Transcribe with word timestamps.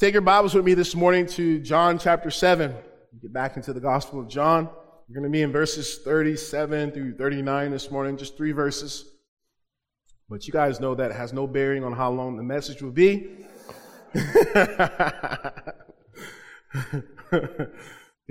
Take 0.00 0.14
your 0.14 0.22
Bibles 0.22 0.54
with 0.54 0.64
me 0.64 0.72
this 0.72 0.94
morning 0.94 1.26
to 1.26 1.60
John 1.60 1.98
chapter 1.98 2.30
7. 2.30 2.74
Get 3.20 3.32
back 3.34 3.58
into 3.58 3.74
the 3.74 3.80
Gospel 3.80 4.18
of 4.18 4.28
John. 4.28 4.64
We're 5.06 5.14
going 5.14 5.24
to 5.24 5.28
be 5.28 5.42
in 5.42 5.52
verses 5.52 5.98
37 5.98 6.92
through 6.92 7.16
39 7.18 7.70
this 7.70 7.90
morning, 7.90 8.16
just 8.16 8.34
three 8.34 8.52
verses. 8.52 9.04
But 10.26 10.46
you 10.46 10.54
guys 10.54 10.80
know 10.80 10.94
that 10.94 11.12
has 11.12 11.34
no 11.34 11.46
bearing 11.46 11.84
on 11.84 11.92
how 11.92 12.10
long 12.12 12.38
the 12.38 12.42
message 12.42 12.80
will 12.80 12.92
be. 12.92 13.44
yeah, 14.14 14.32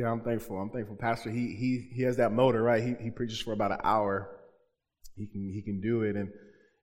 I'm 0.08 0.22
thankful. 0.22 0.58
I'm 0.58 0.72
thankful. 0.72 0.96
Pastor, 0.96 1.30
he 1.30 1.54
he 1.54 1.92
he 1.94 2.02
has 2.02 2.18
that 2.18 2.32
motor, 2.32 2.64
right? 2.64 2.82
He 2.82 2.96
he 3.00 3.12
preaches 3.12 3.40
for 3.40 3.54
about 3.54 3.74
an 3.74 3.82
hour. 3.84 4.28
He 5.16 5.28
can 5.28 5.52
he 5.54 5.62
can 5.62 5.82
do 5.82 6.02
it 6.02 6.16
and 6.16 6.32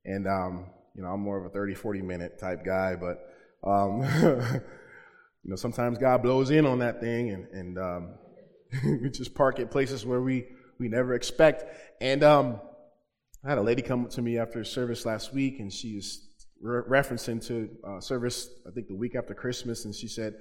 and 0.05 0.29
um, 0.29 0.67
you 0.95 1.03
know, 1.03 1.09
I'm 1.09 1.21
more 1.21 1.39
of 1.39 1.45
a 1.45 1.51
30, 1.51 1.75
40 1.75 2.03
minute 2.03 2.39
type 2.39 2.65
guy, 2.65 2.95
but 2.95 3.19
um, 3.67 4.03
you 5.43 5.51
know, 5.51 5.57
sometimes 5.57 5.99
God 5.99 6.23
blows 6.23 6.51
in 6.51 6.67
on 6.67 6.79
that 6.79 7.01
thing 7.01 7.31
and 7.31 7.47
and 7.53 7.79
um, 7.79 8.15
we 8.85 9.11
just 9.11 9.35
park 9.35 9.59
at 9.61 9.71
places 9.71 10.05
where 10.05 10.21
we 10.21 10.47
we 10.79 10.89
never 10.89 11.15
expect. 11.15 11.65
And 12.01 12.23
um, 12.23 12.61
I 13.45 13.51
had 13.51 13.59
a 13.59 13.63
lady 13.63 13.83
come 13.83 14.05
up 14.05 14.11
to 14.11 14.23
me 14.23 14.39
after 14.39 14.65
service 14.65 15.07
last 15.07 15.33
week, 15.33 15.61
and 15.61 15.73
she 15.73 15.91
is 15.91 16.29
re- 16.61 16.83
referencing 17.01 17.45
to 17.47 17.69
uh, 17.87 18.01
service 18.01 18.49
I 18.67 18.73
think 18.73 18.89
the 18.89 18.97
week 18.97 19.15
after 19.15 19.35
Christmas, 19.35 19.85
and 19.85 19.95
she 19.95 20.09
said, 20.09 20.35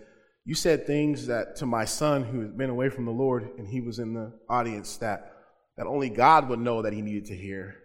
"You 0.46 0.56
said 0.56 0.86
things 0.86 1.28
that 1.28 1.56
to 1.58 1.66
my 1.66 1.86
son 1.86 2.24
who 2.24 2.42
had 2.42 2.58
been 2.58 2.70
away 2.70 2.90
from 2.90 3.06
the 3.06 3.12
Lord, 3.12 3.50
and 3.58 3.68
he 3.68 3.82
was 3.82 4.00
in 4.00 4.14
the 4.14 4.34
audience 4.50 4.98
that 4.98 5.32
that 5.78 5.88
only 5.88 6.10
God 6.10 6.50
would 6.50 6.60
know 6.60 6.82
that 6.82 6.94
he 6.94 7.02
needed 7.02 7.26
to 7.26 7.36
hear." 7.36 7.76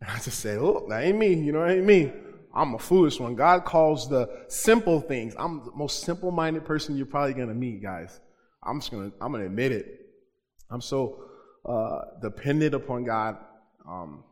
And 0.00 0.10
I 0.10 0.18
just 0.20 0.40
say, 0.40 0.56
"Oh, 0.56 0.86
that 0.88 1.02
ain't 1.02 1.18
me. 1.18 1.34
You 1.34 1.52
know, 1.52 1.66
that 1.66 1.76
ain't 1.76 1.86
me." 1.86 2.12
I'm 2.54 2.74
a 2.74 2.78
foolish 2.78 3.20
one. 3.20 3.34
God 3.34 3.64
calls 3.64 4.08
the 4.08 4.44
simple 4.48 5.00
things. 5.00 5.34
I'm 5.38 5.64
the 5.64 5.72
most 5.74 6.00
simple 6.00 6.30
minded 6.30 6.64
person 6.64 6.96
you're 6.96 7.06
probably 7.06 7.34
going 7.34 7.48
to 7.48 7.54
meet, 7.54 7.82
guys. 7.82 8.20
I'm 8.62 8.80
just 8.80 8.90
going 8.90 9.10
to, 9.10 9.16
I'm 9.20 9.32
going 9.32 9.42
to 9.42 9.46
admit 9.46 9.72
it. 9.72 10.06
I'm 10.70 10.80
so 10.80 11.24
uh, 11.64 12.00
dependent 12.20 12.74
upon 12.74 13.04
God 13.04 13.36
um, 13.88 14.24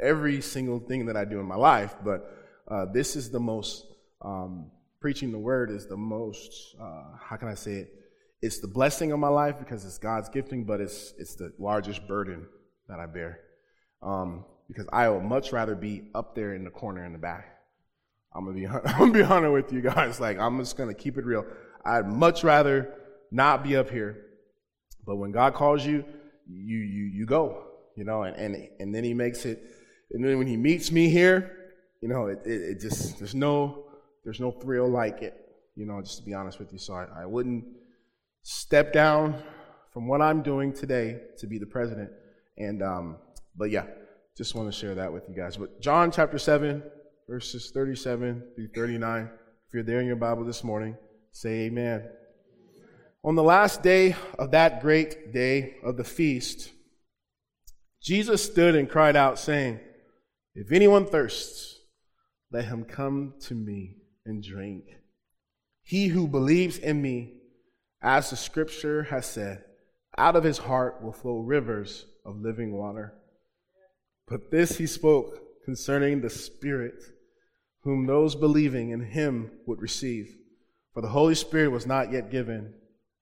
every 0.00 0.40
single 0.40 0.78
thing 0.78 1.06
that 1.06 1.16
I 1.16 1.24
do 1.24 1.40
in 1.40 1.46
my 1.46 1.56
life, 1.56 1.94
but 2.04 2.30
uh, 2.68 2.86
this 2.92 3.16
is 3.16 3.30
the 3.30 3.40
most, 3.40 3.86
um, 4.22 4.70
preaching 5.00 5.32
the 5.32 5.38
word 5.38 5.70
is 5.70 5.86
the 5.86 5.96
most, 5.96 6.76
uh, 6.80 7.16
how 7.20 7.36
can 7.36 7.48
I 7.48 7.54
say 7.54 7.72
it? 7.72 7.94
It's 8.40 8.60
the 8.60 8.68
blessing 8.68 9.12
of 9.12 9.18
my 9.18 9.28
life 9.28 9.58
because 9.58 9.84
it's 9.84 9.98
God's 9.98 10.28
gifting, 10.28 10.64
but 10.64 10.80
it's, 10.80 11.14
it's 11.18 11.34
the 11.34 11.52
largest 11.58 12.06
burden 12.06 12.46
that 12.88 13.00
I 13.00 13.06
bear. 13.06 13.40
Um, 14.02 14.44
because 14.68 14.86
I 14.92 15.08
would 15.08 15.22
much 15.22 15.52
rather 15.52 15.74
be 15.74 16.08
up 16.14 16.34
there 16.34 16.54
in 16.54 16.64
the 16.64 16.70
corner 16.70 17.04
in 17.04 17.12
the 17.12 17.18
back. 17.18 17.53
I'm 18.34 18.44
gonna 18.44 18.56
be, 18.56 18.66
I'm 18.66 18.82
gonna 18.82 19.12
be 19.12 19.22
honest 19.22 19.52
with 19.52 19.72
you 19.72 19.80
guys. 19.80 20.20
Like, 20.20 20.38
I'm 20.38 20.58
just 20.58 20.76
gonna 20.76 20.94
keep 20.94 21.18
it 21.18 21.24
real. 21.24 21.44
I'd 21.84 22.06
much 22.06 22.44
rather 22.44 22.94
not 23.30 23.62
be 23.62 23.76
up 23.76 23.90
here. 23.90 24.26
But 25.06 25.16
when 25.16 25.32
God 25.32 25.54
calls 25.54 25.84
you, 25.84 26.04
you, 26.48 26.78
you, 26.78 27.04
you 27.04 27.26
go, 27.26 27.64
you 27.96 28.04
know, 28.04 28.22
and, 28.22 28.36
and, 28.36 28.68
and 28.80 28.94
then 28.94 29.04
he 29.04 29.12
makes 29.12 29.44
it, 29.44 29.62
and 30.12 30.24
then 30.24 30.38
when 30.38 30.46
he 30.46 30.56
meets 30.56 30.90
me 30.90 31.10
here, 31.10 31.72
you 32.00 32.08
know, 32.08 32.26
it, 32.26 32.40
it, 32.46 32.62
it 32.62 32.80
just, 32.80 33.18
there's 33.18 33.34
no, 33.34 33.86
there's 34.24 34.40
no 34.40 34.50
thrill 34.50 34.88
like 34.88 35.22
it, 35.22 35.34
you 35.76 35.86
know, 35.86 36.00
just 36.00 36.18
to 36.18 36.24
be 36.24 36.32
honest 36.32 36.58
with 36.58 36.72
you. 36.72 36.78
So 36.78 36.94
I, 36.94 37.06
I 37.22 37.26
wouldn't 37.26 37.64
step 38.42 38.92
down 38.92 39.42
from 39.92 40.06
what 40.06 40.22
I'm 40.22 40.42
doing 40.42 40.72
today 40.72 41.20
to 41.38 41.46
be 41.46 41.58
the 41.58 41.66
president. 41.66 42.10
And, 42.56 42.82
um, 42.82 43.16
but 43.56 43.70
yeah, 43.70 43.86
just 44.36 44.54
want 44.54 44.72
to 44.72 44.78
share 44.78 44.94
that 44.94 45.12
with 45.12 45.28
you 45.28 45.34
guys. 45.34 45.56
But 45.56 45.80
John 45.80 46.10
chapter 46.10 46.38
7, 46.38 46.82
verses 47.28 47.70
37 47.72 48.42
through 48.54 48.68
39. 48.68 49.30
If 49.66 49.74
you're 49.74 49.82
there 49.82 50.00
in 50.00 50.06
your 50.06 50.16
Bible 50.16 50.44
this 50.44 50.62
morning, 50.62 50.96
say 51.32 51.66
amen. 51.66 52.04
On 53.24 53.34
the 53.34 53.42
last 53.42 53.82
day 53.82 54.14
of 54.38 54.50
that 54.50 54.82
great 54.82 55.32
day 55.32 55.76
of 55.82 55.96
the 55.96 56.04
feast, 56.04 56.70
Jesus 58.02 58.44
stood 58.44 58.74
and 58.74 58.90
cried 58.90 59.16
out, 59.16 59.38
saying, 59.38 59.80
If 60.54 60.70
anyone 60.70 61.06
thirsts, 61.06 61.80
let 62.52 62.66
him 62.66 62.84
come 62.84 63.34
to 63.40 63.54
me 63.54 63.96
and 64.26 64.42
drink. 64.42 64.84
He 65.82 66.08
who 66.08 66.28
believes 66.28 66.76
in 66.76 67.00
me, 67.00 67.32
as 68.02 68.28
the 68.28 68.36
scripture 68.36 69.04
has 69.04 69.24
said, 69.24 69.64
out 70.18 70.36
of 70.36 70.44
his 70.44 70.58
heart 70.58 71.02
will 71.02 71.12
flow 71.12 71.38
rivers 71.38 72.04
of 72.26 72.40
living 72.40 72.72
water. 72.72 73.14
But 74.28 74.50
this 74.50 74.76
he 74.76 74.86
spoke 74.86 75.40
concerning 75.64 76.20
the 76.20 76.30
Spirit, 76.30 77.02
whom 77.84 78.06
those 78.06 78.34
believing 78.34 78.90
in 78.90 79.00
him 79.00 79.50
would 79.66 79.80
receive. 79.80 80.36
For 80.94 81.02
the 81.02 81.08
Holy 81.08 81.34
Spirit 81.34 81.70
was 81.70 81.86
not 81.86 82.12
yet 82.12 82.30
given 82.30 82.74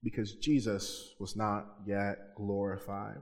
because 0.03 0.35
Jesus 0.35 1.13
was 1.19 1.35
not 1.35 1.65
yet 1.85 2.35
glorified. 2.35 3.21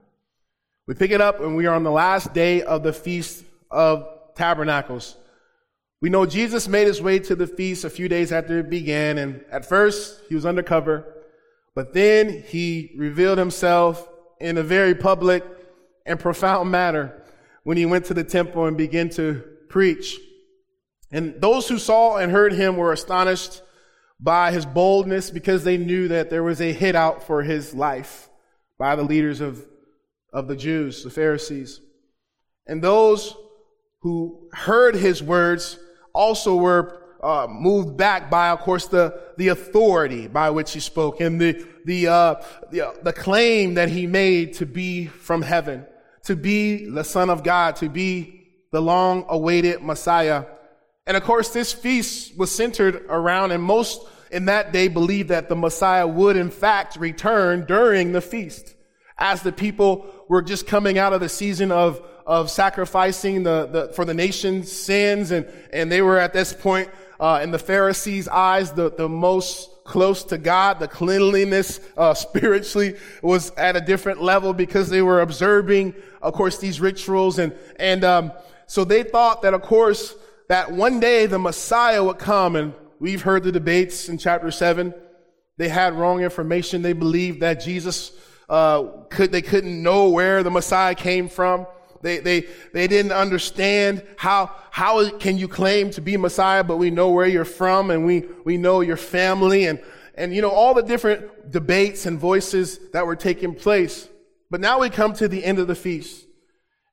We 0.86 0.94
pick 0.94 1.10
it 1.10 1.20
up 1.20 1.40
and 1.40 1.56
we 1.56 1.66
are 1.66 1.74
on 1.74 1.84
the 1.84 1.90
last 1.90 2.32
day 2.32 2.62
of 2.62 2.82
the 2.82 2.92
Feast 2.92 3.44
of 3.70 4.06
Tabernacles. 4.34 5.16
We 6.00 6.10
know 6.10 6.26
Jesus 6.26 6.66
made 6.66 6.86
his 6.86 7.00
way 7.00 7.20
to 7.20 7.36
the 7.36 7.46
feast 7.46 7.84
a 7.84 7.90
few 7.90 8.08
days 8.08 8.32
after 8.32 8.58
it 8.58 8.68
began, 8.68 9.18
and 9.18 9.44
at 9.52 9.64
first 9.64 10.20
he 10.28 10.34
was 10.34 10.44
undercover, 10.44 11.06
but 11.76 11.94
then 11.94 12.42
he 12.48 12.90
revealed 12.96 13.38
himself 13.38 14.08
in 14.40 14.58
a 14.58 14.64
very 14.64 14.96
public 14.96 15.44
and 16.04 16.18
profound 16.18 16.72
manner 16.72 17.22
when 17.62 17.76
he 17.76 17.86
went 17.86 18.06
to 18.06 18.14
the 18.14 18.24
temple 18.24 18.66
and 18.66 18.76
began 18.76 19.08
to 19.10 19.44
preach. 19.68 20.18
And 21.12 21.40
those 21.40 21.68
who 21.68 21.78
saw 21.78 22.16
and 22.16 22.32
heard 22.32 22.54
him 22.54 22.76
were 22.76 22.92
astonished 22.92 23.62
by 24.18 24.50
his 24.50 24.64
boldness 24.64 25.30
because 25.30 25.62
they 25.62 25.76
knew 25.76 26.08
that 26.08 26.30
there 26.30 26.42
was 26.42 26.60
a 26.60 26.72
hit 26.72 26.94
out 26.94 27.22
for 27.24 27.42
his 27.42 27.74
life 27.74 28.30
by 28.78 28.96
the 28.96 29.02
leaders 29.02 29.40
of, 29.40 29.64
of 30.32 30.48
the 30.48 30.56
Jews, 30.56 31.04
the 31.04 31.10
Pharisees. 31.10 31.80
And 32.66 32.82
those 32.82 33.36
who 34.00 34.48
heard 34.52 34.94
his 34.94 35.22
words 35.22 35.78
also 36.14 36.56
were 36.56 37.02
uh, 37.22 37.46
moved 37.48 37.96
back 37.96 38.30
by, 38.30 38.50
of 38.50 38.60
course, 38.60 38.86
the, 38.86 39.20
the 39.36 39.48
authority 39.48 40.26
by 40.26 40.50
which 40.50 40.72
he 40.72 40.80
spoke 40.80 41.20
and 41.20 41.40
the, 41.40 41.64
the, 41.84 42.08
uh, 42.08 42.34
the, 42.70 42.88
uh, 42.88 42.92
the 43.02 43.12
claim 43.12 43.74
that 43.74 43.88
he 43.88 44.06
made 44.06 44.54
to 44.54 44.66
be 44.66 45.06
from 45.06 45.42
heaven, 45.42 45.86
to 46.24 46.34
be 46.34 46.86
the 46.86 47.04
Son 47.04 47.30
of 47.30 47.44
God, 47.44 47.76
to 47.76 47.88
be 47.88 48.48
the 48.72 48.80
long 48.80 49.24
awaited 49.28 49.82
Messiah. 49.82 50.46
And 51.06 51.16
of 51.16 51.24
course, 51.24 51.50
this 51.50 51.72
feast 51.72 52.36
was 52.38 52.50
centered 52.50 53.06
around, 53.08 53.50
and 53.50 53.62
most 53.62 54.06
in 54.30 54.46
that 54.46 54.72
day 54.72 54.88
believed 54.88 55.28
that 55.30 55.48
the 55.48 55.56
Messiah 55.56 56.06
would 56.06 56.36
in 56.36 56.50
fact 56.50 56.96
return 56.96 57.64
during 57.66 58.12
the 58.12 58.20
feast. 58.20 58.74
As 59.18 59.42
the 59.42 59.52
people 59.52 60.06
were 60.28 60.42
just 60.42 60.66
coming 60.66 60.98
out 60.98 61.12
of 61.12 61.20
the 61.20 61.28
season 61.28 61.70
of, 61.70 62.02
of 62.24 62.50
sacrificing 62.50 63.42
the, 63.42 63.66
the, 63.66 63.92
for 63.94 64.04
the 64.04 64.14
nation's 64.14 64.70
sins, 64.70 65.32
and, 65.32 65.46
and 65.72 65.90
they 65.90 66.02
were 66.02 66.18
at 66.18 66.32
this 66.32 66.52
point, 66.52 66.88
uh, 67.20 67.40
in 67.42 67.50
the 67.50 67.58
Pharisees' 67.58 68.26
eyes, 68.28 68.72
the, 68.72 68.90
the 68.90 69.08
most 69.08 69.70
close 69.84 70.24
to 70.24 70.38
God. 70.38 70.78
The 70.78 70.88
cleanliness, 70.88 71.80
uh, 71.96 72.14
spiritually 72.14 72.96
was 73.22 73.50
at 73.56 73.76
a 73.76 73.80
different 73.80 74.22
level 74.22 74.52
because 74.52 74.88
they 74.88 75.02
were 75.02 75.20
observing, 75.20 75.94
of 76.20 76.32
course, 76.34 76.58
these 76.58 76.80
rituals. 76.80 77.38
And, 77.38 77.52
and, 77.76 78.04
um, 78.04 78.32
so 78.66 78.84
they 78.84 79.02
thought 79.02 79.42
that, 79.42 79.52
of 79.52 79.60
course, 79.60 80.14
that 80.48 80.72
one 80.72 81.00
day 81.00 81.26
the 81.26 81.38
Messiah 81.38 82.02
would 82.02 82.18
come 82.18 82.56
and 82.56 82.74
We've 83.02 83.22
heard 83.22 83.42
the 83.42 83.50
debates 83.50 84.08
in 84.08 84.16
chapter 84.16 84.52
seven. 84.52 84.94
They 85.56 85.68
had 85.68 85.94
wrong 85.94 86.22
information. 86.22 86.82
They 86.82 86.92
believed 86.92 87.40
that 87.40 87.54
Jesus 87.54 88.12
uh, 88.48 88.84
could 89.10 89.32
they 89.32 89.42
couldn't 89.42 89.82
know 89.82 90.10
where 90.10 90.44
the 90.44 90.52
Messiah 90.52 90.94
came 90.94 91.28
from. 91.28 91.66
They 92.02 92.18
they 92.18 92.46
they 92.72 92.86
didn't 92.86 93.10
understand 93.10 94.04
how 94.16 94.54
how 94.70 95.10
can 95.18 95.36
you 95.36 95.48
claim 95.48 95.90
to 95.90 96.00
be 96.00 96.16
Messiah, 96.16 96.62
but 96.62 96.76
we 96.76 96.92
know 96.92 97.08
where 97.08 97.26
you're 97.26 97.44
from 97.44 97.90
and 97.90 98.06
we 98.06 98.22
we 98.44 98.56
know 98.56 98.82
your 98.82 98.96
family 98.96 99.66
and 99.66 99.82
and 100.14 100.32
you 100.32 100.40
know 100.40 100.50
all 100.50 100.72
the 100.72 100.84
different 100.84 101.50
debates 101.50 102.06
and 102.06 102.20
voices 102.20 102.78
that 102.92 103.04
were 103.04 103.16
taking 103.16 103.52
place. 103.52 104.08
But 104.48 104.60
now 104.60 104.78
we 104.78 104.90
come 104.90 105.12
to 105.14 105.26
the 105.26 105.44
end 105.44 105.58
of 105.58 105.66
the 105.66 105.74
feast, 105.74 106.24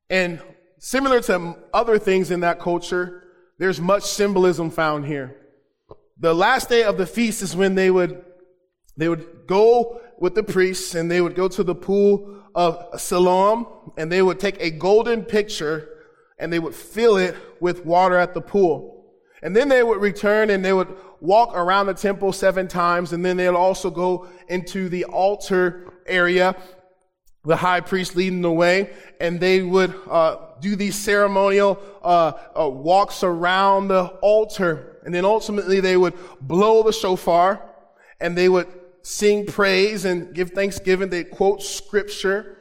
and 0.09 0.41
similar 0.79 1.21
to 1.21 1.56
other 1.71 2.00
things 2.00 2.31
in 2.31 2.39
that 2.39 2.59
culture, 2.59 3.25
there's 3.59 3.79
much 3.79 4.03
symbolism 4.03 4.71
found 4.71 5.06
here 5.06 5.35
the 6.19 6.33
last 6.33 6.69
day 6.69 6.83
of 6.83 6.97
the 6.97 7.06
feast 7.06 7.41
is 7.41 7.56
when 7.56 7.75
they 7.75 7.89
would, 7.89 8.23
they 8.97 9.07
would 9.07 9.47
go 9.47 10.01
with 10.19 10.35
the 10.35 10.44
priests 10.44 10.94
and 10.94 11.09
they 11.09 11.21
would 11.21 11.35
go 11.35 11.47
to 11.47 11.63
the 11.63 11.75
pool 11.75 12.44
of 12.53 13.00
Siloam 13.00 13.67
and 13.97 14.11
they 14.11 14.21
would 14.21 14.39
take 14.39 14.59
a 14.59 14.69
golden 14.69 15.23
picture 15.23 15.88
and 16.38 16.51
they 16.51 16.59
would 16.59 16.75
fill 16.75 17.17
it 17.17 17.35
with 17.61 17.85
water 17.85 18.17
at 18.17 18.33
the 18.33 18.41
pool. 18.41 19.13
And 19.41 19.56
then 19.56 19.69
they 19.69 19.81
would 19.81 20.01
return 20.01 20.50
and 20.50 20.63
they 20.63 20.73
would 20.73 20.94
walk 21.21 21.56
around 21.56 21.85
the 21.85 21.94
temple 21.94 22.33
seven 22.33 22.67
times 22.67 23.13
and 23.13 23.23
then 23.23 23.38
they'd 23.38 23.47
also 23.47 23.89
go 23.89 24.27
into 24.50 24.89
the 24.89 25.06
altar 25.06 25.94
area, 26.06 26.53
the 27.45 27.56
high 27.56 27.79
priest 27.79 28.17
leading 28.17 28.41
the 28.41 28.51
way, 28.51 28.89
and 29.21 29.39
they 29.39 29.61
would 29.61 29.95
uh, 30.09 30.35
do 30.61 30.75
these 30.75 30.95
ceremonial 30.95 31.79
uh, 32.03 32.33
uh, 32.59 32.69
walks 32.69 33.23
around 33.23 33.88
the 33.88 34.06
altar 34.21 35.00
And 35.06 35.13
then 35.13 35.25
ultimately 35.25 35.79
they 35.79 35.97
would 35.97 36.13
blow 36.41 36.83
the 36.83 36.94
shofar 36.94 37.63
and 38.19 38.38
they 38.38 38.50
would 38.50 38.67
sing 39.01 39.45
praise 39.45 40.06
and 40.06 40.33
give 40.33 40.51
thanksgiving. 40.51 41.09
They 41.09 41.23
quote 41.23 41.63
scripture 41.63 42.57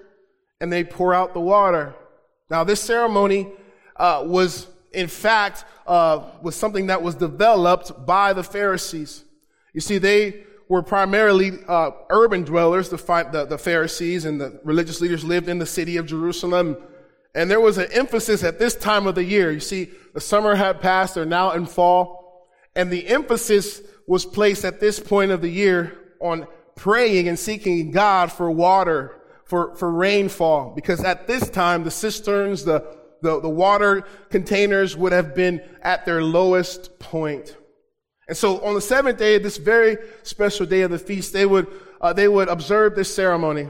and 0.61 0.73
they 0.73 0.85
pour 0.85 1.12
out 1.12 1.35
the 1.35 1.41
water. 1.41 1.95
Now 2.50 2.65
this 2.65 2.81
ceremony 2.81 3.53
uh, 3.97 4.23
was 4.27 4.67
in 4.93 5.09
fact 5.09 5.65
uh, 5.87 6.31
was 6.43 6.55
something 6.55 6.87
that 6.87 7.03
was 7.03 7.15
developed 7.15 8.06
by 8.06 8.33
the 8.33 8.43
Pharisees. 8.43 9.25
You 9.73 9.81
see, 9.81 9.99
they 9.99 10.45
were 10.69 10.83
primarily 10.83 11.53
uh, 11.67 11.91
urban 12.11 12.45
dwellers. 12.45 12.89
The, 12.89 12.97
the, 13.33 13.47
the 13.47 13.59
Pharisees 13.59 14.25
and 14.25 14.41
the 14.41 14.61
religious 14.65 15.00
leaders 15.00 15.25
lived 15.25 15.49
in 15.49 15.59
the 15.59 15.67
city 15.67 15.97
of 15.97 16.06
Jerusalem. 16.06 16.77
And 17.38 17.49
there 17.49 17.61
was 17.61 17.79
an 17.79 17.87
emphasis 17.93 18.43
at 18.43 18.58
this 18.58 18.75
time 18.75 19.06
of 19.06 19.14
the 19.14 19.23
year. 19.23 19.52
You 19.52 19.61
see, 19.61 19.90
the 20.12 20.20
summer 20.20 20.56
had 20.56 20.81
passed, 20.81 21.14
they're 21.14 21.25
now 21.25 21.52
in 21.52 21.67
fall. 21.67 22.49
And 22.75 22.90
the 22.90 23.06
emphasis 23.06 23.81
was 24.08 24.25
placed 24.25 24.64
at 24.64 24.81
this 24.81 24.99
point 24.99 25.31
of 25.31 25.40
the 25.40 25.49
year 25.49 25.96
on 26.20 26.49
praying 26.75 27.29
and 27.29 27.38
seeking 27.38 27.93
God 27.93 28.32
for 28.32 28.50
water, 28.50 29.23
for, 29.44 29.76
for 29.76 29.88
rainfall. 29.88 30.73
Because 30.75 31.05
at 31.05 31.29
this 31.29 31.49
time, 31.49 31.85
the 31.85 31.93
cisterns, 31.93 32.64
the, 32.64 32.85
the, 33.23 33.40
the 33.40 33.49
water 33.49 34.02
containers 34.31 34.96
would 34.96 35.12
have 35.12 35.37
been 35.37 35.62
at 35.81 36.05
their 36.05 36.25
lowest 36.25 36.99
point. 36.99 37.56
And 38.26 38.37
so 38.37 38.64
on 38.64 38.75
the 38.75 38.81
seventh 38.81 39.17
day, 39.17 39.38
this 39.38 39.58
very 39.58 39.96
special 40.25 40.67
day 40.67 40.81
of 40.81 40.90
the 40.90 40.99
feast, 40.99 41.32
they 41.32 41.46
would, 41.46 41.69
uh, 42.00 42.12
they 42.12 42.26
would 42.26 42.49
observe 42.49 42.96
this 42.96 43.14
ceremony. 43.14 43.69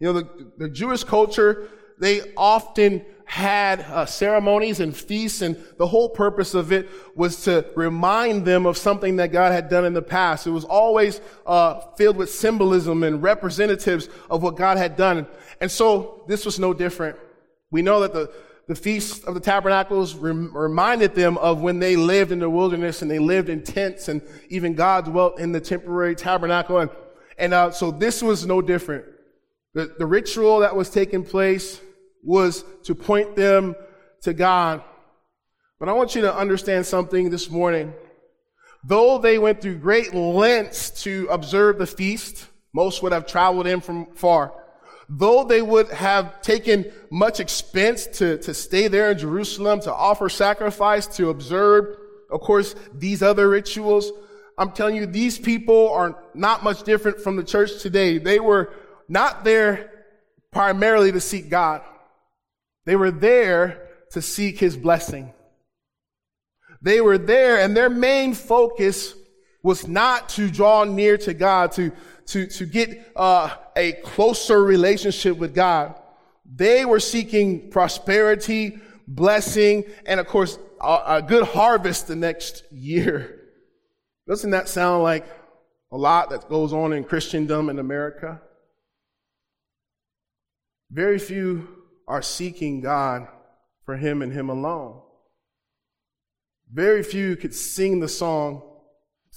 You 0.00 0.06
know, 0.06 0.12
the, 0.14 0.52
the 0.56 0.68
Jewish 0.70 1.04
culture, 1.04 1.68
they 1.98 2.32
often 2.36 3.04
had 3.24 3.80
uh, 3.80 4.06
ceremonies 4.06 4.80
and 4.80 4.96
feasts, 4.96 5.42
and 5.42 5.56
the 5.76 5.86
whole 5.86 6.08
purpose 6.08 6.54
of 6.54 6.72
it 6.72 6.88
was 7.14 7.44
to 7.44 7.66
remind 7.76 8.46
them 8.46 8.64
of 8.64 8.78
something 8.78 9.16
that 9.16 9.32
God 9.32 9.52
had 9.52 9.68
done 9.68 9.84
in 9.84 9.92
the 9.92 10.02
past. 10.02 10.46
It 10.46 10.50
was 10.50 10.64
always 10.64 11.20
uh, 11.46 11.80
filled 11.96 12.16
with 12.16 12.30
symbolism 12.30 13.02
and 13.02 13.22
representatives 13.22 14.08
of 14.30 14.42
what 14.42 14.56
God 14.56 14.78
had 14.78 14.96
done. 14.96 15.26
And 15.60 15.70
so 15.70 16.24
this 16.26 16.46
was 16.46 16.58
no 16.58 16.72
different. 16.72 17.18
We 17.70 17.82
know 17.82 18.00
that 18.00 18.14
the 18.14 18.32
the 18.68 18.74
Feast 18.74 19.24
of 19.24 19.32
the 19.32 19.40
Tabernacles 19.40 20.14
rem- 20.14 20.54
reminded 20.54 21.14
them 21.14 21.38
of 21.38 21.62
when 21.62 21.78
they 21.78 21.96
lived 21.96 22.32
in 22.32 22.38
the 22.38 22.50
wilderness 22.50 23.00
and 23.00 23.10
they 23.10 23.18
lived 23.18 23.48
in 23.48 23.64
tents 23.64 24.08
and 24.08 24.20
even 24.50 24.74
God 24.74 25.06
dwelt 25.06 25.40
in 25.40 25.52
the 25.52 25.60
temporary 25.60 26.14
tabernacle. 26.14 26.78
And, 26.78 26.90
and 27.38 27.54
uh, 27.54 27.70
so 27.70 27.90
this 27.90 28.22
was 28.22 28.46
no 28.46 28.60
different. 28.60 29.06
The, 29.72 29.94
the 29.98 30.04
ritual 30.04 30.60
that 30.60 30.76
was 30.76 30.90
taking 30.90 31.24
place 31.24 31.80
was 32.22 32.64
to 32.84 32.94
point 32.94 33.36
them 33.36 33.74
to 34.22 34.32
God. 34.32 34.82
But 35.78 35.88
I 35.88 35.92
want 35.92 36.14
you 36.14 36.22
to 36.22 36.34
understand 36.34 36.86
something 36.86 37.30
this 37.30 37.50
morning. 37.50 37.94
Though 38.84 39.18
they 39.18 39.38
went 39.38 39.60
through 39.60 39.78
great 39.78 40.14
lengths 40.14 41.02
to 41.02 41.26
observe 41.30 41.78
the 41.78 41.86
feast, 41.86 42.46
most 42.72 43.02
would 43.02 43.12
have 43.12 43.26
traveled 43.26 43.66
in 43.66 43.80
from 43.80 44.06
far 44.14 44.52
though 45.08 45.44
they 45.44 45.62
would 45.62 45.88
have 45.88 46.42
taken 46.42 46.90
much 47.10 47.40
expense 47.40 48.06
to, 48.06 48.38
to 48.38 48.52
stay 48.52 48.88
there 48.88 49.10
in 49.10 49.18
Jerusalem, 49.18 49.80
to 49.80 49.92
offer 49.92 50.28
sacrifice, 50.28 51.06
to 51.16 51.30
observe, 51.30 51.96
of 52.30 52.40
course, 52.40 52.74
these 52.94 53.22
other 53.22 53.48
rituals, 53.48 54.12
I'm 54.58 54.72
telling 54.72 54.96
you, 54.96 55.06
these 55.06 55.38
people 55.38 55.90
are 55.90 56.18
not 56.34 56.62
much 56.62 56.82
different 56.82 57.20
from 57.20 57.36
the 57.36 57.44
church 57.44 57.80
today. 57.80 58.18
They 58.18 58.40
were 58.40 58.72
not 59.08 59.44
there 59.44 59.90
primarily 60.50 61.12
to 61.12 61.20
seek 61.20 61.48
God. 61.48 61.82
They 62.88 62.96
were 62.96 63.10
there 63.10 63.86
to 64.12 64.22
seek 64.22 64.58
his 64.58 64.74
blessing. 64.74 65.34
They 66.80 67.02
were 67.02 67.18
there 67.18 67.60
and 67.60 67.76
their 67.76 67.90
main 67.90 68.32
focus 68.32 69.14
was 69.62 69.86
not 69.86 70.30
to 70.30 70.50
draw 70.50 70.84
near 70.84 71.18
to 71.18 71.34
God, 71.34 71.72
to, 71.72 71.92
to, 72.28 72.46
to 72.46 72.64
get 72.64 73.12
uh, 73.14 73.54
a 73.76 73.92
closer 73.92 74.64
relationship 74.64 75.36
with 75.36 75.54
God. 75.54 76.00
They 76.50 76.86
were 76.86 76.98
seeking 76.98 77.68
prosperity, 77.70 78.78
blessing, 79.06 79.84
and 80.06 80.18
of 80.18 80.26
course, 80.26 80.58
a, 80.80 81.02
a 81.06 81.22
good 81.22 81.44
harvest 81.44 82.06
the 82.06 82.16
next 82.16 82.62
year. 82.72 83.38
Doesn't 84.26 84.52
that 84.52 84.66
sound 84.66 85.02
like 85.02 85.26
a 85.92 85.98
lot 85.98 86.30
that 86.30 86.48
goes 86.48 86.72
on 86.72 86.94
in 86.94 87.04
Christendom 87.04 87.68
in 87.68 87.80
America? 87.80 88.40
Very 90.90 91.18
few 91.18 91.77
are 92.08 92.22
seeking 92.22 92.80
God 92.80 93.28
for 93.84 93.96
Him 93.96 94.22
and 94.22 94.32
Him 94.32 94.48
alone. 94.48 95.00
Very 96.72 97.02
few 97.02 97.36
could 97.36 97.54
sing 97.54 98.00
the 98.00 98.08
song 98.08 98.62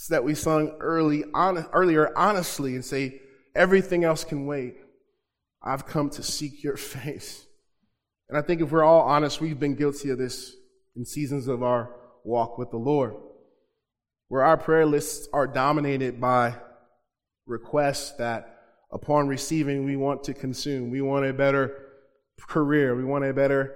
that 0.10 0.24
we 0.24 0.34
sung 0.34 0.70
early, 0.80 1.24
on, 1.34 1.66
earlier 1.74 2.18
honestly 2.18 2.74
and 2.74 2.84
say, 2.84 3.22
everything 3.54 4.04
else 4.04 4.24
can 4.24 4.48
wait. 4.48 4.78
I've 5.62 5.86
come 5.86 6.10
to 6.12 6.24
seek 6.24 6.64
your 6.64 6.78
face. 6.78 7.46
And 8.30 8.38
I 8.38 8.42
think 8.42 8.62
if 8.62 8.72
we're 8.72 8.84
all 8.84 9.02
honest, 9.02 9.42
we've 9.42 9.60
been 9.60 9.76
guilty 9.76 10.10
of 10.10 10.18
this 10.18 10.56
in 10.96 11.06
seasons 11.06 11.48
of 11.48 11.62
our 11.62 11.94
walk 12.24 12.58
with 12.58 12.72
the 12.72 12.78
Lord, 12.78 13.14
where 14.30 14.44
our 14.44 14.58
prayer 14.58 14.86
lists 14.86 15.28
are 15.34 15.48
dominated 15.48 16.20
by 16.20 16.56
requests 17.46 18.12
that 18.14 18.60
upon 18.92 19.28
receiving 19.28 19.86
we 19.86 19.98
want 19.98 20.24
to 20.24 20.34
consume. 20.34 20.90
We 20.90 21.02
want 21.02 21.26
a 21.26 21.34
better 21.34 21.91
career. 22.48 22.96
We 22.96 23.04
want 23.04 23.26
a 23.26 23.34
better 23.34 23.76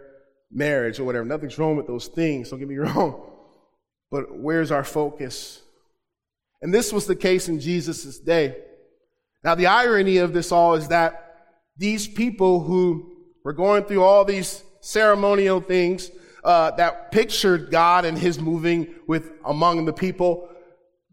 marriage 0.52 1.00
or 1.00 1.04
whatever. 1.04 1.26
Nothing's 1.26 1.58
wrong 1.58 1.76
with 1.76 1.88
those 1.88 2.08
things. 2.08 2.50
Don't 2.50 2.60
get 2.60 2.68
me 2.68 2.76
wrong. 2.78 3.32
But 4.12 4.38
where's 4.38 4.72
our 4.72 4.84
focus? 4.84 5.62
And 6.62 6.74
this 6.74 6.94
was 6.94 7.06
the 7.06 7.16
case 7.16 7.48
in 7.48 7.60
Jesus' 7.60 8.20
day. 8.20 8.58
Now, 9.44 9.56
the 9.56 9.68
irony 9.68 10.18
of 10.18 10.34
this 10.34 10.52
all 10.52 10.74
is 10.74 10.88
that 10.88 11.22
these 11.78 12.08
people 12.08 12.62
who 12.62 13.18
were 13.44 13.54
going 13.54 13.84
through 13.84 14.04
all 14.04 14.26
these 14.26 14.64
ceremonial 14.82 15.62
things 15.62 16.10
uh, 16.44 16.72
that 16.72 17.12
pictured 17.12 17.72
God 17.72 18.06
and 18.06 18.18
His 18.18 18.40
moving 18.40 18.96
with 19.08 19.32
among 19.44 19.86
the 19.86 19.94
people, 19.94 20.50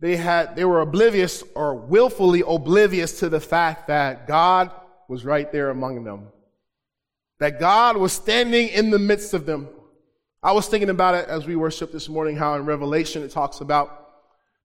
they 0.00 0.16
had 0.16 0.56
they 0.56 0.64
were 0.64 0.80
oblivious 0.80 1.42
or 1.54 1.74
willfully 1.74 2.42
oblivious 2.46 3.18
to 3.20 3.28
the 3.28 3.40
fact 3.40 3.88
that 3.88 4.26
God 4.26 4.70
was 5.08 5.24
right 5.24 5.50
there 5.52 5.70
among 5.70 6.04
them, 6.04 6.28
that 7.42 7.58
God 7.58 7.96
was 7.96 8.12
standing 8.12 8.68
in 8.68 8.90
the 8.90 9.00
midst 9.00 9.34
of 9.34 9.46
them. 9.46 9.68
I 10.44 10.52
was 10.52 10.68
thinking 10.68 10.90
about 10.90 11.16
it 11.16 11.26
as 11.28 11.44
we 11.44 11.56
worshiped 11.56 11.92
this 11.92 12.08
morning, 12.08 12.36
how 12.36 12.54
in 12.54 12.64
Revelation 12.64 13.24
it 13.24 13.32
talks 13.32 13.60
about 13.60 14.10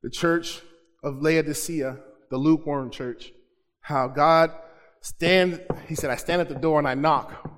the 0.04 0.12
church 0.12 0.62
of 1.04 1.20
Laodicea, 1.20 1.98
the 2.30 2.38
lukewarm 2.38 2.92
church, 2.92 3.32
how 3.82 4.08
God 4.08 4.52
stand, 5.02 5.60
he 5.88 5.96
said, 5.96 6.12
I 6.12 6.18
stand 6.18 6.40
at 6.40 6.50
the 6.50 6.54
door 6.54 6.78
and 6.78 6.88
I 6.88 6.94
knock. 6.94 7.50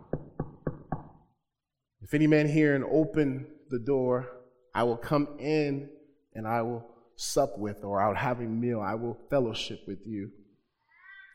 If 2.01 2.13
any 2.13 2.25
man 2.25 2.47
hear 2.47 2.73
and 2.73 2.85
open 2.85 3.45
the 3.69 3.79
door, 3.79 4.25
I 4.73 4.83
will 4.83 4.95
come 4.95 5.27
in 5.37 5.89
and 6.33 6.47
I 6.47 6.61
will 6.61 6.85
sup 7.17 7.57
with, 7.57 7.83
or 7.83 8.01
I'll 8.01 8.15
have 8.15 8.39
a 8.39 8.43
meal. 8.43 8.79
I 8.79 8.95
will 8.95 9.19
fellowship 9.29 9.81
with 9.85 9.99
you. 10.05 10.29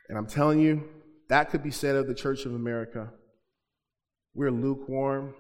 And 0.09 0.17
I'm 0.17 0.27
telling 0.27 0.59
you, 0.59 0.89
that 1.29 1.51
could 1.51 1.63
be 1.63 1.71
said 1.71 1.97
of 1.97 2.07
the 2.07 2.15
Church 2.15 2.47
of 2.47 2.55
America. 2.55 3.13
We're 4.35 4.51
lukewarm. 4.51 5.35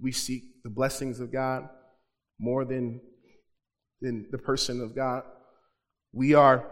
We 0.00 0.12
seek 0.12 0.62
the 0.64 0.70
blessings 0.70 1.20
of 1.20 1.32
God 1.32 1.68
more 2.38 2.64
than, 2.64 3.00
than 4.00 4.26
the 4.30 4.38
person 4.38 4.80
of 4.80 4.94
God. 4.94 5.22
We 6.12 6.34
are 6.34 6.66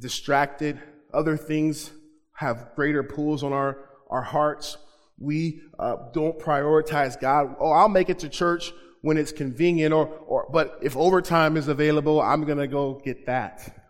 distracted. 0.00 0.80
Other 1.12 1.36
things 1.36 1.90
have 2.34 2.70
greater 2.74 3.02
pulls 3.02 3.42
on 3.42 3.52
our, 3.52 3.76
our 4.08 4.22
hearts. 4.22 4.78
We 5.18 5.60
uh, 5.78 5.96
don't 6.14 6.38
prioritize 6.38 7.20
God. 7.20 7.56
Oh, 7.60 7.70
I'll 7.70 7.88
make 7.88 8.08
it 8.08 8.20
to 8.20 8.28
church 8.28 8.72
when 9.02 9.16
it's 9.16 9.32
convenient, 9.32 9.92
or, 9.92 10.06
or 10.06 10.48
but 10.52 10.78
if 10.82 10.96
overtime 10.96 11.56
is 11.56 11.68
available, 11.68 12.20
I'm 12.20 12.44
gonna 12.44 12.66
go 12.66 13.00
get 13.04 13.26
that. 13.26 13.86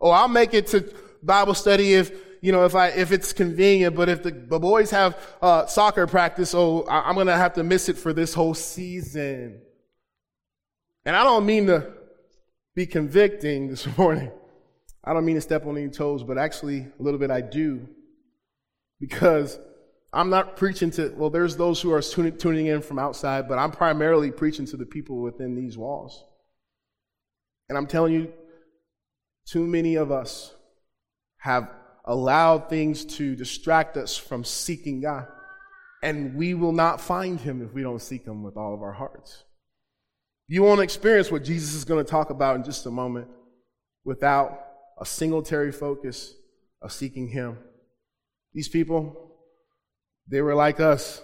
Oh, 0.00 0.10
I'll 0.10 0.28
make 0.28 0.54
it 0.54 0.66
to 0.68 0.94
Bible 1.22 1.54
study 1.54 1.94
if 1.94 2.12
you 2.40 2.52
know 2.52 2.64
if 2.64 2.74
I 2.74 2.88
if 2.88 3.12
it's 3.12 3.32
convenient. 3.32 3.94
But 3.96 4.08
if 4.08 4.22
the, 4.22 4.30
the 4.30 4.58
boys 4.58 4.90
have 4.90 5.16
uh, 5.42 5.66
soccer 5.66 6.06
practice, 6.06 6.54
oh, 6.54 6.82
I, 6.82 7.08
I'm 7.08 7.14
gonna 7.14 7.36
have 7.36 7.54
to 7.54 7.64
miss 7.64 7.88
it 7.88 7.98
for 7.98 8.12
this 8.12 8.34
whole 8.34 8.54
season. 8.54 9.60
And 11.04 11.16
I 11.16 11.24
don't 11.24 11.46
mean 11.46 11.66
to 11.66 11.92
be 12.74 12.86
convicting 12.86 13.68
this 13.68 13.86
morning. 13.98 14.30
I 15.04 15.14
don't 15.14 15.24
mean 15.24 15.36
to 15.36 15.40
step 15.40 15.66
on 15.66 15.76
any 15.76 15.88
toes, 15.88 16.22
but 16.22 16.38
actually, 16.38 16.80
a 16.80 17.02
little 17.02 17.18
bit 17.18 17.30
I 17.30 17.40
do. 17.40 17.88
Because 19.00 19.58
I'm 20.12 20.30
not 20.30 20.56
preaching 20.56 20.90
to, 20.92 21.14
well, 21.16 21.30
there's 21.30 21.56
those 21.56 21.80
who 21.80 21.92
are 21.92 22.02
tuning 22.02 22.66
in 22.66 22.82
from 22.82 22.98
outside, 22.98 23.48
but 23.48 23.58
I'm 23.58 23.70
primarily 23.70 24.30
preaching 24.30 24.66
to 24.66 24.76
the 24.76 24.86
people 24.86 25.22
within 25.22 25.54
these 25.54 25.78
walls. 25.78 26.24
And 27.68 27.78
I'm 27.78 27.86
telling 27.86 28.14
you, 28.14 28.32
too 29.46 29.66
many 29.66 29.94
of 29.94 30.10
us 30.10 30.54
have 31.38 31.70
allowed 32.08 32.70
things 32.70 33.04
to 33.04 33.36
distract 33.36 33.96
us 33.98 34.16
from 34.16 34.42
seeking 34.42 35.02
God. 35.02 35.26
And 36.02 36.34
we 36.36 36.54
will 36.54 36.72
not 36.72 37.00
find 37.00 37.38
Him 37.38 37.62
if 37.62 37.72
we 37.74 37.82
don't 37.82 38.00
seek 38.00 38.26
Him 38.26 38.42
with 38.42 38.56
all 38.56 38.74
of 38.74 38.82
our 38.82 38.92
hearts. 38.92 39.44
You 40.48 40.62
won't 40.62 40.80
experience 40.80 41.30
what 41.30 41.44
Jesus 41.44 41.74
is 41.74 41.84
going 41.84 42.02
to 42.02 42.10
talk 42.10 42.30
about 42.30 42.56
in 42.56 42.64
just 42.64 42.86
a 42.86 42.90
moment 42.90 43.28
without 44.04 44.58
a 44.98 45.04
singletary 45.04 45.70
focus 45.70 46.34
of 46.80 46.92
seeking 46.92 47.28
Him. 47.28 47.58
These 48.54 48.68
people, 48.68 49.34
they 50.26 50.40
were 50.40 50.54
like 50.54 50.80
us. 50.80 51.20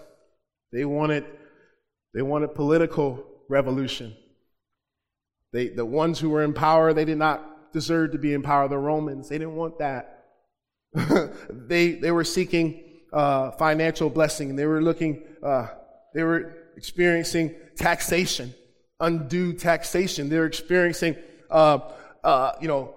They 0.71 0.85
wanted, 0.85 1.25
they 2.13 2.21
wanted 2.23 2.55
political 2.55 3.25
revolution. 3.49 4.15
They, 5.53 5.69
the 5.69 5.87
ones 5.87 6.19
who 6.19 6.29
were 6.29 6.43
in 6.43 6.53
power, 6.53 6.93
they 6.93 7.07
did 7.07 7.17
not 7.17 7.73
deserve 7.73 8.13
to 8.13 8.19
be 8.19 8.35
in 8.35 8.43
power. 8.43 8.69
The 8.69 8.77
Romans, 8.77 9.31
they 9.31 9.39
didn't 9.39 9.57
want 9.57 9.79
that. 9.79 10.14
they, 11.51 11.93
they 11.93 12.11
were 12.11 12.25
seeking 12.25 12.85
uh, 13.13 13.51
financial 13.53 14.11
blessing. 14.11 14.51
And 14.51 14.59
they 14.59 14.67
were 14.67 14.83
looking, 14.83 15.23
uh, 15.43 15.69
they 16.15 16.23
were 16.23 16.55
experiencing 16.77 17.55
taxation, 17.77 18.55
undue 19.01 19.53
taxation. 19.53 20.29
They 20.29 20.39
were 20.39 20.47
experiencing, 20.47 21.17
uh, 21.51 21.79
uh 22.23 22.53
you 22.61 22.69
know, 22.69 22.95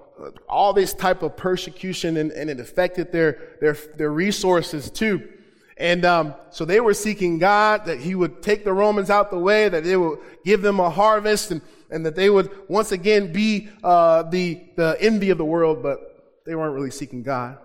all 0.49 0.73
this 0.73 0.93
type 0.93 1.21
of 1.21 1.37
persecution, 1.37 2.17
and, 2.17 2.31
and, 2.31 2.49
it 2.49 2.59
affected 2.59 3.11
their 3.11 3.55
their 3.61 3.77
their 3.97 4.11
resources 4.11 4.89
too. 4.89 5.29
And 5.77 6.05
um, 6.05 6.33
so 6.49 6.65
they 6.65 6.79
were 6.79 6.95
seeking 6.95 7.37
God 7.37 7.85
that 7.85 7.99
He 7.99 8.15
would 8.15 8.41
take 8.41 8.63
the 8.63 8.73
Romans 8.73 9.11
out 9.11 9.29
the 9.29 9.37
way, 9.37 9.69
that 9.69 9.85
He 9.85 9.95
would 9.95 10.17
give 10.43 10.63
them 10.63 10.79
a 10.79 10.89
harvest, 10.89 11.51
and 11.51 11.61
and 11.91 12.03
that 12.05 12.15
they 12.15 12.31
would 12.31 12.49
once 12.67 12.91
again 12.91 13.31
be 13.31 13.69
uh, 13.83 14.23
the 14.23 14.63
the 14.75 14.97
envy 14.99 15.29
of 15.29 15.37
the 15.37 15.45
world. 15.45 15.83
But 15.83 16.41
they 16.47 16.55
weren't 16.55 16.73
really 16.73 16.91
seeking 16.91 17.21
God. 17.21 17.59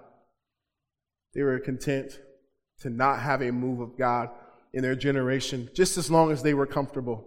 They 1.34 1.42
were 1.42 1.58
content 1.58 2.18
to 2.80 2.90
not 2.90 3.20
have 3.20 3.42
a 3.42 3.50
move 3.50 3.80
of 3.80 3.96
God 3.96 4.30
in 4.72 4.82
their 4.82 4.94
generation, 4.94 5.70
just 5.74 5.96
as 5.96 6.10
long 6.10 6.30
as 6.30 6.42
they 6.42 6.54
were 6.54 6.66
comfortable. 6.66 7.24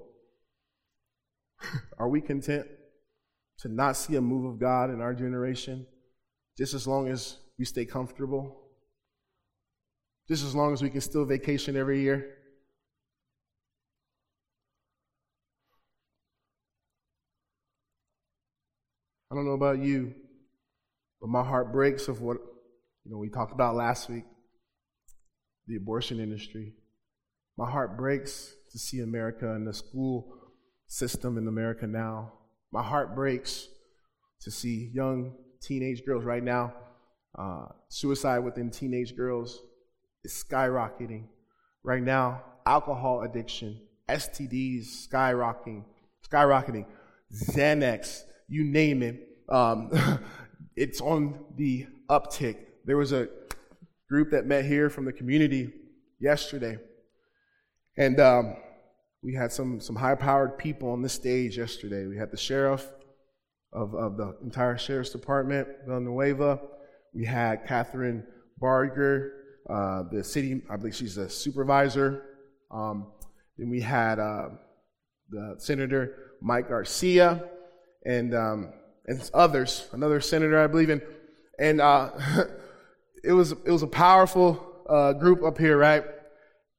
Are 1.98 2.10
we 2.10 2.22
content 2.22 2.68
to 3.60 3.70
not 3.70 3.98
see 3.98 4.16
a 4.16 4.22
move 4.22 4.46
of 4.46 4.60
God 4.60 4.90
in 4.90 5.02
our 5.02 5.14
generation, 5.14 5.86
just 6.58 6.74
as 6.74 6.88
long 6.88 7.08
as 7.08 7.38
we 7.58 7.66
stay 7.66 7.86
comfortable? 7.86 8.62
Just 10.28 10.44
as 10.44 10.56
long 10.56 10.74
as 10.74 10.82
we 10.82 10.90
can 10.90 11.02
still 11.02 11.26
vacation 11.26 11.76
every 11.76 12.02
year? 12.02 12.36
I 19.32 19.36
don't 19.36 19.46
know 19.46 19.52
about 19.52 19.80
you, 19.80 20.14
but 21.20 21.30
my 21.30 21.44
heart 21.44 21.72
breaks 21.72 22.08
of 22.08 22.22
what 22.22 22.38
you 23.06 23.12
know 23.12 23.18
we 23.18 23.30
talked 23.30 23.54
about 23.54 23.76
last 23.76 24.10
week 24.10 24.26
the 25.68 25.76
abortion 25.76 26.20
industry. 26.20 26.74
My 27.58 27.70
heart 27.70 27.98
breaks 27.98 28.54
to 28.72 28.80
see 28.80 29.00
America 29.00 29.54
and 29.54 29.66
the 29.66 29.74
school 29.74 30.34
system 30.88 31.38
in 31.38 31.48
America 31.48 31.88
now. 31.88 32.34
My 32.72 32.84
heart 32.84 33.16
breaks 33.16 33.68
to 34.42 34.52
see 34.52 34.92
young 34.94 35.34
teenage 35.62 36.06
girls 36.06 36.24
right 36.24 36.44
now. 36.44 36.74
Uh, 37.38 37.66
suicide 37.90 38.40
within 38.40 38.70
teenage 38.70 39.16
girls 39.16 39.62
is 40.24 40.34
skyrocketing. 40.34 41.26
Right 41.84 42.04
now, 42.04 42.44
alcohol 42.66 43.22
addiction, 43.22 43.80
STDs 44.10 45.08
skyrocketing, 45.08 45.84
skyrocketing, 46.30 46.86
Xanax, 47.34 48.24
you 48.48 48.64
name 48.64 49.04
it. 49.04 49.28
Um, 49.50 49.92
it's 50.76 51.02
on 51.02 51.46
the 51.56 51.88
uptick. 52.10 52.65
There 52.86 52.98
was 52.98 53.12
a 53.12 53.28
group 54.08 54.32
that 54.32 54.46
met 54.46 54.66
here 54.66 54.90
from 54.90 55.06
the 55.06 55.14
community 55.14 55.74
yesterday. 56.20 56.78
And 57.98 58.20
um, 58.20 58.58
we 59.24 59.34
had 59.34 59.52
some, 59.52 59.80
some 59.80 59.96
high 59.96 60.16
powered 60.16 60.58
people 60.58 60.92
on 60.92 61.02
the 61.02 61.10
stage 61.10 61.58
yesterday. 61.58 62.06
We 62.06 62.18
had 62.18 62.32
the 62.32 62.38
sheriff 62.38 62.88
of, 63.74 63.96
of 63.96 64.18
the 64.18 64.38
entire 64.44 64.78
sheriff's 64.78 65.10
department, 65.10 65.68
Villanueva. 65.88 66.62
We 67.14 67.26
had 67.26 67.66
Kathryn 67.66 68.24
Barger, 68.60 69.34
uh, 69.68 70.04
the 70.12 70.24
city, 70.24 70.62
I 70.70 70.76
believe 70.76 70.96
she's 70.96 71.18
a 71.18 71.30
supervisor. 71.30 72.24
Um, 72.70 73.08
then 73.58 73.70
we 73.70 73.82
had 73.82 74.20
uh, 74.20 74.50
the 75.30 75.56
Senator 75.58 76.36
Mike 76.42 76.70
Garcia 76.70 77.50
and, 78.06 78.36
um, 78.36 78.74
and 79.08 79.28
others, 79.34 79.88
another 79.92 80.22
senator, 80.22 80.60
I 80.60 80.68
believe. 80.68 80.92
in, 80.92 81.02
and 81.58 81.82
uh, 81.82 82.12
it 83.26 83.34
was 83.34 83.52
it 83.52 83.72
was 83.72 83.84
a 83.84 83.88
powerful 83.88 84.84
uh, 84.90 85.14
group 85.14 85.44
up 85.44 85.58
here, 85.58 85.78
right? 85.78 86.04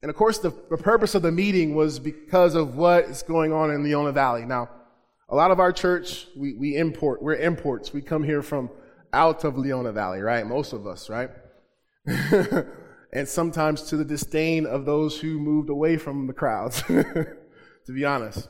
And 0.02 0.10
of 0.10 0.16
course, 0.16 0.38
the, 0.38 0.50
the 0.70 0.76
purpose 0.76 1.14
of 1.14 1.22
the 1.22 1.32
meeting 1.32 1.74
was 1.74 1.98
because 1.98 2.54
of 2.54 2.76
what 2.76 3.04
is 3.04 3.22
going 3.22 3.52
on 3.52 3.70
in 3.70 3.82
Leona 3.82 4.12
Valley. 4.12 4.44
Now, 4.44 4.70
a 5.28 5.34
lot 5.34 5.50
of 5.50 5.58
our 5.58 5.72
church, 5.72 6.26
we, 6.36 6.54
we 6.54 6.76
import, 6.76 7.22
we're 7.22 7.34
imports. 7.34 7.92
We 7.92 8.02
come 8.02 8.22
here 8.22 8.42
from 8.42 8.70
out 9.12 9.44
of 9.44 9.58
Leona 9.58 9.92
Valley, 9.92 10.20
right? 10.20 10.46
Most 10.46 10.72
of 10.72 10.86
us, 10.86 11.10
right? 11.10 11.30
and 13.12 13.26
sometimes 13.26 13.82
to 13.82 13.96
the 13.96 14.04
disdain 14.04 14.66
of 14.66 14.84
those 14.84 15.18
who 15.18 15.40
moved 15.40 15.70
away 15.70 15.96
from 15.96 16.26
the 16.26 16.32
crowds, 16.32 16.82
to 16.86 17.36
be 17.92 18.04
honest. 18.04 18.48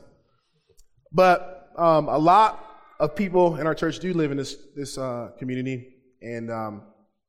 But 1.11 1.69
um, 1.77 2.09
a 2.09 2.17
lot 2.17 2.63
of 2.99 3.15
people 3.15 3.55
in 3.55 3.65
our 3.65 3.73
church 3.73 3.99
do 3.99 4.13
live 4.13 4.31
in 4.31 4.37
this, 4.37 4.57
this 4.75 4.97
uh, 4.97 5.29
community, 5.39 5.95
and 6.21 6.51
um, 6.51 6.83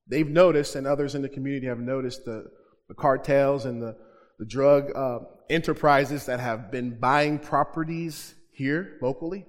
they've 0.08 0.28
noticed, 0.28 0.74
and 0.74 0.86
others 0.86 1.14
in 1.14 1.22
the 1.22 1.28
community 1.28 1.66
have 1.66 1.80
noticed, 1.80 2.24
the, 2.24 2.50
the 2.88 2.94
cartels 2.94 3.64
and 3.64 3.82
the, 3.82 3.96
the 4.38 4.46
drug 4.46 4.90
uh, 4.96 5.20
enterprises 5.50 6.26
that 6.26 6.40
have 6.40 6.70
been 6.70 6.98
buying 6.98 7.38
properties 7.38 8.34
here 8.52 8.98
locally 9.02 9.46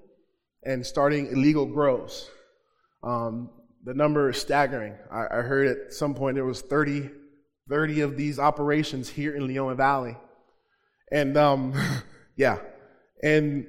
and 0.63 0.85
starting 0.85 1.27
illegal 1.27 1.65
grows. 1.65 2.29
Um, 3.03 3.49
the 3.83 3.93
number 3.93 4.29
is 4.29 4.39
staggering. 4.39 4.95
I, 5.11 5.25
I, 5.25 5.41
heard 5.41 5.67
at 5.67 5.93
some 5.93 6.13
point 6.13 6.35
there 6.35 6.45
was 6.45 6.61
30, 6.61 7.09
30 7.69 8.01
of 8.01 8.17
these 8.17 8.39
operations 8.39 9.09
here 9.09 9.35
in 9.35 9.47
Leona 9.47 9.75
Valley. 9.75 10.17
And 11.11 11.37
um, 11.37 11.73
yeah, 12.35 12.59
and 13.23 13.65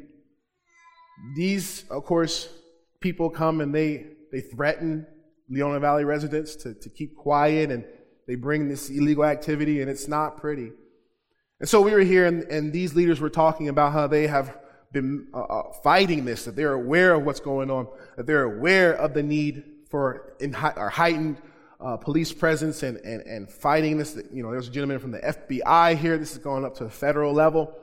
these, 1.37 1.85
of 1.91 2.05
course, 2.05 2.49
people 3.01 3.31
come 3.31 3.61
and 3.61 3.75
they, 3.75 4.07
they 4.33 4.41
threaten 4.41 5.07
Leona 5.51 5.81
Valley 5.81 6.05
residents 6.05 6.55
to, 6.57 6.75
to 6.75 6.89
keep 6.89 7.17
quiet 7.17 7.71
and 7.71 7.85
they 8.27 8.37
bring 8.37 8.69
this 8.69 8.89
illegal 8.89 9.25
activity 9.25 9.81
and 9.83 9.91
it's 9.91 10.09
not 10.09 10.37
pretty. 10.37 10.71
And 11.59 11.69
so 11.69 11.83
we 11.83 11.93
were 11.93 12.01
here 12.01 12.27
and, 12.27 12.45
and 12.45 12.73
these 12.73 12.95
leaders 12.95 13.21
were 13.21 13.31
talking 13.31 13.69
about 13.69 13.93
how 13.93 14.07
they 14.07 14.27
have 14.27 14.57
been 14.93 15.29
uh, 15.35 15.41
uh, 15.41 15.73
fighting 15.83 16.25
this, 16.25 16.45
that 16.45 16.57
they're 16.57 16.73
aware 16.73 17.15
of 17.15 17.25
what's 17.25 17.41
going 17.41 17.71
on, 17.71 17.89
that 18.17 18.27
they're 18.27 18.45
aware 18.45 18.95
of 18.95 19.15
the 19.15 19.23
need 19.23 19.65
for 19.89 20.35
in, 20.41 20.55
or 20.55 20.89
heightened 20.89 21.39
uh, 21.81 21.97
police 21.97 22.33
presence 22.33 22.83
and, 22.83 22.99
and, 22.99 23.23
and 23.23 23.51
fighting 23.51 23.99
this. 23.99 24.17
You 24.33 24.43
know, 24.43 24.51
there's 24.51 24.69
a 24.69 24.71
gentleman 24.71 24.99
from 24.99 25.13
the 25.13 25.19
FBI 25.21 25.97
here. 25.97 26.19
This 26.19 26.33
is 26.33 26.39
going 26.39 26.65
up 26.65 26.77
to 26.77 26.85
the 26.85 26.91
federal 26.91 27.33
level. 27.33 27.75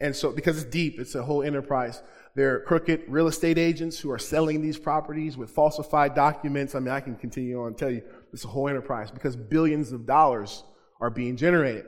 And 0.00 0.14
so, 0.14 0.32
because 0.32 0.60
it's 0.60 0.70
deep, 0.70 0.98
it's 0.98 1.14
a 1.14 1.22
whole 1.22 1.42
enterprise. 1.42 2.02
There 2.34 2.54
are 2.54 2.60
crooked 2.60 3.02
real 3.08 3.26
estate 3.26 3.58
agents 3.58 3.98
who 3.98 4.10
are 4.10 4.18
selling 4.18 4.62
these 4.62 4.78
properties 4.78 5.36
with 5.36 5.50
falsified 5.50 6.14
documents. 6.14 6.74
I 6.74 6.78
mean, 6.80 6.94
I 6.94 7.00
can 7.00 7.16
continue 7.16 7.60
on 7.60 7.68
and 7.68 7.78
tell 7.78 7.90
you 7.90 8.02
it's 8.32 8.44
a 8.44 8.48
whole 8.48 8.68
enterprise 8.68 9.10
because 9.10 9.36
billions 9.36 9.92
of 9.92 10.06
dollars 10.06 10.64
are 11.00 11.10
being 11.10 11.36
generated. 11.36 11.84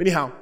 Anyhow, 0.00 0.32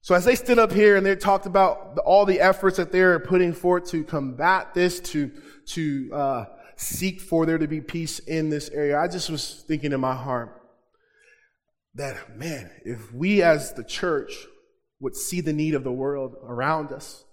so 0.00 0.14
as 0.14 0.24
they 0.24 0.34
stood 0.34 0.58
up 0.58 0.72
here 0.72 0.96
and 0.96 1.06
they 1.06 1.14
talked 1.14 1.46
about 1.46 1.94
the, 1.94 2.02
all 2.02 2.26
the 2.26 2.40
efforts 2.40 2.76
that 2.76 2.90
they're 2.90 3.18
putting 3.20 3.52
forth 3.52 3.88
to 3.90 4.04
combat 4.04 4.74
this, 4.74 5.00
to 5.00 5.30
to 5.66 6.10
uh, 6.12 6.44
seek 6.76 7.20
for 7.20 7.46
there 7.46 7.58
to 7.58 7.68
be 7.68 7.80
peace 7.80 8.18
in 8.18 8.50
this 8.50 8.68
area, 8.70 8.98
I 8.98 9.08
just 9.08 9.30
was 9.30 9.64
thinking 9.66 9.92
in 9.92 10.00
my 10.00 10.14
heart 10.14 10.60
that 11.94 12.36
man, 12.36 12.70
if 12.84 13.12
we 13.14 13.40
as 13.42 13.72
the 13.74 13.84
church 13.84 14.46
would 15.00 15.14
see 15.14 15.40
the 15.40 15.52
need 15.52 15.74
of 15.74 15.84
the 15.84 15.92
world 15.92 16.34
around 16.42 16.92
us, 16.92 17.24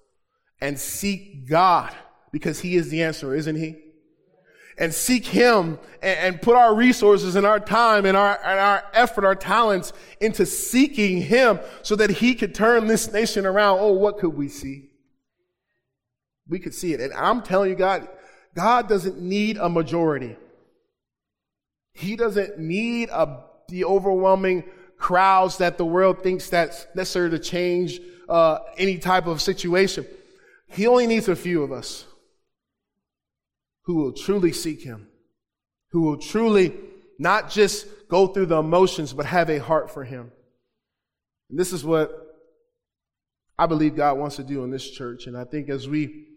and 0.61 0.79
seek 0.79 1.47
God 1.49 1.93
because 2.31 2.59
He 2.59 2.75
is 2.75 2.89
the 2.89 3.03
answer, 3.03 3.35
isn't 3.35 3.55
He? 3.55 3.77
And 4.77 4.93
seek 4.93 5.25
Him 5.25 5.79
and, 6.01 6.19
and 6.19 6.41
put 6.41 6.55
our 6.55 6.73
resources 6.73 7.35
and 7.35 7.45
our 7.45 7.59
time 7.59 8.05
and 8.05 8.15
our, 8.15 8.39
and 8.43 8.59
our 8.59 8.83
effort, 8.93 9.25
our 9.25 9.35
talents 9.35 9.91
into 10.21 10.45
seeking 10.45 11.21
Him 11.21 11.59
so 11.81 11.95
that 11.97 12.09
He 12.09 12.35
could 12.35 12.55
turn 12.55 12.87
this 12.87 13.11
nation 13.11 13.45
around. 13.45 13.79
Oh, 13.79 13.93
what 13.93 14.17
could 14.17 14.35
we 14.35 14.47
see? 14.47 14.91
We 16.47 16.59
could 16.59 16.73
see 16.73 16.93
it. 16.93 17.01
And 17.01 17.13
I'm 17.13 17.41
telling 17.41 17.69
you, 17.69 17.75
God, 17.75 18.07
God 18.55 18.87
doesn't 18.87 19.19
need 19.19 19.57
a 19.57 19.69
majority. 19.69 20.35
He 21.93 22.15
doesn't 22.15 22.57
need 22.57 23.09
a, 23.09 23.43
the 23.67 23.85
overwhelming 23.85 24.63
crowds 24.97 25.57
that 25.57 25.77
the 25.77 25.85
world 25.85 26.21
thinks 26.23 26.49
that's 26.49 26.87
necessary 26.95 27.29
to 27.31 27.39
change 27.39 27.99
uh, 28.29 28.59
any 28.77 28.97
type 28.97 29.27
of 29.27 29.41
situation. 29.41 30.05
He 30.71 30.87
only 30.87 31.07
needs 31.07 31.27
a 31.27 31.35
few 31.35 31.63
of 31.63 31.71
us 31.71 32.05
who 33.83 33.95
will 33.95 34.13
truly 34.13 34.53
seek 34.53 34.81
Him, 34.83 35.07
who 35.91 36.01
will 36.01 36.17
truly 36.17 36.73
not 37.19 37.49
just 37.49 37.87
go 38.07 38.27
through 38.27 38.47
the 38.47 38.57
emotions, 38.57 39.13
but 39.13 39.25
have 39.25 39.49
a 39.49 39.59
heart 39.59 39.91
for 39.91 40.03
Him. 40.03 40.31
And 41.49 41.59
this 41.59 41.73
is 41.73 41.83
what 41.83 42.11
I 43.57 43.65
believe 43.65 43.95
God 43.95 44.17
wants 44.17 44.37
to 44.37 44.43
do 44.43 44.63
in 44.63 44.71
this 44.71 44.89
church. 44.89 45.27
And 45.27 45.37
I 45.37 45.43
think 45.43 45.69
as 45.69 45.87
we 45.87 46.27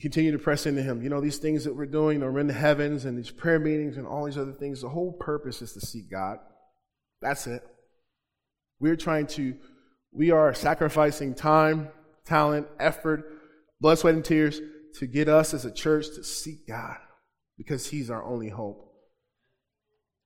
continue 0.00 0.32
to 0.32 0.38
press 0.38 0.66
into 0.66 0.82
Him. 0.82 1.02
You 1.02 1.08
know, 1.08 1.20
these 1.20 1.38
things 1.38 1.64
that 1.64 1.74
we're 1.74 1.86
doing, 1.86 2.22
are 2.22 2.38
in 2.38 2.46
the 2.46 2.52
heavens 2.52 3.04
and 3.04 3.16
these 3.16 3.30
prayer 3.30 3.58
meetings 3.58 3.96
and 3.96 4.06
all 4.06 4.24
these 4.24 4.38
other 4.38 4.52
things, 4.52 4.80
the 4.80 4.88
whole 4.88 5.12
purpose 5.12 5.62
is 5.62 5.72
to 5.74 5.80
seek 5.80 6.10
God. 6.10 6.38
That's 7.20 7.46
it. 7.46 7.62
We're 8.80 8.96
trying 8.96 9.28
to, 9.28 9.54
we 10.12 10.30
are 10.30 10.52
sacrificing 10.52 11.34
time, 11.34 11.88
talent, 12.24 12.66
effort, 12.78 13.24
blood, 13.80 13.98
sweat, 13.98 14.14
and 14.14 14.24
tears 14.24 14.60
to 14.98 15.06
get 15.06 15.28
us 15.28 15.54
as 15.54 15.64
a 15.64 15.72
church 15.72 16.06
to 16.14 16.24
seek 16.24 16.66
God 16.66 16.96
because 17.56 17.86
He's 17.86 18.10
our 18.10 18.24
only 18.24 18.48
hope. 18.48 18.92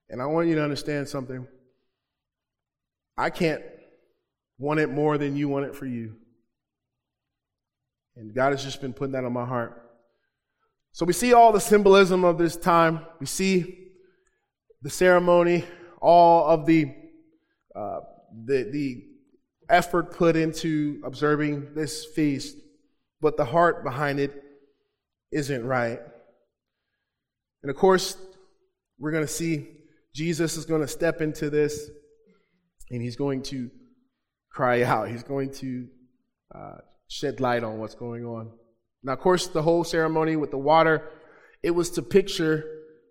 And 0.09 0.23
I 0.23 0.27
want 0.27 0.49
you 0.49 0.55
to 0.55 0.63
understand 0.63 1.09
something. 1.09 1.47
I 3.17 3.31
can't 3.31 3.63
want 4.59 4.81
it 4.81 4.91
more 4.91 5.19
than 5.19 5.37
you 5.37 5.49
want 5.49 5.67
it 5.67 5.75
for 5.75 5.87
you. 5.87 6.17
And 8.17 8.35
God 8.35 8.53
has 8.53 8.65
just 8.65 8.81
been 8.81 8.93
putting 8.93 9.13
that 9.13 9.25
on 9.25 9.33
my 9.33 9.45
heart. 9.45 9.85
So 10.93 11.05
we 11.05 11.13
see 11.13 11.33
all 11.33 11.53
the 11.53 11.61
symbolism 11.61 12.25
of 12.25 12.39
this 12.39 12.57
time. 12.57 13.07
We 13.21 13.27
see 13.27 13.91
the 14.83 14.91
ceremony, 14.91 15.65
all 16.01 16.49
of 16.49 16.67
the, 16.67 16.95
uh, 17.77 18.01
the, 18.45 18.69
the 18.73 19.05
effort 19.69 20.13
put 20.13 20.37
into 20.37 21.01
observing 21.05 21.75
this 21.75 22.05
feast, 22.05 22.57
but 23.21 23.37
the 23.37 23.45
heart 23.45 23.85
behind 23.85 24.21
it 24.21 24.43
isn't 25.33 25.65
right. 25.65 26.01
And 27.63 27.71
of 27.71 27.77
course, 27.77 28.17
we're 28.99 29.13
going 29.13 29.27
to 29.27 29.33
see 29.33 29.69
Jesus 30.15 30.57
is 30.57 30.65
going 30.65 30.81
to 30.81 30.89
step 30.89 31.21
into 31.21 31.51
this 31.51 31.89
and 32.91 33.03
he's 33.03 33.17
going 33.17 33.43
to 33.43 33.71
cry 34.51 34.83
out. 34.83 35.09
He's 35.09 35.23
going 35.23 35.53
to 35.55 35.87
uh, 36.55 36.79
shed 37.09 37.41
light 37.41 37.63
on 37.63 37.79
what's 37.79 37.95
going 37.95 38.25
on. 38.25 38.51
Now, 39.03 39.13
of 39.13 39.21
course, 39.21 39.47
the 39.47 39.63
whole 39.63 39.85
ceremony 39.85 40.37
with 40.37 40.51
the 40.51 40.59
water, 40.59 41.11
it 41.63 41.71
was 41.71 41.91
to 41.91 42.03
picture 42.03 42.65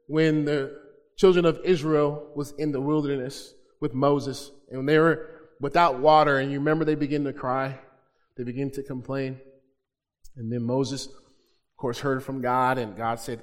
when 0.07 0.45
the 0.45 0.77
children 1.17 1.45
of 1.45 1.59
Israel 1.63 2.31
was 2.35 2.53
in 2.57 2.71
the 2.71 2.81
wilderness 2.81 3.53
with 3.79 3.93
Moses, 3.93 4.51
and 4.69 4.87
they 4.87 4.97
were 4.97 5.29
without 5.59 5.99
water, 5.99 6.37
and 6.37 6.51
you 6.51 6.59
remember 6.59 6.85
they 6.85 6.95
begin 6.95 7.23
to 7.25 7.33
cry, 7.33 7.79
they 8.35 8.43
begin 8.43 8.71
to 8.71 8.83
complain. 8.83 9.39
And 10.35 10.51
then 10.51 10.63
Moses, 10.63 11.07
of 11.07 11.77
course, 11.77 11.99
heard 11.99 12.23
from 12.23 12.41
God, 12.41 12.77
and 12.77 12.95
God 12.95 13.19
said 13.19 13.41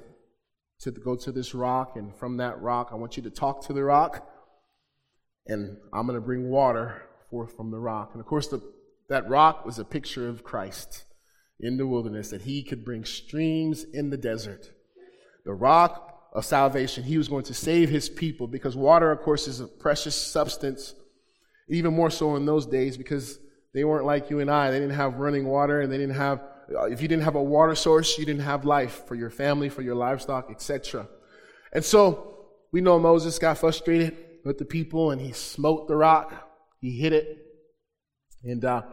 to 0.79 0.91
go 0.91 1.15
to 1.15 1.31
this 1.31 1.53
rock, 1.53 1.95
and 1.95 2.15
from 2.15 2.37
that 2.37 2.61
rock, 2.61 2.89
I 2.91 2.95
want 2.95 3.17
you 3.17 3.23
to 3.23 3.29
talk 3.29 3.65
to 3.67 3.73
the 3.73 3.83
rock, 3.83 4.27
and 5.47 5.77
I'm 5.93 6.07
going 6.07 6.19
to 6.19 6.25
bring 6.25 6.49
water 6.49 7.03
forth 7.29 7.55
from 7.55 7.71
the 7.71 7.79
rock. 7.79 8.11
And 8.13 8.21
of 8.21 8.27
course, 8.27 8.47
the 8.47 8.61
that 9.09 9.29
rock 9.29 9.65
was 9.65 9.77
a 9.79 9.85
picture 9.85 10.27
of 10.27 10.43
Christ 10.43 11.05
in 11.59 11.77
the 11.77 11.87
wilderness, 11.87 12.31
that 12.31 12.41
he 12.41 12.63
could 12.63 12.83
bring 12.83 13.05
streams 13.05 13.83
in 13.83 14.09
the 14.09 14.17
desert. 14.17 14.71
The 15.45 15.53
rock 15.53 16.29
of 16.33 16.43
salvation, 16.43 17.03
he 17.03 17.17
was 17.17 17.27
going 17.27 17.45
to 17.45 17.53
save 17.53 17.89
his 17.89 18.09
people 18.09 18.47
because 18.47 18.75
water, 18.75 19.11
of 19.11 19.21
course, 19.21 19.47
is 19.47 19.59
a 19.59 19.67
precious 19.67 20.15
substance, 20.15 20.95
even 21.69 21.93
more 21.93 22.09
so 22.09 22.35
in 22.35 22.45
those 22.45 22.65
days 22.65 22.97
because 22.97 23.39
they 23.73 23.83
weren't 23.83 24.05
like 24.05 24.29
you 24.29 24.39
and 24.39 24.49
I. 24.49 24.71
They 24.71 24.79
didn't 24.79 24.95
have 24.95 25.15
running 25.15 25.45
water 25.45 25.81
and 25.81 25.91
they 25.91 25.97
didn't 25.97 26.15
have, 26.15 26.41
if 26.89 27.01
you 27.01 27.07
didn't 27.07 27.23
have 27.23 27.35
a 27.35 27.43
water 27.43 27.75
source, 27.75 28.17
you 28.17 28.25
didn't 28.25 28.43
have 28.43 28.65
life 28.65 29.03
for 29.07 29.15
your 29.15 29.29
family, 29.29 29.69
for 29.69 29.81
your 29.81 29.95
livestock, 29.95 30.49
etc. 30.51 31.07
And 31.73 31.83
so 31.83 32.47
we 32.71 32.81
know 32.81 32.99
Moses 32.99 33.39
got 33.39 33.57
frustrated 33.57 34.15
with 34.43 34.57
the 34.57 34.65
people 34.65 35.11
and 35.11 35.19
he 35.19 35.31
smote 35.31 35.87
the 35.87 35.95
rock, 35.95 36.33
he 36.79 36.99
hit 36.99 37.13
it, 37.13 37.45
and 38.43 38.63
uh, 38.63 38.83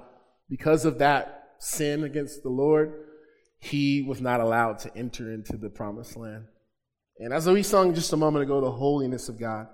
because 0.49 0.85
of 0.85 0.99
that 0.99 1.57
sin 1.59 2.05
against 2.05 2.43
the 2.43 2.49
Lord, 2.49 2.93
he 3.59 4.03
was 4.03 4.21
not 4.21 4.41
allowed 4.41 4.79
to 4.81 4.97
enter 4.97 5.33
into 5.33 5.57
the 5.57 5.69
promised 5.69 6.17
land. 6.17 6.47
And 7.19 7.33
as 7.33 7.47
we 7.47 7.63
sung 7.63 7.95
just 7.95 8.13
a 8.13 8.17
moment 8.17 8.43
ago, 8.43 8.61
the 8.61 8.71
holiness 8.71 9.29
of 9.29 9.39
God, 9.39 9.69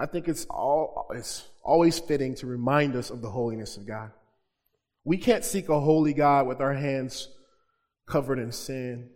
I 0.00 0.06
think 0.06 0.28
it's 0.28 0.46
all 0.46 1.06
it's 1.14 1.46
always 1.62 1.98
fitting 1.98 2.34
to 2.36 2.46
remind 2.46 2.96
us 2.96 3.10
of 3.10 3.20
the 3.20 3.28
holiness 3.28 3.76
of 3.76 3.86
God. 3.86 4.10
We 5.04 5.18
can't 5.18 5.44
seek 5.44 5.68
a 5.68 5.78
holy 5.78 6.14
God 6.14 6.46
with 6.46 6.62
our 6.62 6.72
hands 6.72 7.28
covered 8.08 8.38
in 8.38 8.50
sin. 8.50 9.10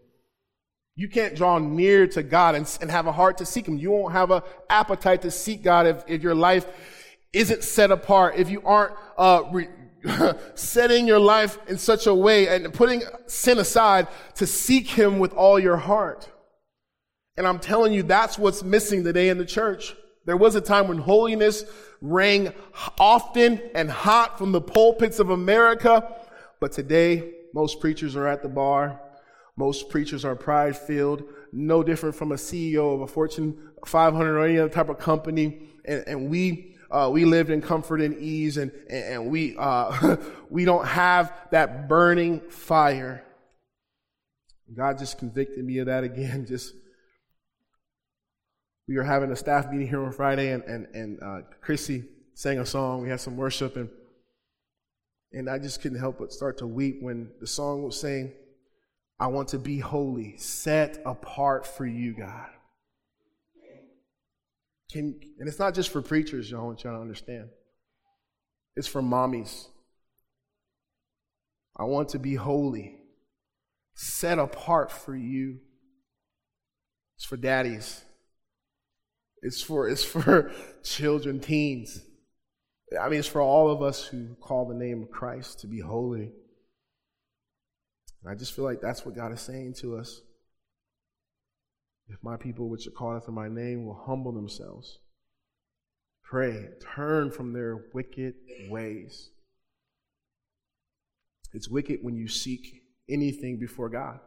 You 0.94 1.08
can't 1.08 1.34
draw 1.34 1.58
near 1.58 2.06
to 2.08 2.22
God 2.22 2.54
and, 2.54 2.78
and 2.82 2.90
have 2.90 3.06
a 3.06 3.12
heart 3.12 3.38
to 3.38 3.46
seek 3.46 3.66
Him. 3.66 3.78
You 3.78 3.92
won't 3.92 4.12
have 4.12 4.30
an 4.30 4.42
appetite 4.68 5.22
to 5.22 5.30
seek 5.30 5.62
God 5.62 5.86
if, 5.86 6.04
if 6.06 6.22
your 6.22 6.34
life 6.34 6.66
isn't 7.32 7.64
set 7.64 7.90
apart, 7.90 8.36
if 8.36 8.50
you 8.50 8.60
aren't 8.62 8.92
uh, 9.16 9.42
re- 9.50 9.70
setting 10.54 11.06
your 11.06 11.18
life 11.18 11.56
in 11.66 11.78
such 11.78 12.06
a 12.06 12.14
way 12.14 12.46
and 12.46 12.74
putting 12.74 13.02
sin 13.26 13.58
aside 13.58 14.06
to 14.34 14.46
seek 14.46 14.86
Him 14.86 15.18
with 15.18 15.32
all 15.32 15.58
your 15.58 15.78
heart. 15.78 16.30
And 17.38 17.46
I'm 17.46 17.58
telling 17.58 17.94
you, 17.94 18.02
that's 18.02 18.38
what's 18.38 18.62
missing 18.62 19.02
today 19.02 19.30
in 19.30 19.38
the 19.38 19.46
church. 19.46 19.96
There 20.24 20.36
was 20.36 20.54
a 20.54 20.60
time 20.60 20.88
when 20.88 20.98
holiness 20.98 21.64
rang 22.00 22.52
often 22.98 23.60
and 23.74 23.90
hot 23.90 24.38
from 24.38 24.52
the 24.52 24.60
pulpits 24.60 25.18
of 25.18 25.30
America, 25.30 26.14
but 26.60 26.72
today 26.72 27.34
most 27.52 27.80
preachers 27.80 28.16
are 28.16 28.26
at 28.26 28.42
the 28.42 28.48
bar. 28.48 29.00
Most 29.56 29.88
preachers 29.88 30.24
are 30.24 30.34
pride 30.34 30.76
filled, 30.76 31.24
no 31.52 31.82
different 31.82 32.16
from 32.16 32.32
a 32.32 32.36
CEO 32.36 32.94
of 32.94 33.02
a 33.02 33.06
Fortune 33.06 33.56
500 33.86 34.36
or 34.36 34.44
any 34.44 34.58
other 34.58 34.68
type 34.72 34.88
of 34.88 34.98
company. 34.98 35.68
And, 35.84 36.04
and 36.06 36.28
we 36.28 36.74
uh, 36.90 37.10
we 37.10 37.24
lived 37.24 37.50
in 37.50 37.60
comfort 37.60 38.00
and 38.00 38.16
ease, 38.18 38.56
and, 38.56 38.70
and 38.88 39.26
we, 39.26 39.56
uh, 39.58 40.16
we 40.50 40.64
don't 40.64 40.86
have 40.86 41.32
that 41.50 41.88
burning 41.88 42.40
fire. 42.42 43.24
God 44.72 44.98
just 44.98 45.18
convicted 45.18 45.64
me 45.64 45.78
of 45.78 45.86
that 45.86 46.04
again. 46.04 46.46
Just 46.48 46.74
we 48.86 48.96
were 48.96 49.02
having 49.04 49.30
a 49.30 49.36
staff 49.36 49.70
meeting 49.70 49.88
here 49.88 50.04
on 50.04 50.12
Friday, 50.12 50.52
and 50.52 50.62
and 50.64 50.86
and 50.94 51.22
uh, 51.22 51.40
Chrissy 51.60 52.04
sang 52.34 52.58
a 52.58 52.66
song. 52.66 53.02
We 53.02 53.08
had 53.08 53.20
some 53.20 53.36
worship, 53.36 53.76
and 53.76 53.88
and 55.32 55.48
I 55.48 55.58
just 55.58 55.80
couldn't 55.80 55.98
help 55.98 56.18
but 56.18 56.32
start 56.32 56.58
to 56.58 56.66
weep 56.66 56.98
when 57.00 57.30
the 57.40 57.46
song 57.46 57.82
was 57.82 57.98
saying, 57.98 58.32
"I 59.18 59.28
want 59.28 59.48
to 59.48 59.58
be 59.58 59.78
holy, 59.78 60.36
set 60.36 61.02
apart 61.06 61.66
for 61.66 61.86
you, 61.86 62.14
God." 62.14 62.50
Can, 64.92 65.18
and 65.40 65.48
it's 65.48 65.58
not 65.58 65.74
just 65.74 65.90
for 65.90 66.02
preachers, 66.02 66.48
y'all, 66.48 66.60
I 66.60 66.64
want 66.66 66.84
y'all 66.84 66.94
to 66.94 67.00
understand. 67.00 67.48
It's 68.76 68.86
for 68.86 69.02
mommies. 69.02 69.66
I 71.76 71.84
want 71.84 72.10
to 72.10 72.20
be 72.20 72.36
holy, 72.36 72.96
set 73.94 74.38
apart 74.38 74.92
for 74.92 75.16
you. 75.16 75.58
It's 77.16 77.24
for 77.24 77.36
daddies. 77.36 78.04
It's 79.44 79.62
for, 79.62 79.88
it's 79.88 80.02
for 80.02 80.50
children, 80.82 81.38
teens. 81.38 82.00
I 82.98 83.10
mean, 83.10 83.18
it's 83.18 83.28
for 83.28 83.42
all 83.42 83.70
of 83.70 83.82
us 83.82 84.02
who 84.04 84.34
call 84.40 84.66
the 84.66 84.74
name 84.74 85.02
of 85.02 85.10
Christ 85.10 85.60
to 85.60 85.66
be 85.66 85.80
holy. 85.80 86.32
And 88.22 88.32
I 88.32 88.34
just 88.34 88.54
feel 88.54 88.64
like 88.64 88.80
that's 88.80 89.04
what 89.04 89.14
God 89.14 89.32
is 89.32 89.42
saying 89.42 89.74
to 89.80 89.98
us. 89.98 90.22
If 92.08 92.16
my 92.22 92.36
people, 92.36 92.70
which 92.70 92.86
are 92.86 92.90
called 92.90 93.16
after 93.16 93.32
my 93.32 93.48
name, 93.48 93.84
will 93.84 94.02
humble 94.06 94.32
themselves, 94.32 94.98
pray, 96.22 96.68
turn 96.94 97.30
from 97.30 97.52
their 97.52 97.84
wicked 97.92 98.34
ways. 98.70 99.30
It's 101.52 101.68
wicked 101.68 101.98
when 102.00 102.16
you 102.16 102.28
seek 102.28 102.82
anything 103.10 103.58
before 103.58 103.90
God. 103.90 104.20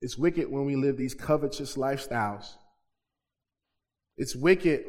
It's 0.00 0.18
wicked 0.18 0.50
when 0.50 0.64
we 0.64 0.74
live 0.74 0.96
these 0.96 1.14
covetous 1.14 1.76
lifestyles. 1.76 2.54
It's 4.20 4.36
wicked 4.36 4.84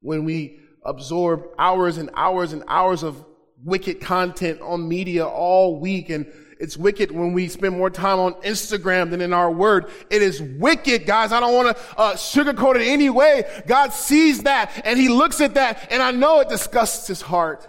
when 0.00 0.24
we 0.24 0.58
absorb 0.84 1.44
hours 1.60 1.96
and 1.96 2.10
hours 2.14 2.52
and 2.52 2.64
hours 2.66 3.04
of 3.04 3.24
wicked 3.62 4.00
content 4.00 4.60
on 4.60 4.88
media 4.88 5.24
all 5.24 5.78
week 5.78 6.10
and 6.10 6.26
it's 6.58 6.76
wicked 6.76 7.12
when 7.12 7.34
we 7.34 7.46
spend 7.46 7.76
more 7.76 7.88
time 7.88 8.18
on 8.18 8.34
Instagram 8.42 9.10
than 9.10 9.20
in 9.20 9.32
our 9.32 9.48
word. 9.48 9.92
It 10.10 10.22
is 10.22 10.42
wicked, 10.42 11.06
guys. 11.06 11.30
I 11.30 11.38
don't 11.38 11.54
want 11.54 11.76
to 11.76 11.82
uh, 11.96 12.14
sugarcoat 12.14 12.74
it 12.74 12.88
any 12.88 13.10
way. 13.10 13.44
God 13.68 13.92
sees 13.92 14.42
that 14.42 14.72
and 14.84 14.98
he 14.98 15.08
looks 15.08 15.40
at 15.40 15.54
that 15.54 15.86
and 15.92 16.02
I 16.02 16.10
know 16.10 16.40
it 16.40 16.48
disgusts 16.48 17.06
his 17.06 17.20
heart. 17.20 17.68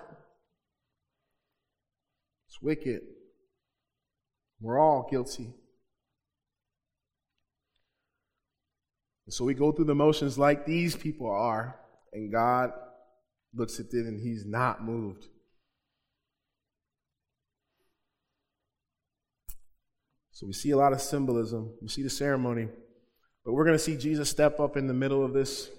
It's 2.48 2.60
wicked. 2.64 3.02
We're 4.60 4.80
all 4.80 5.08
guilty. 5.08 5.54
And 9.28 9.34
so 9.34 9.44
we 9.44 9.54
go 9.54 9.74
through 9.74 9.86
the 9.86 9.94
motions 9.94 10.40
like 10.40 10.66
these 10.66 10.96
people 10.96 11.30
are, 11.30 11.78
and 12.14 12.32
God 12.32 12.72
looks 13.54 13.78
at 13.80 13.88
it 13.88 14.06
and 14.06 14.22
he's 14.22 14.46
not 14.46 14.84
moved. 14.84 15.28
So 20.32 20.48
we 20.48 20.54
see 20.54 20.72
a 20.72 20.78
lot 20.78 20.94
of 20.94 21.02
symbolism. 21.02 21.74
We 21.82 21.90
see 21.90 22.04
the 22.04 22.10
ceremony. 22.10 22.70
But 23.44 23.52
we're 23.52 23.66
going 23.66 23.76
to 23.76 23.84
see 23.84 23.98
Jesus 23.98 24.30
step 24.30 24.62
up 24.62 24.78
in 24.78 24.88
the 24.88 24.94
middle 24.94 25.26
of 25.26 25.34
this. 25.34 25.70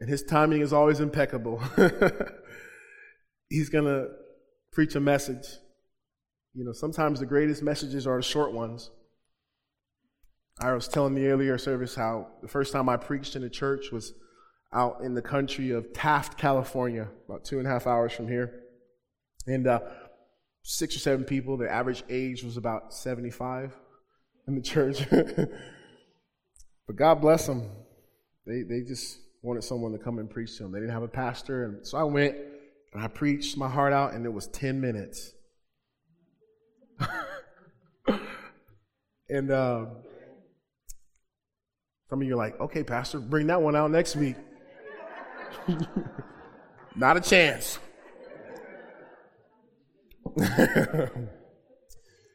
And 0.00 0.08
his 0.08 0.24
timing 0.24 0.62
is 0.62 0.72
always 0.72 0.98
impeccable. 0.98 1.62
He's 3.48 3.68
going 3.68 3.84
to 3.84 4.08
preach 4.72 4.96
a 4.96 5.00
message. 5.00 5.46
You 6.54 6.64
know, 6.64 6.72
sometimes 6.72 7.20
the 7.20 7.26
greatest 7.26 7.62
messages 7.62 8.08
are 8.08 8.16
the 8.16 8.22
short 8.22 8.52
ones. 8.52 8.90
I 10.60 10.74
was 10.74 10.88
telling 10.88 11.14
the 11.14 11.26
earlier 11.28 11.56
service 11.56 11.94
how 11.94 12.28
the 12.42 12.48
first 12.48 12.72
time 12.72 12.88
I 12.90 12.98
preached 12.98 13.34
in 13.34 13.44
a 13.44 13.48
church 13.48 13.90
was 13.90 14.12
out 14.74 15.00
in 15.02 15.14
the 15.14 15.22
country 15.22 15.70
of 15.70 15.92
Taft, 15.94 16.36
California, 16.36 17.08
about 17.26 17.44
two 17.44 17.58
and 17.58 17.66
a 17.66 17.70
half 17.70 17.86
hours 17.86 18.12
from 18.12 18.28
here. 18.28 18.64
And 19.46 19.66
uh, 19.66 19.80
six 20.62 20.94
or 20.94 20.98
seven 20.98 21.24
people, 21.24 21.56
the 21.56 21.70
average 21.70 22.04
age 22.10 22.44
was 22.44 22.58
about 22.58 22.92
75 22.92 23.74
in 24.48 24.54
the 24.54 24.60
church. 24.62 25.06
but 25.08 26.94
God 26.94 27.22
bless 27.22 27.46
them. 27.46 27.70
They, 28.46 28.62
they 28.62 28.82
just 28.82 29.18
wanted 29.42 29.64
someone 29.64 29.92
to 29.92 29.98
come 29.98 30.18
and 30.18 30.28
preach 30.28 30.58
to 30.58 30.64
them. 30.64 30.72
They 30.72 30.80
didn't 30.80 30.92
have 30.92 31.02
a 31.02 31.08
pastor. 31.08 31.64
And 31.64 31.86
so 31.86 31.96
I 31.96 32.04
went 32.04 32.36
and 32.92 33.02
I 33.02 33.08
preached 33.08 33.56
my 33.56 33.68
heart 33.68 33.94
out, 33.94 34.12
and 34.12 34.26
it 34.26 34.32
was 34.32 34.46
10 34.48 34.78
minutes. 34.80 35.32
and 39.30 39.50
uh, 39.50 39.86
some 42.10 42.20
of 42.20 42.26
you 42.26 42.34
are 42.34 42.36
like, 42.36 42.60
okay, 42.60 42.82
Pastor, 42.82 43.20
bring 43.20 43.46
that 43.46 43.62
one 43.62 43.76
out 43.76 43.92
next 43.92 44.16
week. 44.16 44.34
Not 46.96 47.16
a 47.16 47.20
chance. 47.20 47.78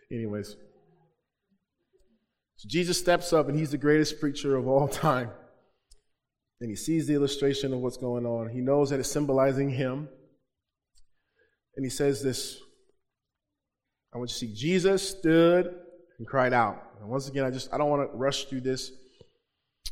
Anyways, 0.09 0.55
so 2.55 2.69
Jesus 2.69 2.97
steps 2.97 3.33
up 3.33 3.49
and 3.49 3.59
he's 3.59 3.71
the 3.71 3.77
greatest 3.77 4.21
preacher 4.21 4.55
of 4.55 4.65
all 4.65 4.87
time. 4.87 5.29
And 6.61 6.69
he 6.69 6.75
sees 6.77 7.05
the 7.05 7.13
illustration 7.13 7.73
of 7.73 7.79
what's 7.79 7.97
going 7.97 8.25
on. 8.25 8.47
He 8.47 8.61
knows 8.61 8.91
that 8.91 9.01
it's 9.01 9.11
symbolizing 9.11 9.69
him. 9.69 10.07
And 11.75 11.85
he 11.85 11.89
says 11.89 12.23
this 12.23 12.57
I 14.13 14.17
want 14.17 14.29
you 14.29 14.33
to 14.35 14.39
see 14.39 14.53
Jesus 14.55 15.09
stood 15.09 15.75
and 16.17 16.25
cried 16.25 16.53
out. 16.53 16.81
And 17.01 17.09
once 17.09 17.27
again, 17.27 17.43
I 17.43 17.51
just 17.51 17.73
I 17.73 17.77
don't 17.77 17.89
want 17.89 18.09
to 18.09 18.17
rush 18.17 18.45
through 18.45 18.61
this. 18.61 18.93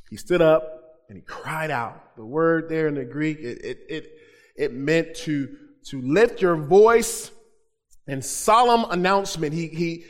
He 0.09 0.17
stood 0.17 0.41
up 0.41 0.83
and 1.09 1.17
he 1.17 1.21
cried 1.21 1.71
out. 1.71 2.15
The 2.15 2.25
word 2.25 2.69
there 2.69 2.87
in 2.87 2.95
the 2.95 3.05
Greek, 3.05 3.39
it, 3.39 3.63
it, 3.63 3.79
it, 3.89 4.11
it 4.55 4.73
meant 4.73 5.15
to, 5.17 5.55
to 5.85 6.01
lift 6.01 6.41
your 6.41 6.55
voice 6.55 7.31
in 8.07 8.21
solemn 8.21 8.85
announcement. 8.91 9.53
He, 9.53 9.67
he, 9.67 10.05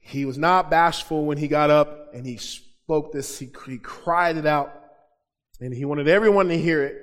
he 0.00 0.24
was 0.24 0.38
not 0.38 0.70
bashful 0.70 1.24
when 1.24 1.38
he 1.38 1.48
got 1.48 1.70
up 1.70 2.14
and 2.14 2.26
he 2.26 2.36
spoke 2.36 3.12
this. 3.12 3.38
He, 3.38 3.50
he 3.66 3.78
cried 3.78 4.36
it 4.36 4.46
out 4.46 4.72
and 5.60 5.72
he 5.72 5.84
wanted 5.84 6.08
everyone 6.08 6.48
to 6.48 6.58
hear 6.58 6.82
it. 6.84 6.96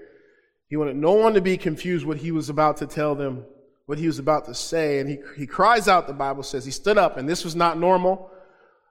He 0.67 0.77
wanted 0.77 0.95
no 0.95 1.11
one 1.13 1.33
to 1.33 1.41
be 1.41 1.57
confused 1.57 2.05
what 2.05 2.17
he 2.17 2.31
was 2.31 2.49
about 2.49 2.77
to 2.77 2.87
tell 2.87 3.15
them, 3.15 3.45
what 3.85 3.99
he 3.99 4.07
was 4.07 4.19
about 4.19 4.45
to 4.45 4.55
say. 4.55 4.99
And 4.99 5.09
he, 5.09 5.17
he 5.37 5.45
cries 5.45 5.87
out, 5.87 6.07
the 6.07 6.13
Bible 6.13 6.43
says. 6.43 6.65
He 6.65 6.71
stood 6.71 6.97
up 6.97 7.17
and 7.17 7.27
this 7.27 7.43
was 7.43 7.55
not 7.55 7.77
normal. 7.77 8.31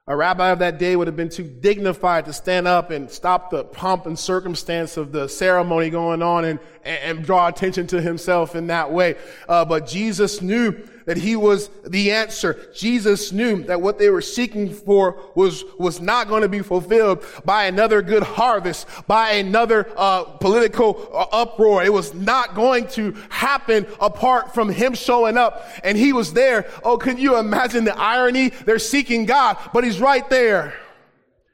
A 0.05 0.17
rabbi 0.17 0.49
of 0.49 0.59
that 0.59 0.79
day 0.79 0.97
would 0.97 1.07
have 1.07 1.15
been 1.15 1.29
too 1.29 1.45
dignified 1.45 2.25
to 2.25 2.33
stand 2.33 2.67
up 2.67 2.91
and 2.91 3.09
stop 3.09 3.49
the 3.49 3.63
pomp 3.63 4.05
and 4.05 4.19
circumstance 4.19 4.97
of 4.97 5.13
the 5.13 5.29
ceremony 5.29 5.89
going 5.89 6.21
on 6.21 6.43
and, 6.43 6.59
and, 6.83 7.23
draw 7.23 7.47
attention 7.47 7.87
to 7.87 8.01
himself 8.01 8.53
in 8.53 8.67
that 8.67 8.91
way. 8.91 9.15
Uh, 9.47 9.63
but 9.63 9.87
Jesus 9.87 10.41
knew 10.41 10.71
that 11.05 11.17
he 11.17 11.35
was 11.35 11.69
the 11.85 12.11
answer. 12.11 12.69
Jesus 12.73 13.31
knew 13.31 13.63
that 13.63 13.81
what 13.81 13.99
they 13.99 14.09
were 14.09 14.21
seeking 14.21 14.73
for 14.73 15.19
was, 15.35 15.63
was 15.77 16.01
not 16.01 16.27
going 16.27 16.41
to 16.41 16.49
be 16.49 16.61
fulfilled 16.61 17.23
by 17.45 17.65
another 17.65 18.01
good 18.01 18.23
harvest, 18.23 18.87
by 19.07 19.33
another 19.33 19.89
uh, 19.97 20.23
political 20.23 21.09
uh, 21.13 21.25
uproar. 21.31 21.83
It 21.83 21.93
was 21.93 22.13
not 22.13 22.55
going 22.55 22.87
to 22.89 23.13
happen 23.29 23.87
apart 23.99 24.53
from 24.53 24.69
him 24.69 24.93
showing 24.93 25.37
up. 25.37 25.67
And 25.83 25.97
he 25.97 26.13
was 26.13 26.33
there. 26.33 26.67
Oh, 26.83 26.97
can 26.97 27.17
you 27.17 27.37
imagine 27.37 27.83
the 27.83 27.97
irony? 27.97 28.49
They're 28.49 28.79
seeking 28.79 29.25
God, 29.25 29.57
but 29.73 29.83
he's 29.83 29.99
right 29.99 30.27
there. 30.29 30.73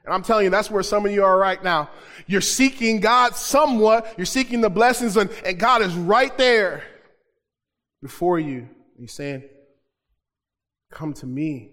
And 0.04 0.14
I'm 0.14 0.22
telling 0.22 0.44
you, 0.44 0.50
that's 0.50 0.70
where 0.70 0.82
some 0.82 1.04
of 1.04 1.12
you 1.12 1.24
are 1.24 1.38
right 1.38 1.62
now. 1.62 1.90
You're 2.26 2.40
seeking 2.40 3.00
God 3.00 3.34
somewhat. 3.34 4.14
You're 4.16 4.26
seeking 4.26 4.60
the 4.60 4.70
blessings 4.70 5.16
and, 5.16 5.30
and 5.44 5.58
God 5.58 5.82
is 5.82 5.94
right 5.94 6.36
there 6.38 6.84
before 8.02 8.38
you. 8.38 8.68
He's 9.00 9.12
saying, 9.12 9.44
Come 10.90 11.12
to 11.14 11.26
me. 11.26 11.72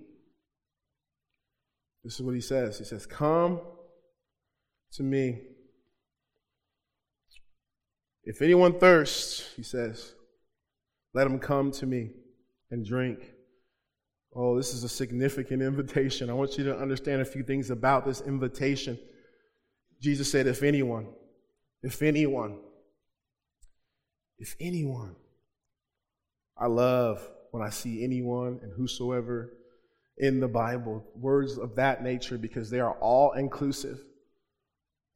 This 2.03 2.15
is 2.15 2.21
what 2.21 2.35
he 2.35 2.41
says. 2.41 2.77
He 2.77 2.85
says, 2.85 3.05
Come 3.05 3.59
to 4.93 5.03
me. 5.03 5.41
If 8.23 8.41
anyone 8.41 8.79
thirsts, 8.79 9.53
he 9.55 9.63
says, 9.63 10.13
let 11.13 11.25
him 11.25 11.39
come 11.39 11.71
to 11.71 11.85
me 11.85 12.11
and 12.69 12.85
drink. 12.85 13.33
Oh, 14.35 14.55
this 14.55 14.73
is 14.73 14.83
a 14.83 14.89
significant 14.89 15.63
invitation. 15.63 16.29
I 16.29 16.33
want 16.33 16.57
you 16.57 16.63
to 16.65 16.77
understand 16.77 17.21
a 17.21 17.25
few 17.25 17.41
things 17.41 17.71
about 17.71 18.05
this 18.05 18.21
invitation. 18.21 18.99
Jesus 19.99 20.29
said, 20.29 20.45
If 20.45 20.61
anyone, 20.61 21.07
if 21.81 22.01
anyone, 22.03 22.59
if 24.37 24.55
anyone, 24.59 25.15
I 26.59 26.67
love 26.67 27.25
when 27.51 27.63
I 27.63 27.69
see 27.69 28.03
anyone 28.03 28.59
and 28.61 28.71
whosoever 28.75 29.53
in 30.17 30.39
the 30.39 30.47
Bible, 30.47 31.05
words 31.15 31.57
of 31.57 31.75
that 31.75 32.03
nature, 32.03 32.37
because 32.37 32.69
they 32.69 32.79
are 32.79 32.93
all 32.93 33.33
inclusive. 33.33 33.99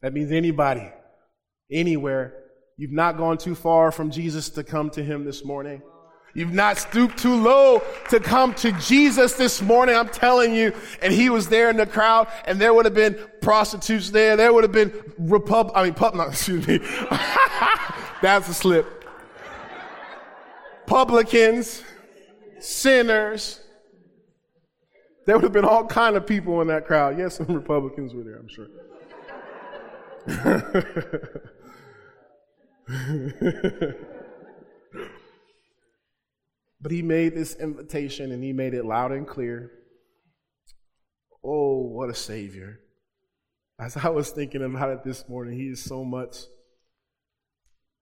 That 0.01 0.13
means 0.13 0.31
anybody, 0.31 0.91
anywhere. 1.71 2.35
You've 2.77 2.91
not 2.91 3.17
gone 3.17 3.37
too 3.37 3.55
far 3.55 3.91
from 3.91 4.11
Jesus 4.11 4.49
to 4.49 4.63
come 4.63 4.89
to 4.91 5.03
him 5.03 5.25
this 5.25 5.43
morning. 5.43 5.81
You've 6.33 6.53
not 6.53 6.77
stooped 6.77 7.17
too 7.17 7.35
low 7.35 7.81
to 8.09 8.19
come 8.19 8.53
to 8.55 8.71
Jesus 8.73 9.33
this 9.33 9.61
morning. 9.61 9.95
I'm 9.95 10.07
telling 10.07 10.55
you. 10.55 10.73
And 11.01 11.11
he 11.11 11.29
was 11.29 11.49
there 11.49 11.69
in 11.69 11.75
the 11.75 11.85
crowd 11.85 12.29
and 12.45 12.59
there 12.59 12.73
would 12.73 12.85
have 12.85 12.93
been 12.93 13.19
prostitutes 13.41 14.11
there. 14.11 14.37
There 14.37 14.53
would 14.53 14.63
have 14.63 14.71
been 14.71 14.93
repub, 15.17 15.71
I 15.75 15.83
mean, 15.83 15.93
pub, 15.93 16.15
no, 16.15 16.23
excuse 16.23 16.65
me. 16.65 16.77
That's 18.21 18.47
a 18.47 18.53
slip 18.53 19.00
publicans, 20.91 21.81
sinners. 22.59 23.61
There 25.25 25.37
would 25.37 25.45
have 25.45 25.53
been 25.53 25.63
all 25.63 25.87
kind 25.87 26.17
of 26.17 26.27
people 26.27 26.59
in 26.59 26.67
that 26.67 26.85
crowd. 26.85 27.17
Yes, 27.17 27.37
some 27.37 27.47
Republicans 27.47 28.13
were 28.13 28.23
there, 28.23 28.35
I'm 28.35 28.49
sure. 28.49 28.67
but 36.81 36.91
he 36.91 37.01
made 37.01 37.35
this 37.35 37.55
invitation 37.55 38.33
and 38.33 38.43
he 38.43 38.51
made 38.51 38.73
it 38.73 38.83
loud 38.83 39.13
and 39.13 39.25
clear. 39.25 39.71
Oh, 41.41 41.83
what 41.83 42.09
a 42.09 42.13
savior. 42.13 42.81
As 43.79 43.95
I 43.95 44.09
was 44.09 44.31
thinking 44.31 44.61
about 44.61 44.89
it 44.89 45.05
this 45.05 45.29
morning, 45.29 45.57
he 45.57 45.67
is 45.67 45.81
so 45.81 46.03
much. 46.03 46.35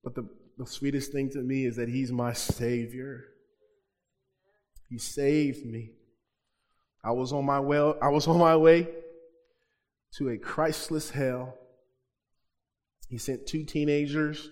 But 0.03 0.15
the 0.15 0.27
the 0.59 0.67
sweetest 0.67 1.13
thing 1.13 1.29
to 1.29 1.39
me 1.39 1.65
is 1.65 1.77
that 1.77 1.87
He's 1.87 2.11
my 2.11 2.33
Savior. 2.33 3.23
He 4.89 4.97
saved 4.97 5.65
me. 5.65 5.91
I 7.01 7.11
was 7.11 7.31
on 7.31 7.45
my 7.45 7.61
way, 7.61 7.93
I 8.01 8.09
was 8.09 8.27
on 8.27 8.37
my 8.37 8.57
way 8.57 8.89
to 10.17 10.29
a 10.29 10.37
Christless 10.37 11.11
hell. 11.11 11.55
He 13.07 13.17
sent 13.17 13.47
two 13.47 13.63
teenagers, 13.63 14.49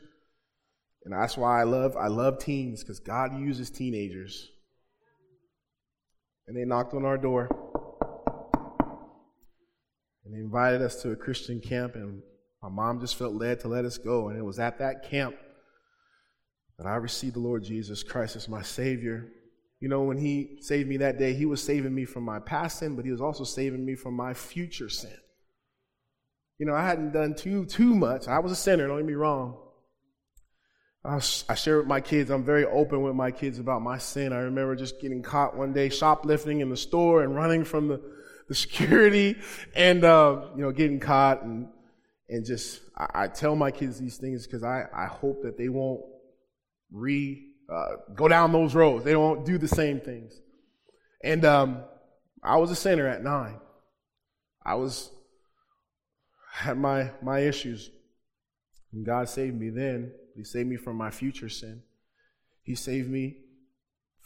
and 1.04 1.14
that's 1.14 1.36
why 1.36 1.60
I 1.60 1.64
love 1.64 1.98
I 1.98 2.08
love 2.08 2.40
teens, 2.40 2.84
because 2.84 3.00
God 3.00 3.38
uses 3.38 3.70
teenagers. 3.70 4.50
And 6.48 6.56
they 6.56 6.64
knocked 6.64 6.94
on 6.94 7.04
our 7.04 7.18
door. 7.18 7.50
And 10.24 10.34
they 10.34 10.40
invited 10.40 10.82
us 10.82 11.02
to 11.02 11.12
a 11.12 11.18
Christian 11.18 11.60
camp, 11.60 11.96
and 11.96 12.22
my 12.64 12.70
mom 12.70 13.02
just 13.02 13.18
felt 13.18 13.34
led 13.34 13.60
to 13.60 13.68
let 13.68 13.84
us 13.84 13.98
go. 13.98 14.30
And 14.30 14.40
it 14.40 14.44
was 14.44 14.58
at 14.58 14.80
that 14.80 15.10
camp 15.10 15.36
that 16.78 16.88
I 16.88 16.96
received 16.96 17.36
the 17.36 17.40
Lord 17.40 17.64
Jesus 17.64 18.04
Christ 18.04 18.36
as 18.36 18.48
my 18.48 18.62
Savior. 18.62 19.28
You 19.80 19.90
know, 19.90 20.04
when 20.04 20.18
He 20.18 20.58
saved 20.62 20.88
me 20.90 20.98
that 20.98 21.18
day, 21.18 21.34
He 21.34 21.46
was 21.46 21.62
saving 21.62 21.94
me 21.94 22.06
from 22.06 22.24
my 22.24 22.40
past 22.40 22.80
sin, 22.80 22.96
but 22.96 23.06
He 23.06 23.12
was 23.12 23.22
also 23.22 23.44
saving 23.44 23.86
me 23.86 23.96
from 23.96 24.16
my 24.16 24.34
future 24.34 24.90
sin. 24.90 25.18
You 26.60 26.66
know, 26.66 26.74
I 26.74 26.86
hadn't 26.86 27.14
done 27.14 27.36
too 27.36 27.66
too 27.66 27.94
much. 27.96 28.28
I 28.28 28.40
was 28.40 28.52
a 28.52 28.56
sinner. 28.56 28.88
Don't 28.88 28.98
get 28.98 29.06
me 29.06 29.14
wrong. 29.14 29.58
I, 31.06 31.16
I 31.50 31.56
share 31.56 31.78
with 31.78 31.88
my 31.88 32.02
kids. 32.02 32.32
I'm 32.32 32.44
very 32.44 32.66
open 32.66 33.02
with 33.02 33.16
my 33.16 33.32
kids 33.32 33.60
about 33.60 33.82
my 33.82 33.98
sin. 33.98 34.34
I 34.34 34.40
remember 34.40 34.76
just 34.76 35.00
getting 35.00 35.22
caught 35.22 35.56
one 35.56 35.72
day 35.72 35.90
shoplifting 35.90 36.62
in 36.62 36.70
the 36.70 36.78
store 36.78 37.24
and 37.24 37.36
running 37.36 37.64
from 37.64 37.88
the, 37.88 38.02
the 38.50 38.56
security, 38.56 39.38
and 39.76 40.04
uh, 40.04 40.48
you 40.56 40.62
know, 40.62 40.72
getting 40.72 41.00
caught 41.00 41.44
and 41.44 41.68
and 42.30 42.46
just 42.46 42.82
I, 42.98 43.24
I 43.24 43.28
tell 43.28 43.56
my 43.56 43.72
kids 43.72 44.00
these 44.00 44.18
things 44.18 44.46
because 44.46 44.64
I 44.64 44.86
I 44.94 45.06
hope 45.06 45.44
that 45.44 45.58
they 45.58 45.70
won't 45.70 46.02
re 46.92 47.44
uh, 47.72 47.98
go 48.16 48.28
down 48.28 48.52
those 48.52 48.76
roads. 48.76 49.04
They 49.04 49.12
don't 49.12 49.46
do 49.46 49.58
the 49.58 49.68
same 49.68 50.00
things. 50.00 50.40
And 51.24 51.44
um, 51.46 51.84
I 52.44 52.58
was 52.58 52.72
a 52.72 52.76
sinner 52.76 53.08
at 53.08 53.24
nine. 53.24 53.60
I 54.66 54.76
was 54.76 55.12
had 56.52 56.78
my 56.78 57.12
my 57.22 57.40
issues, 57.40 57.90
and 58.92 59.06
God 59.06 59.30
saved 59.30 59.60
me 59.60 59.70
then. 59.70 60.12
He 60.36 60.44
saved 60.44 60.70
me 60.70 60.78
from 60.78 60.96
my 60.98 61.10
future 61.10 61.50
sin. 61.50 61.82
He 62.64 62.76
saved 62.76 63.10
me 63.10 63.38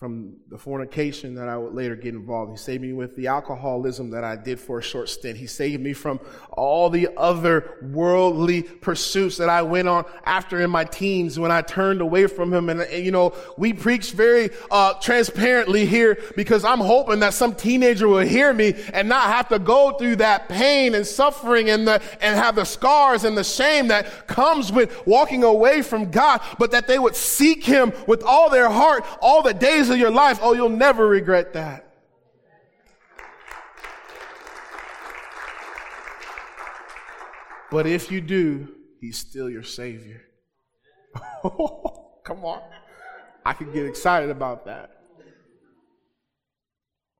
from 0.01 0.35
the 0.49 0.57
fornication 0.57 1.35
that 1.35 1.47
I 1.47 1.55
would 1.55 1.75
later 1.75 1.95
get 1.95 2.15
involved. 2.15 2.49
He 2.49 2.57
saved 2.57 2.81
me 2.81 2.91
with 2.91 3.15
the 3.15 3.27
alcoholism 3.27 4.09
that 4.09 4.23
I 4.23 4.35
did 4.35 4.59
for 4.59 4.79
a 4.79 4.81
short 4.81 5.09
stint. 5.09 5.37
He 5.37 5.45
saved 5.45 5.79
me 5.79 5.93
from 5.93 6.19
all 6.49 6.89
the 6.89 7.09
other 7.15 7.77
worldly 7.83 8.63
pursuits 8.63 9.37
that 9.37 9.47
I 9.47 9.61
went 9.61 9.87
on 9.87 10.05
after 10.25 10.59
in 10.59 10.71
my 10.71 10.85
teens 10.85 11.37
when 11.37 11.51
I 11.51 11.61
turned 11.61 12.01
away 12.01 12.25
from 12.25 12.51
him. 12.51 12.69
And, 12.69 12.81
and 12.81 13.05
you 13.05 13.11
know, 13.11 13.35
we 13.59 13.73
preach 13.73 14.13
very 14.13 14.49
uh, 14.71 14.95
transparently 14.95 15.85
here 15.85 16.17
because 16.35 16.65
I'm 16.65 16.79
hoping 16.79 17.19
that 17.19 17.35
some 17.35 17.53
teenager 17.53 18.07
will 18.07 18.25
hear 18.25 18.53
me 18.53 18.73
and 18.93 19.07
not 19.07 19.27
have 19.27 19.49
to 19.49 19.59
go 19.59 19.91
through 19.99 20.15
that 20.15 20.49
pain 20.49 20.95
and 20.95 21.05
suffering 21.05 21.69
and 21.69 21.87
the 21.87 22.01
and 22.21 22.35
have 22.35 22.55
the 22.55 22.65
scars 22.65 23.23
and 23.23 23.37
the 23.37 23.43
shame 23.43 23.89
that 23.89 24.25
comes 24.25 24.71
with 24.71 25.05
walking 25.05 25.43
away 25.43 25.83
from 25.83 26.09
God, 26.09 26.41
but 26.57 26.71
that 26.71 26.87
they 26.87 26.97
would 26.97 27.15
seek 27.15 27.63
him 27.63 27.93
with 28.07 28.23
all 28.23 28.49
their 28.49 28.67
heart 28.67 29.05
all 29.21 29.43
the 29.43 29.53
days 29.53 29.90
of 29.91 29.97
your 29.97 30.11
life, 30.11 30.39
oh, 30.41 30.53
you'll 30.53 30.69
never 30.69 31.07
regret 31.07 31.53
that. 31.53 31.87
But 37.71 37.87
if 37.87 38.11
you 38.11 38.19
do, 38.19 38.67
he's 38.99 39.17
still 39.17 39.49
your 39.49 39.63
Savior. 39.63 40.21
Come 41.43 42.43
on. 42.43 42.61
I 43.45 43.53
could 43.53 43.73
get 43.73 43.85
excited 43.85 44.29
about 44.29 44.65
that. 44.65 44.91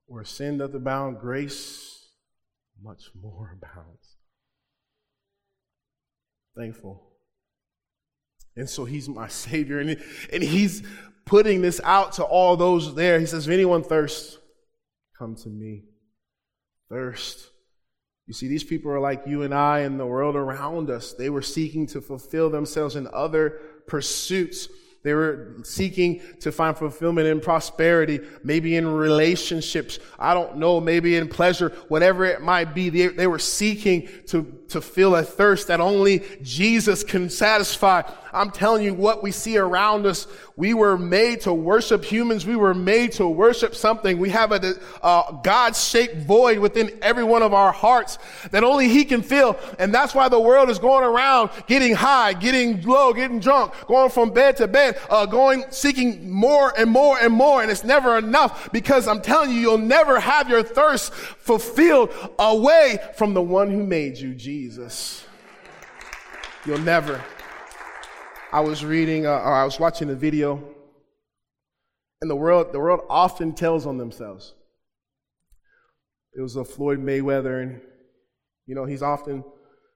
Where 0.06 0.24
sin 0.24 0.58
doth 0.58 0.74
abound, 0.74 1.20
grace 1.20 2.08
much 2.82 3.10
more 3.20 3.56
abounds. 3.56 4.16
Thankful. 6.56 7.02
And 8.54 8.68
so 8.68 8.84
he's 8.84 9.08
my 9.08 9.28
Savior. 9.28 9.78
And, 9.80 10.02
and 10.32 10.42
he's 10.42 10.82
putting 11.24 11.62
this 11.62 11.80
out 11.84 12.12
to 12.12 12.24
all 12.24 12.56
those 12.56 12.94
there. 12.94 13.18
He 13.18 13.26
says, 13.26 13.46
If 13.46 13.52
anyone 13.52 13.82
thirsts, 13.82 14.38
come 15.16 15.36
to 15.36 15.48
me. 15.48 15.84
Thirst. 16.88 17.48
You 18.26 18.34
see, 18.34 18.48
these 18.48 18.64
people 18.64 18.90
are 18.90 19.00
like 19.00 19.24
you 19.26 19.42
and 19.42 19.52
I 19.52 19.80
and 19.80 19.98
the 19.98 20.06
world 20.06 20.36
around 20.36 20.90
us. 20.90 21.12
They 21.12 21.30
were 21.30 21.42
seeking 21.42 21.86
to 21.88 22.00
fulfill 22.00 22.50
themselves 22.50 22.96
in 22.96 23.08
other 23.12 23.60
pursuits. 23.86 24.68
They 25.02 25.14
were 25.14 25.56
seeking 25.64 26.22
to 26.40 26.52
find 26.52 26.76
fulfillment 26.76 27.26
in 27.26 27.40
prosperity, 27.40 28.20
maybe 28.44 28.76
in 28.76 28.86
relationships. 28.86 29.98
I 30.18 30.32
don't 30.32 30.58
know, 30.58 30.80
maybe 30.80 31.16
in 31.16 31.28
pleasure, 31.28 31.70
whatever 31.88 32.24
it 32.24 32.40
might 32.40 32.72
be. 32.74 32.88
They, 32.88 33.08
they 33.08 33.26
were 33.26 33.40
seeking 33.40 34.08
to, 34.28 34.60
to 34.72 34.80
feel 34.80 35.16
a 35.16 35.22
thirst 35.22 35.68
that 35.68 35.80
only 35.80 36.22
Jesus 36.42 37.04
can 37.04 37.30
satisfy. 37.30 38.02
I'm 38.32 38.50
telling 38.50 38.82
you 38.82 38.94
what 38.94 39.22
we 39.22 39.30
see 39.30 39.58
around 39.58 40.06
us. 40.06 40.26
We 40.56 40.74
were 40.74 40.96
made 40.96 41.42
to 41.42 41.52
worship 41.52 42.04
humans. 42.04 42.46
We 42.46 42.56
were 42.56 42.74
made 42.74 43.12
to 43.12 43.28
worship 43.28 43.74
something. 43.74 44.18
We 44.18 44.30
have 44.30 44.52
a, 44.52 44.74
a 45.02 45.40
God-shaped 45.42 46.16
void 46.16 46.58
within 46.58 46.98
every 47.02 47.24
one 47.24 47.42
of 47.42 47.52
our 47.52 47.72
hearts 47.72 48.18
that 48.50 48.64
only 48.64 48.88
He 48.88 49.04
can 49.04 49.22
fill. 49.22 49.58
And 49.78 49.92
that's 49.94 50.14
why 50.14 50.28
the 50.28 50.40
world 50.40 50.70
is 50.70 50.78
going 50.78 51.04
around 51.04 51.50
getting 51.66 51.94
high, 51.94 52.32
getting 52.32 52.80
low, 52.82 53.12
getting 53.12 53.38
drunk, 53.38 53.74
going 53.86 54.10
from 54.10 54.30
bed 54.30 54.56
to 54.58 54.68
bed, 54.68 54.98
uh, 55.10 55.26
going, 55.26 55.64
seeking 55.70 56.30
more 56.30 56.72
and 56.78 56.90
more 56.90 57.18
and 57.18 57.32
more. 57.32 57.62
And 57.62 57.70
it's 57.70 57.84
never 57.84 58.16
enough 58.16 58.72
because 58.72 59.08
I'm 59.08 59.20
telling 59.20 59.50
you, 59.50 59.56
you'll 59.56 59.78
never 59.78 60.18
have 60.20 60.48
your 60.48 60.62
thirst 60.62 61.12
fulfilled 61.12 62.14
away 62.38 62.98
from 63.16 63.34
the 63.34 63.42
one 63.42 63.70
who 63.70 63.84
made 63.84 64.16
you, 64.16 64.34
Jesus. 64.34 64.61
You'll 66.64 66.78
never. 66.78 67.20
I 68.52 68.60
was 68.60 68.84
reading, 68.84 69.26
uh, 69.26 69.30
or 69.30 69.52
I 69.52 69.64
was 69.64 69.80
watching 69.80 70.08
a 70.10 70.14
video, 70.14 70.62
and 72.20 72.30
the 72.30 72.36
world, 72.36 72.72
the 72.72 72.78
world 72.78 73.00
often 73.10 73.54
tells 73.54 73.86
on 73.86 73.98
themselves. 73.98 74.54
It 76.36 76.40
was 76.40 76.54
a 76.54 76.64
Floyd 76.64 77.00
Mayweather, 77.00 77.60
and 77.62 77.80
you 78.66 78.76
know 78.76 78.84
he's 78.84 79.02
often 79.02 79.42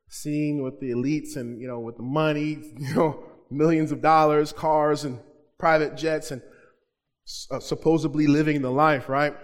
seen 0.09 0.63
with 0.63 0.81
the 0.81 0.91
elites 0.91 1.37
and 1.37 1.61
you 1.61 1.69
know 1.69 1.79
with 1.79 1.97
the 1.97 2.03
money, 2.03 2.59
you 2.79 2.95
know 2.95 3.23
millions 3.51 3.93
of 3.93 4.03
dollars, 4.03 4.53
cars, 4.53 5.05
and 5.05 5.21
private 5.59 5.97
jets, 5.97 6.33
and 6.33 6.43
uh, 7.53 7.61
supposedly 7.61 8.27
living 8.27 8.63
the 8.63 8.71
life, 8.71 9.09
right? 9.09 9.37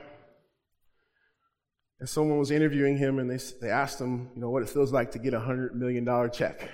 And 2.03 2.09
someone 2.09 2.37
was 2.41 2.51
interviewing 2.51 2.99
him, 2.99 3.21
and 3.21 3.31
they 3.31 3.37
they 3.61 3.71
asked 3.71 4.01
him, 4.01 4.29
you 4.35 4.41
know, 4.41 4.51
what 4.51 4.65
it 4.65 4.69
feels 4.69 4.93
like 4.93 5.13
to 5.13 5.21
get 5.21 5.35
a 5.35 5.39
hundred 5.39 5.77
million 5.77 6.05
dollar 6.05 6.29
check. 6.29 6.69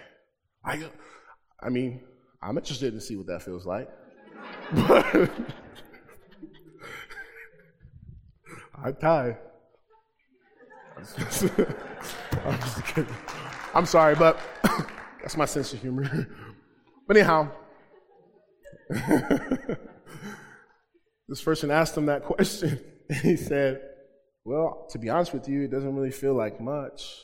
I, 0.64 0.83
I 1.61 1.69
mean, 1.69 2.01
I'm 2.41 2.57
interested 2.57 2.95
to 2.95 3.01
see 3.03 3.14
what 3.14 3.27
that 3.27 3.43
feels 3.43 3.67
like. 3.67 3.91
I 8.83 8.93
tie. 8.99 9.37
I'm 10.97 12.59
just 12.61 12.87
kidding. 12.87 13.14
I'm 13.75 13.85
sorry, 13.85 14.14
but 14.14 14.41
that's 15.21 15.37
my 15.37 15.45
sense 15.45 15.75
of 15.75 15.83
humor. 15.83 16.27
but 17.07 17.19
anyhow, 17.19 17.51
this 21.29 21.43
person 21.45 21.71
asked 21.71 21.99
him 21.99 22.07
that 22.07 22.25
question, 22.25 22.81
and 23.11 23.19
he 23.19 23.37
said, 23.37 23.88
Well, 24.49 24.87
to 24.93 24.99
be 24.99 25.11
honest 25.11 25.35
with 25.35 25.47
you, 25.47 25.65
it 25.65 25.71
doesn't 25.71 25.95
really 25.95 26.11
feel 26.11 26.33
like 26.33 26.59
much. 26.59 27.23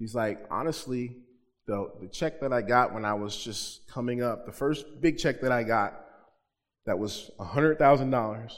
He's 0.00 0.12
like, 0.12 0.44
Honestly, 0.50 1.18
the, 1.68 1.88
the 2.00 2.08
check 2.08 2.40
that 2.40 2.52
I 2.52 2.62
got 2.62 2.92
when 2.92 3.04
I 3.04 3.14
was 3.14 3.36
just 3.36 3.86
coming 3.86 4.20
up, 4.20 4.44
the 4.44 4.50
first 4.50 5.00
big 5.00 5.18
check 5.18 5.40
that 5.42 5.52
I 5.52 5.62
got 5.62 6.04
that 6.86 6.98
was 6.98 7.30
$100,000, 7.38 8.52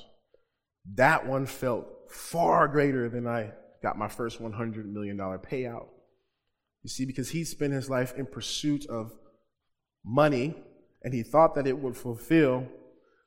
that 0.94 1.26
one 1.26 1.44
felt 1.44 1.88
far 2.08 2.68
greater 2.68 3.10
than 3.10 3.26
I 3.26 3.50
got 3.82 3.98
my 3.98 4.08
first 4.08 4.40
$100 4.40 4.86
million 4.86 5.18
payout. 5.18 5.88
You 6.82 6.88
see, 6.88 7.04
because 7.04 7.28
he 7.28 7.44
spent 7.44 7.74
his 7.74 7.90
life 7.90 8.14
in 8.16 8.24
pursuit 8.24 8.86
of 8.86 9.12
money 10.02 10.54
and 11.02 11.12
he 11.12 11.22
thought 11.22 11.54
that 11.56 11.66
it 11.66 11.78
would 11.78 11.98
fulfill. 11.98 12.66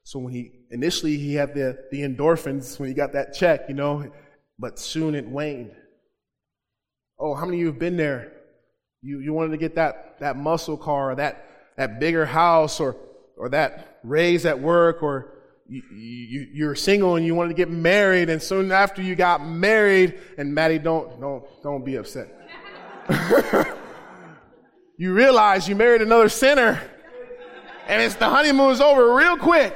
So 0.06 0.20
when 0.20 0.34
he 0.34 0.52
initially 0.70 1.18
he 1.18 1.34
had 1.34 1.56
the, 1.56 1.80
the 1.90 2.02
endorphins 2.02 2.80
when 2.80 2.88
he 2.88 2.94
got 2.94 3.14
that 3.14 3.34
check, 3.34 3.62
you 3.68 3.74
know, 3.74 4.12
but 4.60 4.78
soon 4.78 5.16
it 5.16 5.28
waned. 5.28 5.72
Oh, 7.20 7.34
how 7.34 7.46
many 7.46 7.58
of 7.58 7.62
you 7.62 7.66
have 7.68 7.80
been 7.80 7.98
there? 7.98 8.32
You, 9.02 9.20
you 9.20 9.34
wanted 9.34 9.52
to 9.52 9.58
get 9.58 9.76
that, 9.76 10.20
that 10.20 10.38
muscle 10.38 10.78
car 10.78 11.12
or 11.12 11.16
that, 11.16 11.50
that 11.78 12.00
bigger 12.00 12.24
house 12.24 12.80
or, 12.80 12.96
or 13.36 13.50
that 13.50 14.00
raise 14.04 14.46
at 14.46 14.60
work 14.60 15.02
or 15.02 15.34
you, 15.68 15.82
you, 15.92 16.48
you're 16.54 16.76
single 16.76 17.16
and 17.16 17.26
you 17.26 17.34
wanted 17.34 17.50
to 17.50 17.56
get 17.56 17.72
married 17.72 18.30
and 18.30 18.40
soon 18.40 18.72
after 18.72 19.02
you 19.02 19.16
got 19.16 19.44
married 19.44 20.20
and 20.38 20.54
Maddie, 20.54 20.78
don't, 20.78 21.20
don't, 21.20 21.46
don't 21.64 21.84
be 21.84 21.96
upset. 21.96 22.28
you 24.98 25.14
realize 25.14 25.68
you 25.68 25.76
married 25.76 26.04
another 26.04 26.30
sinner 26.30 26.80
and 27.88 28.04
it's 28.04 28.14
the 28.16 28.30
honeymoon's 28.30 28.82
over 28.82 29.16
real 29.16 29.38
quick. 29.38 29.76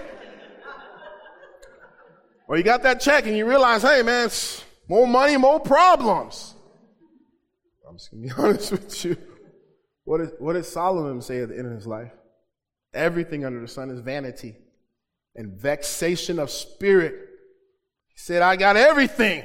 Or 2.50 2.58
you 2.58 2.64
got 2.64 2.82
that 2.82 3.00
check 3.00 3.28
and 3.28 3.38
you 3.38 3.48
realize, 3.48 3.84
hey 3.84 4.02
man, 4.02 4.32
more 4.88 5.08
money, 5.08 5.38
more 5.38 5.60
problems. 5.60 6.56
I'm 7.88 7.96
just 7.96 8.10
gonna 8.10 8.24
be 8.24 8.32
honest 8.38 8.72
with 8.72 9.06
you. 9.06 9.18
What, 10.04 10.22
is, 10.22 10.32
what 10.40 10.54
did 10.54 10.66
Solomon 10.66 11.22
say 11.22 11.42
at 11.42 11.50
the 11.50 11.58
end 11.58 11.68
of 11.68 11.74
his 11.74 11.86
life? 11.86 12.12
Everything 12.92 13.46
under 13.46 13.62
the 13.62 13.68
sun 13.68 13.92
is 13.92 14.00
vanity 14.00 14.56
and 15.36 15.62
vexation 15.62 16.40
of 16.40 16.50
spirit. 16.50 17.14
He 18.08 18.18
said, 18.18 18.42
I 18.42 18.56
got 18.56 18.76
everything. 18.76 19.44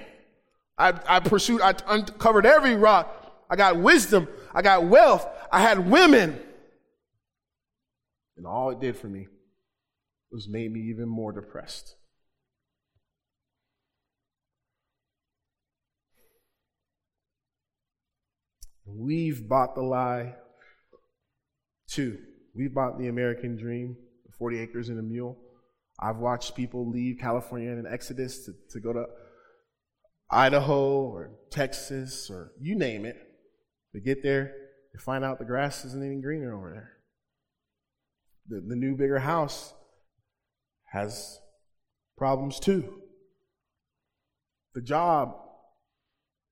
I, 0.79 0.99
I 1.07 1.21
pursued, 1.21 1.61
I 1.61 1.75
uncovered 1.87 2.47
every 2.47 2.75
rock. 2.75 3.45
I 3.51 3.57
got 3.57 3.77
wisdom. 3.77 4.29
I 4.55 4.63
got 4.63 4.85
wealth. 4.85 5.29
I 5.53 5.61
had 5.61 5.91
women. 5.91 6.41
And 8.39 8.47
all 8.47 8.71
it 8.71 8.81
did 8.81 8.97
for 8.97 9.09
me 9.09 9.27
was 10.33 10.49
made 10.49 10.73
me 10.73 10.81
even 10.89 11.07
more 11.07 11.33
depressed. 11.33 11.97
We've 18.87 19.49
bought 19.49 19.75
the 19.75 19.83
lie 19.83 20.35
too. 21.89 22.19
We've 22.55 22.75
bought 22.75 22.99
the 22.99 23.09
American 23.09 23.57
dream, 23.57 23.97
40 24.39 24.61
acres 24.61 24.89
and 24.89 24.99
a 24.99 25.03
mule. 25.03 25.39
I've 26.01 26.19
watched 26.19 26.55
people 26.55 26.89
leave 26.91 27.19
California 27.21 27.71
in 27.71 27.79
an 27.79 27.87
exodus 27.91 28.45
to, 28.47 28.53
to 28.71 28.81
go 28.81 28.93
to 28.93 29.07
Idaho 30.31 31.03
or 31.03 31.31
Texas 31.51 32.31
or 32.31 32.53
you 32.61 32.77
name 32.77 33.05
it. 33.05 33.17
They 33.93 34.01
get 34.01 34.23
there, 34.23 34.53
they 34.93 34.99
find 34.99 35.25
out 35.25 35.39
the 35.39 35.45
grass 35.45 35.85
isn't 35.85 36.05
any 36.05 36.21
greener 36.21 36.55
over 36.55 36.71
there. 36.71 36.91
The, 38.49 38.67
the 38.67 38.77
new, 38.77 38.97
bigger 38.97 39.21
house 39.21 39.73
has 40.93 41.39
problems 42.19 42.61
too. 42.61 43.01
The 44.75 44.83
job 44.83 45.37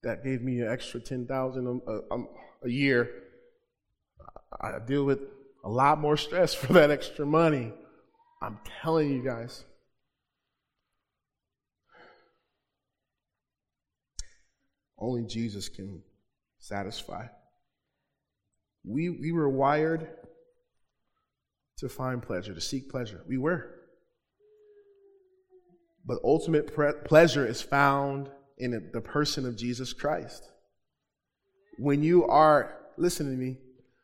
that 0.03 0.25
gave 0.25 0.43
me 0.43 0.61
an 0.61 0.69
extra 0.69 1.01
10000 1.01 1.83
a, 1.87 2.17
a, 2.65 2.69
year. 2.69 3.11
I 4.61 4.79
deal 4.85 5.05
with 5.05 5.21
a 5.65 5.69
lot 5.69 6.01
more 6.01 6.17
stress 6.17 6.55
for 6.63 6.73
that 6.75 6.91
extra 6.91 7.25
money. 7.25 7.73
I'm 8.41 8.59
telling 8.83 9.11
you 9.11 9.23
guys. 9.23 9.65
Only 14.99 15.25
Jesus 15.25 15.69
can 15.69 16.03
satisfy. 16.59 17.27
We, 18.85 19.11
we 19.11 19.33
were 19.33 19.49
wired 19.49 20.09
to 21.79 21.89
find 21.89 22.23
pleasure, 22.23 22.55
to 22.55 22.61
seek 22.61 22.89
pleasure. 22.89 23.23
We 23.29 23.39
were. 23.39 23.69
But 26.05 26.19
ultimate 26.25 26.73
pre- 26.75 26.93
pleasure 27.05 27.47
is 27.47 27.63
found 27.63 28.31
in 28.63 28.91
the 28.93 29.01
person 29.01 29.45
of 29.45 29.57
Jesus 29.57 29.93
Christ. 29.93 30.49
When 31.79 32.03
you 32.03 32.25
are, 32.27 32.79
listen 32.97 33.27
to 33.27 33.37
me, 33.37 33.59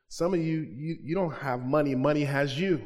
some 0.09 0.35
of 0.35 0.41
you, 0.41 0.63
you, 0.63 0.97
you 1.01 1.15
don't 1.15 1.35
have 1.35 1.65
money, 1.65 1.95
money 1.95 2.25
has 2.25 2.59
you. 2.59 2.85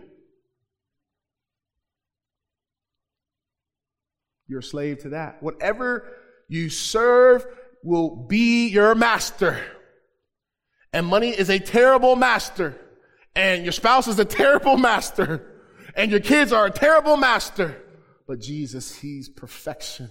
You're 4.49 4.59
a 4.59 4.63
slave 4.63 4.99
to 5.03 5.11
that. 5.11 5.43
Whatever 5.43 6.13
you 6.49 6.69
serve 6.69 7.47
will 7.83 8.27
be 8.27 8.69
your 8.69 8.95
master. 8.95 9.59
And 10.93 11.07
money 11.07 11.31
is 11.31 11.49
a 11.49 11.59
terrible 11.59 12.17
master. 12.17 12.79
And 13.35 13.63
your 13.63 13.73
spouse 13.73 14.09
is 14.09 14.19
a 14.19 14.27
terrible 14.27 14.77
master. 14.77 15.49
And 15.97 16.11
your 16.11 16.21
kids 16.21 16.53
are 16.53 16.67
a 16.67 16.71
terrible 16.71 17.17
master. 17.17 17.83
But 18.27 18.41
Jesus, 18.41 18.95
He's 18.95 19.31
perfection. 19.31 20.11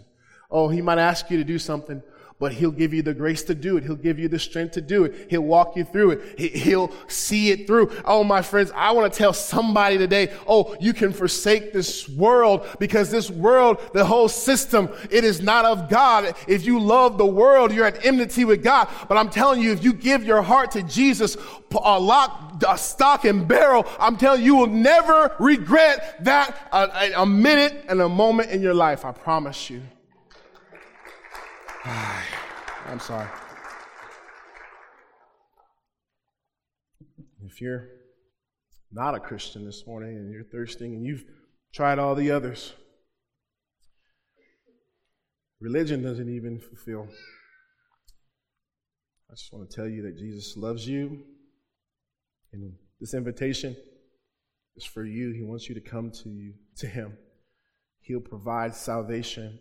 Oh, 0.51 0.67
He 0.67 0.81
might 0.81 0.99
ask 0.99 1.29
you 1.31 1.37
to 1.37 1.43
do 1.43 1.57
something, 1.57 2.03
but 2.41 2.51
he'll 2.51 2.71
give 2.71 2.91
you 2.91 3.03
the 3.03 3.13
grace 3.13 3.43
to 3.43 3.53
do 3.53 3.77
it. 3.77 3.83
He'll 3.83 3.95
give 3.95 4.17
you 4.17 4.27
the 4.27 4.39
strength 4.39 4.71
to 4.71 4.81
do 4.81 5.03
it. 5.03 5.27
He'll 5.29 5.43
walk 5.43 5.75
you 5.75 5.83
through 5.83 6.11
it. 6.11 6.39
He'll 6.39 6.91
see 7.07 7.51
it 7.51 7.67
through. 7.67 7.91
Oh, 8.03 8.23
my 8.23 8.41
friends, 8.41 8.71
I 8.73 8.93
want 8.93 9.13
to 9.13 9.15
tell 9.15 9.31
somebody 9.31 9.99
today, 9.99 10.33
oh, 10.47 10.75
you 10.79 10.91
can 10.91 11.13
forsake 11.13 11.71
this 11.71 12.09
world 12.09 12.65
because 12.79 13.11
this 13.11 13.29
world, 13.29 13.79
the 13.93 14.03
whole 14.03 14.27
system, 14.27 14.89
it 15.11 15.23
is 15.23 15.39
not 15.39 15.65
of 15.65 15.87
God. 15.87 16.33
If 16.47 16.65
you 16.65 16.79
love 16.79 17.19
the 17.19 17.27
world, 17.27 17.71
you're 17.71 17.85
at 17.85 18.03
enmity 18.03 18.43
with 18.43 18.63
God. 18.63 18.87
But 19.07 19.19
I'm 19.19 19.29
telling 19.29 19.61
you, 19.61 19.71
if 19.71 19.83
you 19.83 19.93
give 19.93 20.23
your 20.23 20.41
heart 20.41 20.71
to 20.71 20.81
Jesus, 20.81 21.37
a 21.71 21.99
lock, 21.99 22.63
a 22.67 22.75
stock 22.75 23.23
and 23.23 23.47
barrel, 23.47 23.85
I'm 23.99 24.17
telling 24.17 24.41
you, 24.41 24.47
you 24.47 24.55
will 24.55 24.65
never 24.65 25.35
regret 25.39 26.25
that 26.25 26.57
uh, 26.71 26.87
a, 26.91 27.21
a 27.21 27.25
minute 27.27 27.85
and 27.87 28.01
a 28.01 28.09
moment 28.09 28.49
in 28.49 28.63
your 28.63 28.73
life. 28.73 29.05
I 29.05 29.11
promise 29.11 29.69
you. 29.69 29.83
I'm 31.85 32.99
sorry. 32.99 33.27
If 37.43 37.59
you're 37.59 37.87
not 38.91 39.15
a 39.15 39.19
Christian 39.19 39.65
this 39.65 39.87
morning 39.87 40.15
and 40.15 40.31
you're 40.31 40.43
thirsting 40.43 40.93
and 40.93 41.03
you've 41.03 41.25
tried 41.73 41.97
all 41.97 42.13
the 42.13 42.29
others, 42.29 42.73
religion 45.59 46.03
doesn't 46.03 46.29
even 46.29 46.59
fulfill. 46.59 47.07
I 49.31 49.33
just 49.33 49.51
want 49.51 49.67
to 49.67 49.75
tell 49.75 49.87
you 49.87 50.03
that 50.03 50.17
Jesus 50.19 50.55
loves 50.55 50.87
you. 50.87 51.23
And 52.53 52.73
this 52.99 53.15
invitation 53.15 53.75
is 54.75 54.85
for 54.85 55.03
you. 55.03 55.31
He 55.31 55.41
wants 55.41 55.67
you 55.67 55.73
to 55.73 55.81
come 55.81 56.11
to 56.11 56.29
you 56.29 56.53
to 56.77 56.85
him. 56.85 57.17
He'll 58.01 58.19
provide 58.19 58.75
salvation 58.75 59.59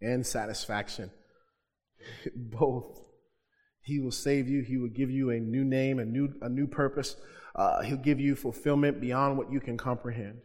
and 0.00 0.26
satisfaction. 0.26 1.10
Both. 2.34 3.00
He 3.82 3.98
will 3.98 4.12
save 4.12 4.48
you. 4.48 4.62
He 4.62 4.76
will 4.76 4.88
give 4.88 5.10
you 5.10 5.30
a 5.30 5.40
new 5.40 5.64
name, 5.64 5.98
a 5.98 6.04
new, 6.04 6.34
a 6.42 6.48
new 6.48 6.66
purpose. 6.66 7.16
Uh, 7.54 7.82
he'll 7.82 7.96
give 7.96 8.20
you 8.20 8.36
fulfillment 8.36 9.00
beyond 9.00 9.36
what 9.36 9.50
you 9.50 9.60
can 9.60 9.76
comprehend. 9.76 10.38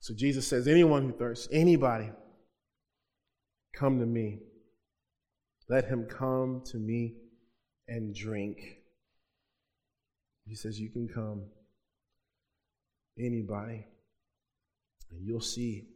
So 0.00 0.14
Jesus 0.14 0.46
says, 0.46 0.68
anyone 0.68 1.04
who 1.04 1.12
thirsts, 1.12 1.48
anybody, 1.50 2.10
come 3.74 3.98
to 3.98 4.06
me. 4.06 4.40
Let 5.68 5.84
him 5.84 6.06
come 6.06 6.62
to 6.66 6.78
me 6.78 7.16
and 7.86 8.14
drink. 8.14 8.58
He 10.46 10.54
says, 10.54 10.80
You 10.80 10.88
can 10.88 11.08
come. 11.08 11.42
Anybody. 13.18 13.86
And 15.10 15.26
you'll 15.26 15.40
see 15.40 15.88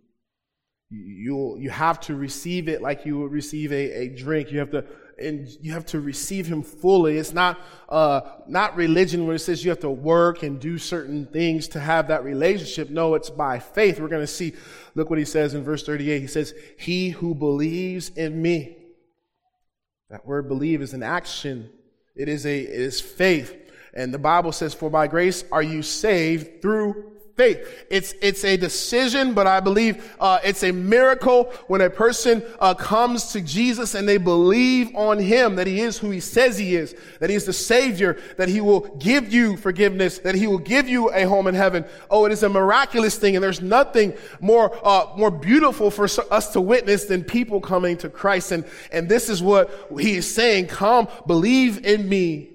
you 0.93 1.57
you 1.59 1.71
have 1.71 2.01
to 2.01 2.15
receive 2.15 2.69
it 2.69 2.83
like 2.83 3.07
you 3.07 3.19
would 3.21 3.33
receive 3.33 3.73
a, 3.73 4.03
a 4.03 4.09
drink. 4.09 4.53
You 4.53 4.59
have 4.59 4.71
to 4.73 4.85
and 5.19 5.49
you 5.61 5.73
have 5.73 5.87
to 5.87 6.01
receive 6.01 6.47
him 6.47 6.63
fully. 6.63 7.17
It's 7.17 7.33
not 7.33 7.61
uh, 7.89 8.21
not 8.47 8.77
religion 8.77 9.27
where 9.27 9.37
it 9.37 9.41
says 9.41 9.65
you 9.65 9.71
have 9.71 9.81
to 9.81 9.91
work 9.91 10.43
and 10.43 10.61
do 10.61 10.79
certain 10.79 11.27
things 11.27 11.69
to 11.69 11.81
have 11.81 12.09
that 12.09 12.25
relationship. 12.25 12.91
No, 12.91 13.15
it's 13.15 13.31
by 13.31 13.59
faith. 13.59 14.01
We're 14.01 14.09
going 14.09 14.23
to 14.23 14.27
see. 14.27 14.55
Look 14.95 15.09
what 15.09 15.19
he 15.19 15.25
says 15.25 15.55
in 15.55 15.65
verse 15.65 15.85
38. 15.85 16.21
He 16.21 16.27
says, 16.27 16.55
"He 16.79 17.11
who 17.11 17.35
believes 17.35 18.11
in 18.11 18.43
me." 18.43 18.77
That 20.11 20.27
word 20.27 20.49
"believe" 20.49 20.83
is 20.83 20.93
an 20.93 21.03
action. 21.03 21.71
It 22.15 22.29
is 22.29 22.45
a 22.45 22.61
it 22.61 22.81
is 22.81 23.01
faith. 23.01 23.57
And 23.95 24.13
the 24.13 24.19
Bible 24.19 24.53
says, 24.53 24.75
"For 24.75 24.91
by 24.91 25.07
grace 25.07 25.45
are 25.51 25.63
you 25.63 25.83
saved 25.83 26.61
through 26.61 27.13
faith. 27.37 27.87
It's, 27.89 28.15
it's 28.21 28.45
a 28.45 28.57
decision, 28.57 29.33
but 29.33 29.47
I 29.47 29.61
believe 29.61 30.15
uh, 30.21 30.39
it's 30.45 30.63
a 30.63 30.73
miracle 30.73 31.45
when 31.67 31.81
a 31.81 31.89
person 31.89 32.43
uh, 32.61 32.75
comes 32.75 33.33
to 33.33 33.41
Jesus 33.41 33.95
and 33.95 34.07
they 34.07 34.19
believe 34.19 34.95
on 34.95 35.19
him 35.19 35.57
that 35.57 35.67
he 35.67 35.81
is 35.81 35.99
who 35.99 36.11
he 36.11 36.21
says 36.21 36.59
he 36.59 36.77
is, 36.77 36.95
that 37.21 37.31
he 37.31 37.37
is 37.37 37.47
the 37.47 37.53
Savior, 37.53 38.19
that 38.37 38.49
he 38.49 38.61
will 38.61 38.81
give 38.99 39.33
you 39.33 39.57
forgiveness, 39.57 40.19
that 40.19 40.35
he 40.35 40.47
will 40.47 40.59
give 40.59 40.89
you 40.89 41.11
a 41.13 41.25
home 41.25 41.47
in 41.47 41.55
heaven. 41.55 41.85
Oh, 42.11 42.27
it 42.27 42.33
is 42.33 42.43
a 42.43 42.49
miraculous 42.49 43.17
thing, 43.17 43.35
and 43.35 43.43
there's 43.43 43.63
nothing 43.63 44.13
more 44.41 44.73
uh, 44.87 45.13
more 45.17 45.31
beautiful 45.31 45.91
for 45.91 46.09
us 46.31 46.53
to 46.53 46.61
witness 46.61 47.05
than 47.07 47.25
people 47.25 47.61
coming 47.61 47.97
to 47.99 48.09
Christ. 48.09 48.53
And 48.53 48.65
and 48.91 49.09
this 49.09 49.29
is 49.29 49.43
what 49.43 49.89
he 49.99 50.17
is 50.17 50.33
saying: 50.33 50.67
Come, 50.67 51.09
believe 51.27 51.85
in 51.85 52.09
me 52.09 52.52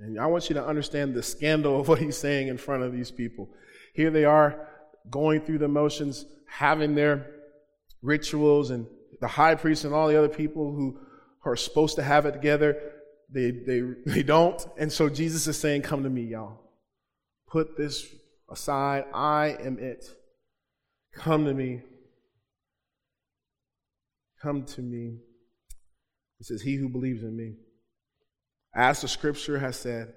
And 0.00 0.18
I 0.18 0.26
want 0.26 0.48
you 0.48 0.54
to 0.54 0.66
understand 0.66 1.14
the 1.14 1.22
scandal 1.22 1.78
of 1.78 1.88
what 1.88 1.98
he's 1.98 2.16
saying 2.16 2.48
in 2.48 2.56
front 2.56 2.82
of 2.82 2.92
these 2.92 3.10
people. 3.10 3.48
Here 3.94 4.10
they 4.10 4.24
are 4.24 4.68
going 5.10 5.42
through 5.42 5.58
the 5.58 5.68
motions, 5.68 6.24
having 6.46 6.94
their 6.94 7.26
rituals, 8.02 8.70
and 8.70 8.86
the 9.20 9.28
high 9.28 9.54
priest 9.54 9.84
and 9.84 9.94
all 9.94 10.08
the 10.08 10.16
other 10.16 10.28
people 10.28 10.72
who 10.72 10.98
are 11.44 11.56
supposed 11.56 11.96
to 11.96 12.02
have 12.02 12.26
it 12.26 12.32
together, 12.32 12.76
they, 13.30 13.50
they, 13.50 13.82
they 14.06 14.22
don't. 14.22 14.64
And 14.78 14.92
so 14.92 15.08
Jesus 15.08 15.46
is 15.46 15.58
saying, 15.58 15.82
Come 15.82 16.02
to 16.02 16.10
me, 16.10 16.22
y'all. 16.22 16.60
Put 17.48 17.76
this 17.76 18.06
aside. 18.50 19.04
I 19.12 19.56
am 19.60 19.78
it. 19.78 20.04
Come 21.14 21.44
to 21.44 21.54
me. 21.54 21.82
Come 24.40 24.64
to 24.64 24.80
me. 24.80 25.18
He 26.38 26.44
says, 26.44 26.62
He 26.62 26.76
who 26.76 26.88
believes 26.88 27.22
in 27.22 27.36
me. 27.36 27.54
As 28.74 29.00
the 29.00 29.08
scripture 29.08 29.58
has 29.58 29.76
said, 29.76 30.12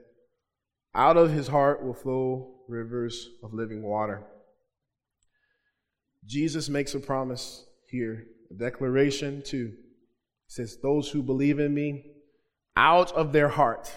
out 0.93 1.17
of 1.17 1.31
his 1.31 1.47
heart 1.47 1.83
will 1.83 1.93
flow 1.93 2.55
rivers 2.67 3.29
of 3.43 3.53
living 3.53 3.81
water. 3.81 4.23
Jesus 6.25 6.69
makes 6.69 6.93
a 6.93 6.99
promise 6.99 7.65
here, 7.89 8.25
a 8.51 8.53
declaration 8.53 9.41
too. 9.41 9.73
He 9.75 10.49
says, 10.49 10.77
Those 10.81 11.09
who 11.09 11.23
believe 11.23 11.59
in 11.59 11.73
me, 11.73 12.11
out 12.77 13.11
of 13.13 13.33
their 13.33 13.49
heart 13.49 13.91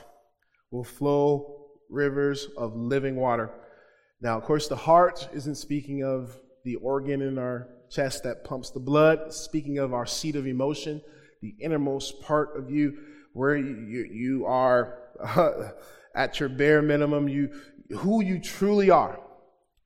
will 0.71 0.85
flow 0.85 1.67
rivers 1.91 2.49
of 2.57 2.75
living 2.75 3.17
water. 3.17 3.51
Now, 4.21 4.39
of 4.39 4.45
course, 4.45 4.69
the 4.69 4.77
heart 4.77 5.29
isn't 5.35 5.57
speaking 5.57 6.03
of 6.03 6.39
the 6.65 6.77
organ 6.77 7.21
in 7.21 7.39
our 7.39 7.69
chest 7.91 8.25
that 8.25 8.45
pumps 8.45 8.71
the 8.71 8.81
blood, 8.81 9.33
speaking 9.33 9.79
of 9.79 9.93
our 9.93 10.07
seat 10.07 10.35
of 10.35 10.47
emotion, 10.47 11.03
the 11.43 11.55
innermost 11.61 12.23
part 12.23 12.57
of 12.57 12.71
you 12.71 12.97
where 13.37 13.55
you, 13.55 14.09
you 14.11 14.47
are 14.47 14.99
uh, 15.23 15.69
at 16.15 16.41
your 16.41 16.49
bare 16.49 16.81
minimum, 16.81 17.29
you, 17.29 17.51
who 17.99 18.25
you 18.25 18.41
truly 18.41 18.89
are 18.89 19.21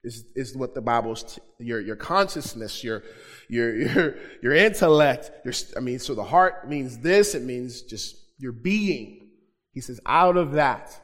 is, 0.04 0.24
is 0.36 0.56
what 0.56 0.72
the 0.72 0.80
Bible's, 0.80 1.24
t- 1.34 1.42
your, 1.58 1.80
your 1.80 1.96
consciousness, 1.96 2.84
your, 2.84 3.02
your, 3.48 3.76
your, 3.76 4.14
your 4.40 4.54
intellect, 4.54 5.32
your, 5.44 5.52
I 5.76 5.80
mean, 5.80 5.98
so 5.98 6.14
the 6.14 6.22
heart 6.22 6.68
means 6.68 6.98
this, 6.98 7.34
it 7.34 7.42
means 7.42 7.82
just 7.82 8.16
your 8.38 8.52
being. 8.52 9.30
He 9.72 9.80
says, 9.80 10.00
out 10.06 10.36
of 10.36 10.52
that 10.52 10.96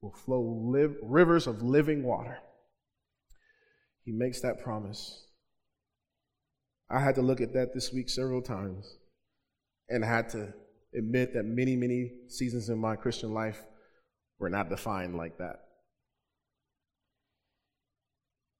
will 0.00 0.12
flow 0.12 0.40
live, 0.40 0.96
rivers 1.02 1.46
of 1.46 1.60
living 1.60 2.02
water. 2.02 2.38
He 4.06 4.12
makes 4.12 4.40
that 4.40 4.62
promise. 4.64 5.26
I 6.90 7.00
had 7.00 7.16
to 7.16 7.22
look 7.22 7.42
at 7.42 7.52
that 7.52 7.74
this 7.74 7.92
week 7.92 8.08
several 8.08 8.40
times 8.40 8.96
and 9.90 10.02
had 10.02 10.30
to 10.30 10.54
admit 10.94 11.34
that 11.34 11.44
many, 11.44 11.76
many 11.76 12.12
seasons 12.28 12.68
in 12.68 12.78
my 12.78 12.96
Christian 12.96 13.32
life 13.32 13.62
were 14.38 14.50
not 14.50 14.68
defined 14.68 15.16
like 15.16 15.38
that. 15.38 15.60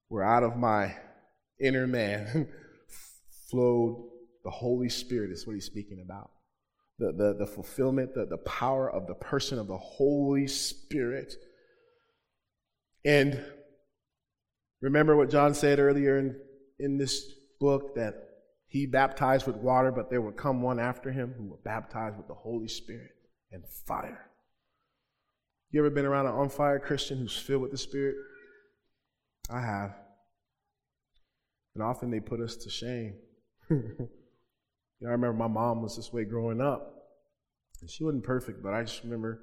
Where 0.07 0.23
out 0.23 0.43
of 0.43 0.57
my 0.57 0.95
inner 1.59 1.87
man 1.87 2.47
flowed 3.49 4.09
the 4.43 4.49
Holy 4.49 4.89
Spirit, 4.89 5.31
is 5.31 5.45
what 5.45 5.53
he's 5.53 5.65
speaking 5.65 6.01
about. 6.03 6.31
The, 6.99 7.11
the, 7.11 7.45
the 7.45 7.47
fulfillment, 7.47 8.13
the, 8.13 8.25
the 8.25 8.37
power 8.37 8.89
of 8.89 9.07
the 9.07 9.15
person 9.15 9.59
of 9.59 9.67
the 9.67 9.77
Holy 9.77 10.47
Spirit. 10.47 11.35
And 13.05 13.43
remember 14.81 15.15
what 15.15 15.29
John 15.29 15.53
said 15.53 15.79
earlier 15.79 16.17
in 16.17 16.35
in 16.81 16.97
this 16.97 17.31
book 17.59 17.95
that 17.95 18.30
he 18.71 18.85
baptized 18.85 19.47
with 19.47 19.57
water, 19.57 19.91
but 19.91 20.09
there 20.09 20.21
would 20.21 20.37
come 20.37 20.61
one 20.61 20.79
after 20.79 21.11
him 21.11 21.33
who 21.37 21.43
would 21.47 21.61
baptize 21.61 22.13
with 22.15 22.29
the 22.29 22.33
Holy 22.33 22.69
Spirit 22.69 23.11
and 23.51 23.67
fire. 23.67 24.29
You 25.71 25.81
ever 25.81 25.89
been 25.89 26.05
around 26.05 26.27
an 26.27 26.31
on 26.31 26.47
fire 26.47 26.79
Christian 26.79 27.17
who's 27.17 27.35
filled 27.35 27.63
with 27.63 27.71
the 27.71 27.77
Spirit? 27.77 28.15
I 29.49 29.59
have. 29.59 29.93
And 31.75 31.83
often 31.83 32.11
they 32.11 32.21
put 32.21 32.39
us 32.39 32.55
to 32.55 32.69
shame. 32.69 33.15
you 33.69 34.07
know, 35.01 35.09
I 35.09 35.11
remember 35.11 35.33
my 35.33 35.49
mom 35.49 35.81
was 35.81 35.97
this 35.97 36.13
way 36.13 36.23
growing 36.23 36.61
up. 36.61 36.93
And 37.81 37.89
she 37.89 38.05
wasn't 38.05 38.23
perfect, 38.23 38.63
but 38.63 38.73
I 38.73 38.83
just 38.83 39.03
remember 39.03 39.41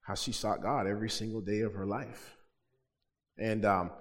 how 0.00 0.16
she 0.16 0.32
sought 0.32 0.64
God 0.64 0.88
every 0.88 1.10
single 1.10 1.42
day 1.42 1.60
of 1.60 1.74
her 1.74 1.86
life. 1.86 2.36
And, 3.38 3.64
um, 3.64 3.92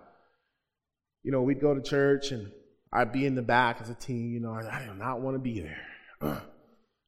you 1.21 1.31
know, 1.31 1.43
we'd 1.43 1.61
go 1.61 1.75
to 1.75 1.81
church 1.81 2.31
and 2.31 2.51
I'd 2.95 3.11
be 3.11 3.25
in 3.25 3.35
the 3.35 3.41
back 3.41 3.81
as 3.81 3.89
a 3.89 3.93
teen, 3.93 4.31
you 4.31 4.39
know, 4.39 4.53
I 4.53 4.79
did 4.79 4.97
not 4.97 5.19
want 5.19 5.35
to 5.35 5.39
be 5.39 5.59
there. 5.59 6.41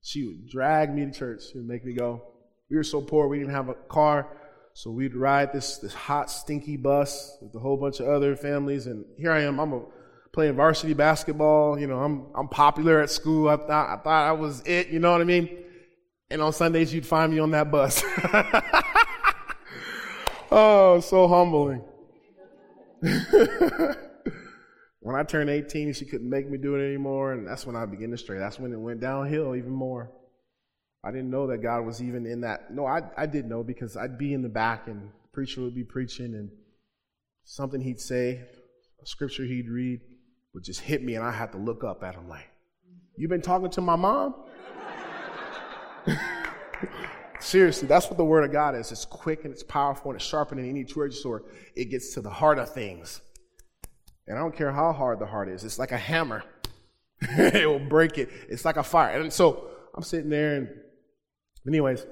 she 0.02 0.26
would 0.26 0.50
drag 0.50 0.94
me 0.94 1.06
to 1.06 1.12
church. 1.12 1.44
She 1.50 1.58
would 1.58 1.68
make 1.68 1.86
me 1.86 1.94
go. 1.94 2.22
We 2.70 2.76
were 2.76 2.84
so 2.84 3.02
poor, 3.02 3.30
we 3.30 3.40
didn't 3.40 3.54
have 3.54 3.70
a 3.70 3.74
car. 3.74 4.28
So 4.74 4.92
we'd 4.92 5.16
ride 5.16 5.54
this, 5.54 5.78
this 5.78 5.94
hot, 5.94 6.30
stinky 6.30 6.76
bus 6.76 7.38
with 7.42 7.56
a 7.56 7.60
whole 7.60 7.78
bunch 7.78 8.02
of 8.02 8.08
other 8.08 8.36
families. 8.36 8.86
And 8.86 9.06
here 9.18 9.32
I 9.32 9.42
am. 9.42 9.60
I'm 9.60 9.74
a, 9.74 9.82
playing 10.34 10.56
varsity 10.56 10.94
basketball. 10.94 11.80
You 11.80 11.88
know, 11.88 12.00
I'm, 12.00 12.28
I'm 12.36 12.50
popular 12.50 13.02
at 13.02 13.10
school. 13.10 13.50
I 13.50 13.56
thought, 13.56 13.90
I 13.90 13.96
thought 14.04 14.28
I 14.28 14.34
was 14.34 14.62
it. 14.66 14.90
You 14.90 15.00
know 15.00 15.14
what 15.14 15.22
I 15.22 15.24
mean? 15.24 15.50
And 16.30 16.42
on 16.42 16.54
Sundays, 16.54 16.94
you'd 16.94 17.08
find 17.08 17.34
me 17.34 17.40
on 17.40 17.52
that 17.52 17.72
bus. 17.72 18.04
oh, 20.52 21.00
so 21.00 21.28
humbling. 21.28 21.82
when 25.08 25.16
I 25.16 25.24
turned 25.24 25.50
18, 25.50 25.94
she 25.94 26.04
couldn't 26.04 26.30
make 26.30 26.50
me 26.50 26.58
do 26.58 26.76
it 26.76 26.86
anymore, 26.86 27.32
and 27.32 27.48
that's 27.48 27.66
when 27.66 27.78
I 27.78 27.86
began 27.86 28.12
to 28.12 28.18
stray. 28.18 28.40
That's 28.40 28.60
when 28.60 28.74
it 28.74 28.78
went 28.78 29.00
downhill 29.00 29.56
even 29.56 29.72
more. 29.72 30.12
I 31.02 31.12
didn't 31.12 31.30
know 31.30 31.48
that 31.48 31.60
God 31.60 31.86
was 31.86 32.04
even 32.04 32.26
in 32.26 32.42
that. 32.42 32.74
No, 32.74 32.86
I, 32.86 33.04
I 33.16 33.26
did 33.26 33.46
know 33.46 33.64
because 33.64 33.96
I'd 33.96 34.18
be 34.18 34.34
in 34.34 34.42
the 34.42 34.50
back 34.50 34.88
and 34.88 35.04
the 35.04 35.28
preacher 35.32 35.62
would 35.62 35.74
be 35.74 35.86
preaching 35.86 36.36
and 36.36 36.50
something 37.46 37.80
he'd 37.80 38.02
say, 38.02 38.42
a 39.02 39.06
scripture 39.06 39.46
he'd 39.46 39.70
read 39.70 40.02
would 40.54 40.66
just 40.66 40.82
hit 40.82 41.02
me 41.02 41.16
and 41.16 41.24
I 41.24 41.32
had 41.32 41.54
to 41.54 41.58
look 41.58 41.86
up 41.86 42.04
at 42.04 42.16
him 42.16 42.28
like, 42.28 42.50
You 43.16 43.30
been 43.30 43.42
talking 43.42 43.70
to 43.70 43.80
my 43.80 43.96
mom? 43.96 44.36
Seriously, 47.40 47.88
that's 47.88 48.08
what 48.08 48.18
the 48.18 48.26
word 48.26 48.44
of 48.44 48.52
God 48.52 48.76
is. 48.76 48.92
It's 48.92 49.06
quick 49.06 49.46
and 49.46 49.54
it's 49.54 49.64
powerful 49.64 50.12
and 50.12 50.20
it's 50.20 50.28
sharper 50.28 50.56
than 50.56 50.70
any 50.70 50.84
two-edged 50.84 51.16
sword. 51.16 51.46
It 51.78 51.86
gets 51.86 52.14
to 52.16 52.22
the 52.22 52.30
heart 52.30 52.60
of 52.60 52.74
things. 52.74 53.22
And 54.28 54.38
I 54.38 54.42
don't 54.42 54.56
care 54.56 54.72
how 54.72 54.92
hard 54.92 55.20
the 55.20 55.26
heart 55.26 55.50
is. 55.50 55.64
It's 55.64 55.80
like 55.80 55.92
a 55.92 55.98
hammer. 55.98 56.44
it 57.22 57.68
will 57.68 57.80
break 57.80 58.18
it. 58.18 58.30
It's 58.50 58.66
like 58.66 58.78
a 58.78 58.84
fire. 58.84 59.20
And 59.20 59.32
so 59.32 59.70
I'm 59.96 60.04
sitting 60.04 60.30
there 60.30 60.56
and 60.56 60.70
anyways, 61.66 62.06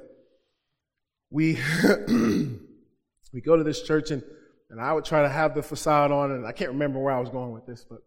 we 1.29 1.59
we 2.07 3.41
go 3.41 3.57
to 3.57 3.63
this 3.63 3.81
church 3.81 4.11
and, 4.11 4.23
and 4.69 4.79
I 4.79 4.93
would 4.93 5.05
try 5.05 5.21
to 5.21 5.29
have 5.29 5.53
the 5.53 5.61
facade 5.61 6.11
on 6.11 6.31
and 6.31 6.47
I 6.47 6.51
can't 6.51 6.71
remember 6.71 6.99
where 6.99 7.13
I 7.13 7.19
was 7.19 7.29
going 7.29 7.51
with 7.51 7.65
this, 7.65 7.85
but 7.87 7.99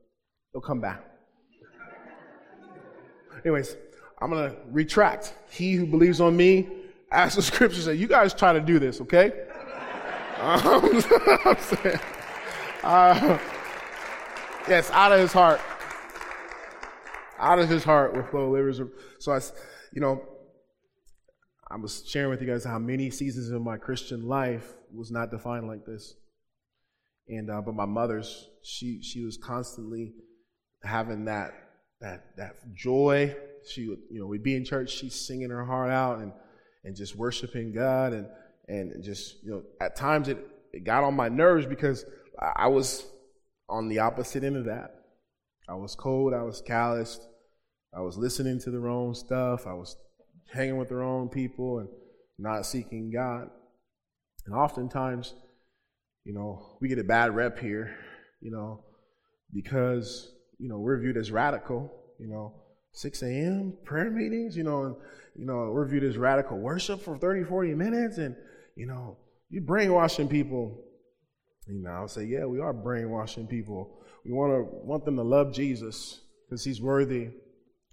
it'll 0.52 0.62
come 0.62 0.80
back. 0.80 1.04
anyways, 3.44 3.76
I'm 4.20 4.30
to 4.30 4.56
retract. 4.70 5.34
He 5.50 5.74
who 5.74 5.86
believes 5.86 6.20
on 6.20 6.36
me, 6.36 6.68
as 7.12 7.36
the 7.36 7.42
scripture 7.42 7.80
says, 7.80 7.98
you 7.98 8.08
guys 8.08 8.34
try 8.34 8.52
to 8.52 8.60
do 8.60 8.78
this, 8.78 9.00
okay? 9.02 9.44
Um, 10.40 11.02
I'm 11.44 11.58
saying, 11.58 11.98
uh, 12.84 13.38
yes, 14.68 14.90
out 14.90 15.12
of 15.12 15.20
his 15.20 15.32
heart. 15.32 15.60
Out 17.38 17.58
of 17.58 17.68
his 17.68 17.84
heart 17.84 18.14
will 18.14 18.24
flow 18.24 18.50
rivers. 18.50 18.80
So 19.20 19.32
I, 19.32 19.40
you 19.92 20.00
know, 20.00 20.22
I 21.70 21.76
was 21.76 22.04
sharing 22.08 22.30
with 22.30 22.40
you 22.40 22.48
guys 22.48 22.64
how 22.64 22.78
many 22.78 23.10
seasons 23.10 23.50
of 23.50 23.62
my 23.62 23.76
Christian 23.76 24.26
life 24.26 24.74
was 24.92 25.10
not 25.10 25.30
defined 25.30 25.68
like 25.68 25.84
this. 25.86 26.14
And 27.28 27.50
uh, 27.50 27.60
but 27.60 27.74
my 27.74 27.84
mother's, 27.84 28.48
she 28.62 29.02
she 29.02 29.24
was 29.24 29.36
constantly 29.36 30.14
having 30.82 31.26
that 31.26 31.52
that 32.00 32.24
that 32.36 32.54
joy 32.74 33.36
she 33.68 33.88
would, 33.88 33.98
you 34.10 34.20
know, 34.20 34.26
we'd 34.26 34.42
be 34.42 34.56
in 34.56 34.64
church, 34.64 34.90
she's 34.90 35.14
singing 35.14 35.50
her 35.50 35.64
heart 35.64 35.90
out 35.90 36.18
and, 36.18 36.32
and 36.84 36.96
just 36.96 37.16
worshiping 37.16 37.72
God. 37.72 38.12
And, 38.12 38.26
and 38.68 39.02
just, 39.02 39.42
you 39.42 39.50
know, 39.50 39.62
at 39.80 39.96
times 39.96 40.28
it, 40.28 40.38
it 40.72 40.84
got 40.84 41.04
on 41.04 41.14
my 41.14 41.28
nerves 41.28 41.66
because 41.66 42.04
I 42.56 42.68
was 42.68 43.06
on 43.68 43.88
the 43.88 43.98
opposite 43.98 44.44
end 44.44 44.56
of 44.56 44.64
that. 44.64 44.94
I 45.68 45.74
was 45.74 45.94
cold, 45.94 46.32
I 46.32 46.42
was 46.42 46.62
calloused, 46.62 47.26
I 47.94 48.00
was 48.00 48.16
listening 48.16 48.58
to 48.60 48.70
the 48.70 48.78
wrong 48.78 49.14
stuff, 49.14 49.66
I 49.66 49.74
was 49.74 49.96
hanging 50.52 50.78
with 50.78 50.88
the 50.88 50.96
wrong 50.96 51.28
people 51.28 51.78
and 51.78 51.88
not 52.38 52.64
seeking 52.64 53.10
God. 53.12 53.50
And 54.46 54.54
oftentimes, 54.54 55.34
you 56.24 56.32
know, 56.32 56.78
we 56.80 56.88
get 56.88 56.98
a 56.98 57.04
bad 57.04 57.34
rep 57.34 57.58
here, 57.58 57.94
you 58.40 58.50
know, 58.50 58.84
because, 59.52 60.32
you 60.58 60.68
know, 60.68 60.78
we're 60.78 60.98
viewed 60.98 61.18
as 61.18 61.30
radical, 61.30 61.92
you 62.18 62.28
know, 62.28 62.54
6 62.92 63.22
a.m. 63.22 63.74
prayer 63.84 64.10
meetings, 64.10 64.56
you 64.56 64.64
know, 64.64 64.84
and, 64.84 64.96
you 65.36 65.44
know, 65.44 65.70
we're 65.72 65.86
viewed 65.86 66.04
as 66.04 66.16
radical 66.16 66.58
worship 66.58 67.02
for 67.02 67.16
30, 67.16 67.44
40 67.44 67.74
minutes, 67.74 68.18
and, 68.18 68.34
you 68.74 68.86
know, 68.86 69.18
you 69.50 69.60
brainwashing 69.60 70.28
people. 70.28 70.82
You 71.68 71.82
know, 71.82 71.90
I'll 71.90 72.08
say, 72.08 72.24
yeah, 72.24 72.46
we 72.46 72.60
are 72.60 72.72
brainwashing 72.72 73.46
people. 73.46 73.98
We 74.24 74.32
want 74.32 74.52
to 74.52 74.62
want 74.84 75.04
them 75.04 75.16
to 75.16 75.22
love 75.22 75.52
Jesus 75.52 76.20
because 76.46 76.64
he's 76.64 76.80
worthy. 76.80 77.28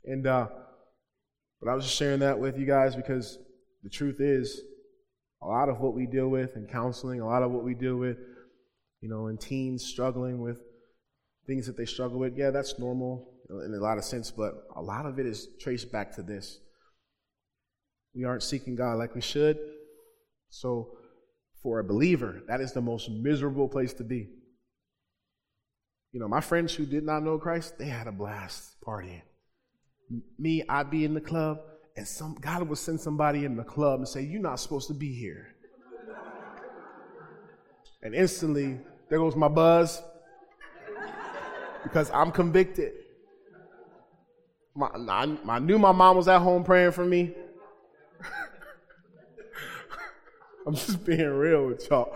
And, 0.06 0.26
uh, 0.26 0.48
but 1.62 1.70
I 1.70 1.76
was 1.76 1.86
just 1.86 1.98
sharing 1.98 2.20
that 2.20 2.40
with 2.40 2.58
you 2.58 2.66
guys 2.66 2.96
because 2.96 3.38
the 3.84 3.90
truth 3.90 4.20
is, 4.20 4.62
a 5.42 5.48
lot 5.48 5.70
of 5.70 5.80
what 5.80 5.94
we 5.94 6.06
deal 6.06 6.30
with 6.30 6.56
in 6.56 6.66
counseling, 6.66 7.22
a 7.22 7.26
lot 7.26 7.44
of 7.44 7.52
what 7.52 7.64
we 7.64 7.74
deal 7.74 7.98
with, 7.98 8.18
you 9.02 9.10
know, 9.10 9.28
in 9.28 9.38
teens 9.38 9.86
struggling 9.86 10.42
with 10.42 10.60
things 11.46 11.68
that 11.68 11.78
they 11.78 11.86
struggle 11.86 12.18
with, 12.18 12.36
yeah, 12.36 12.50
that's 12.50 12.80
normal 12.80 13.32
in 13.50 13.74
a 13.74 13.84
lot 13.84 13.98
of 13.98 14.04
sense, 14.04 14.32
but 14.32 14.54
a 14.76 14.82
lot 14.82 15.06
of 15.06 15.20
it 15.20 15.26
is 15.28 15.48
traced 15.60 15.92
back 15.92 16.16
to 16.16 16.24
this. 16.24 16.60
We 18.16 18.24
aren't 18.24 18.42
seeking 18.42 18.76
God 18.76 18.98
like 18.98 19.14
we 19.14 19.22
should. 19.22 19.60
So, 20.50 20.98
for 21.66 21.80
a 21.80 21.84
believer, 21.84 22.44
that 22.48 22.62
is 22.62 22.74
the 22.74 22.82
most 22.82 23.10
miserable 23.10 23.68
place 23.68 23.92
to 23.92 24.04
be. 24.04 24.30
You 26.12 26.20
know, 26.20 26.28
my 26.28 26.40
friends 26.40 26.76
who 26.76 26.86
did 26.86 27.04
not 27.04 27.24
know 27.24 27.40
Christ, 27.40 27.80
they 27.80 27.88
had 27.88 28.06
a 28.06 28.12
blast 28.12 28.76
partying. 28.86 29.24
Me, 30.38 30.62
I'd 30.70 30.92
be 30.92 31.06
in 31.06 31.16
the 31.16 31.22
club, 31.22 31.58
and 31.98 32.08
some 32.08 32.38
God 32.40 32.70
would 32.70 32.78
send 32.78 33.02
somebody 33.02 33.46
in 33.46 33.56
the 33.56 33.64
club 33.64 33.98
and 33.98 34.08
say, 34.08 34.22
You're 34.22 34.44
not 34.44 34.60
supposed 34.60 34.88
to 34.90 34.94
be 34.94 35.12
here. 35.12 35.56
and 38.04 38.14
instantly, 38.14 38.80
there 39.10 39.18
goes 39.18 39.36
my 39.36 39.48
buzz 39.48 40.04
because 41.82 42.12
I'm 42.12 42.32
convicted. 42.32 42.94
My, 44.76 44.86
I, 44.86 45.36
I 45.50 45.58
knew 45.58 45.80
my 45.80 45.94
mom 45.94 46.16
was 46.16 46.28
at 46.28 46.42
home 46.42 46.64
praying 46.64 46.92
for 46.92 47.06
me. 47.06 47.34
I'm 50.66 50.74
just 50.74 51.06
being 51.06 51.30
real 51.30 51.68
with 51.68 51.88
y'all. 51.90 52.16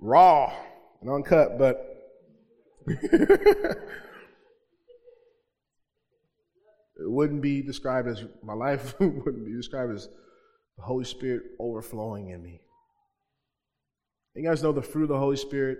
Raw 0.00 0.52
and 1.00 1.10
uncut, 1.10 1.58
but 1.58 1.84
it 2.86 3.78
wouldn't 6.98 7.42
be 7.42 7.62
described 7.62 8.08
as 8.08 8.22
my 8.42 8.52
life 8.52 8.94
wouldn't 9.00 9.46
be 9.46 9.52
described 9.52 9.92
as 9.94 10.08
the 10.76 10.82
Holy 10.84 11.04
Spirit 11.04 11.42
overflowing 11.58 12.30
in 12.30 12.42
me. 12.42 12.60
You 14.36 14.48
guys 14.48 14.62
know 14.62 14.72
the 14.72 14.82
fruit 14.82 15.04
of 15.04 15.08
the 15.10 15.18
Holy 15.18 15.36
Spirit 15.36 15.78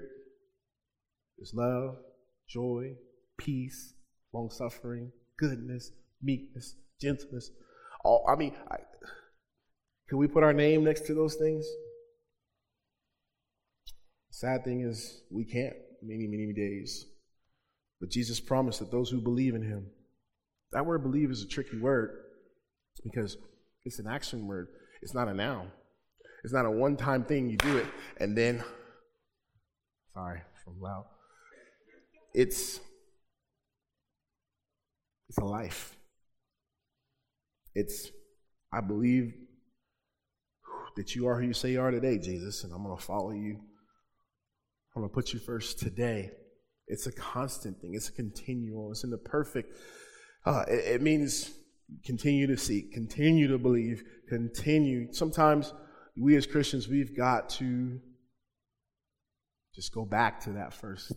is 1.38 1.52
love, 1.54 1.96
joy, 2.48 2.94
peace, 3.38 3.94
long 4.32 4.50
suffering, 4.50 5.12
goodness, 5.38 5.92
meekness, 6.22 6.76
gentleness. 7.00 7.50
All, 8.04 8.24
I 8.28 8.36
mean, 8.36 8.54
I, 8.70 8.76
can 10.08 10.18
we 10.18 10.26
put 10.26 10.42
our 10.42 10.52
name 10.52 10.84
next 10.84 11.06
to 11.06 11.14
those 11.14 11.34
things? 11.34 11.66
Sad 14.30 14.64
thing 14.64 14.82
is, 14.82 15.22
we 15.30 15.44
can't 15.44 15.74
many, 16.02 16.26
many 16.26 16.52
days. 16.52 17.06
But 18.00 18.10
Jesus 18.10 18.40
promised 18.40 18.80
that 18.80 18.90
those 18.90 19.08
who 19.10 19.20
believe 19.20 19.54
in 19.54 19.62
him, 19.62 19.86
that 20.72 20.84
word 20.84 21.02
believe 21.02 21.30
is 21.30 21.42
a 21.42 21.48
tricky 21.48 21.78
word 21.78 22.10
because 23.02 23.36
it's 23.84 23.98
an 23.98 24.06
action 24.06 24.46
word, 24.46 24.68
it's 25.02 25.14
not 25.14 25.28
a 25.28 25.34
noun. 25.34 25.70
It's 26.42 26.52
not 26.52 26.66
a 26.66 26.70
one 26.70 26.96
time 26.96 27.24
thing, 27.24 27.48
you 27.48 27.56
do 27.56 27.78
it, 27.78 27.86
and 28.18 28.36
then, 28.36 28.62
sorry, 30.12 30.42
from 30.62 30.78
loud. 30.78 31.06
It's 32.34 32.80
it's 35.34 35.38
a 35.38 35.44
life. 35.44 35.96
It's, 37.74 38.10
I 38.72 38.80
believe 38.80 39.34
that 40.96 41.14
you 41.14 41.26
are 41.26 41.40
who 41.40 41.46
you 41.46 41.54
say 41.54 41.72
you 41.72 41.80
are 41.80 41.90
today, 41.90 42.18
Jesus, 42.18 42.64
and 42.64 42.72
I'm 42.72 42.84
going 42.84 42.96
to 42.96 43.02
follow 43.02 43.30
you. 43.30 43.60
I'm 44.94 45.02
going 45.02 45.08
to 45.08 45.14
put 45.14 45.32
you 45.32 45.40
first 45.40 45.78
today. 45.78 46.30
It's 46.86 47.06
a 47.06 47.12
constant 47.12 47.80
thing. 47.80 47.94
It's 47.94 48.08
a 48.08 48.12
continual. 48.12 48.90
It's 48.92 49.04
in 49.04 49.10
the 49.10 49.18
perfect. 49.18 49.76
Uh, 50.46 50.64
it, 50.68 50.94
it 50.94 51.02
means 51.02 51.50
continue 52.04 52.46
to 52.46 52.56
seek, 52.56 52.92
continue 52.92 53.48
to 53.48 53.58
believe, 53.58 54.02
continue. 54.28 55.12
Sometimes 55.12 55.72
we 56.16 56.36
as 56.36 56.46
Christians, 56.46 56.88
we've 56.88 57.16
got 57.16 57.48
to 57.50 57.98
just 59.74 59.92
go 59.92 60.04
back 60.04 60.40
to 60.44 60.50
that 60.50 60.72
first 60.72 61.12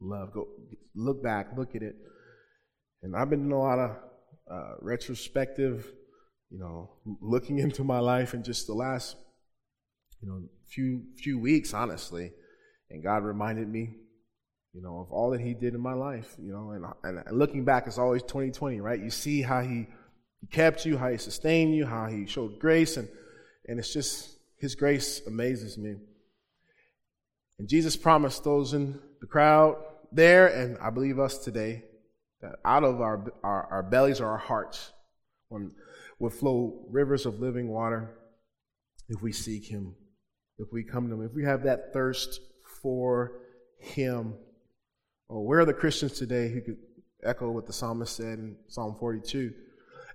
love. 0.00 0.32
Go 0.32 0.46
look 0.94 1.22
back, 1.22 1.48
look 1.56 1.74
at 1.74 1.82
it. 1.82 1.96
And 3.02 3.16
I've 3.16 3.30
been 3.30 3.44
in 3.44 3.52
a 3.52 3.58
lot 3.58 3.78
of 3.78 3.90
uh, 4.50 4.74
retrospective, 4.80 5.92
you 6.52 6.58
know, 6.58 6.90
looking 7.22 7.58
into 7.58 7.82
my 7.82 7.98
life 7.98 8.34
in 8.34 8.42
just 8.42 8.66
the 8.66 8.74
last, 8.74 9.16
you 10.20 10.28
know, 10.28 10.42
few 10.68 11.02
few 11.16 11.38
weeks, 11.38 11.72
honestly. 11.72 12.30
And 12.90 13.02
God 13.02 13.24
reminded 13.24 13.68
me, 13.68 13.94
you 14.74 14.82
know, 14.82 15.00
of 15.00 15.10
all 15.10 15.30
that 15.30 15.40
He 15.40 15.54
did 15.54 15.74
in 15.74 15.80
my 15.80 15.94
life, 15.94 16.36
you 16.38 16.52
know, 16.52 16.72
and, 16.72 16.84
and 17.26 17.38
looking 17.38 17.64
back, 17.64 17.86
it's 17.86 17.96
always 17.96 18.22
2020, 18.22 18.80
right? 18.82 19.00
You 19.00 19.08
see 19.08 19.40
how 19.40 19.62
He, 19.62 19.86
he 20.42 20.46
kept 20.48 20.84
you, 20.84 20.98
how 20.98 21.08
He 21.08 21.16
sustained 21.16 21.74
you, 21.74 21.86
how 21.86 22.06
He 22.06 22.26
showed 22.26 22.58
grace, 22.58 22.98
and 22.98 23.08
and 23.66 23.78
it's 23.78 23.92
just 23.92 24.36
His 24.58 24.74
grace 24.74 25.26
amazes 25.26 25.78
me. 25.78 25.96
And 27.58 27.66
Jesus 27.66 27.96
promised 27.96 28.44
those 28.44 28.74
in 28.74 29.00
the 29.22 29.26
crowd 29.26 29.82
there, 30.10 30.48
and 30.48 30.76
I 30.78 30.90
believe 30.90 31.18
us 31.18 31.38
today, 31.38 31.84
that 32.42 32.56
out 32.62 32.84
of 32.84 33.00
our, 33.00 33.32
our, 33.42 33.66
our 33.70 33.82
bellies 33.82 34.20
or 34.20 34.26
our 34.26 34.38
hearts 34.38 34.92
when, 35.48 35.70
will 36.22 36.30
flow 36.30 36.86
rivers 36.88 37.26
of 37.26 37.40
living 37.40 37.68
water 37.68 38.14
if 39.08 39.20
we 39.20 39.32
seek 39.32 39.64
Him, 39.66 39.96
if 40.56 40.68
we 40.72 40.84
come 40.84 41.08
to 41.08 41.14
Him, 41.14 41.24
if 41.24 41.34
we 41.34 41.42
have 41.42 41.64
that 41.64 41.92
thirst 41.92 42.40
for 42.80 43.40
Him. 43.80 44.34
Oh, 45.28 45.40
where 45.40 45.58
are 45.58 45.64
the 45.64 45.74
Christians 45.74 46.12
today 46.12 46.48
who 46.48 46.60
could 46.60 46.76
echo 47.24 47.50
what 47.50 47.66
the 47.66 47.72
psalmist 47.72 48.14
said 48.14 48.38
in 48.38 48.56
Psalm 48.68 48.94
42? 49.00 49.52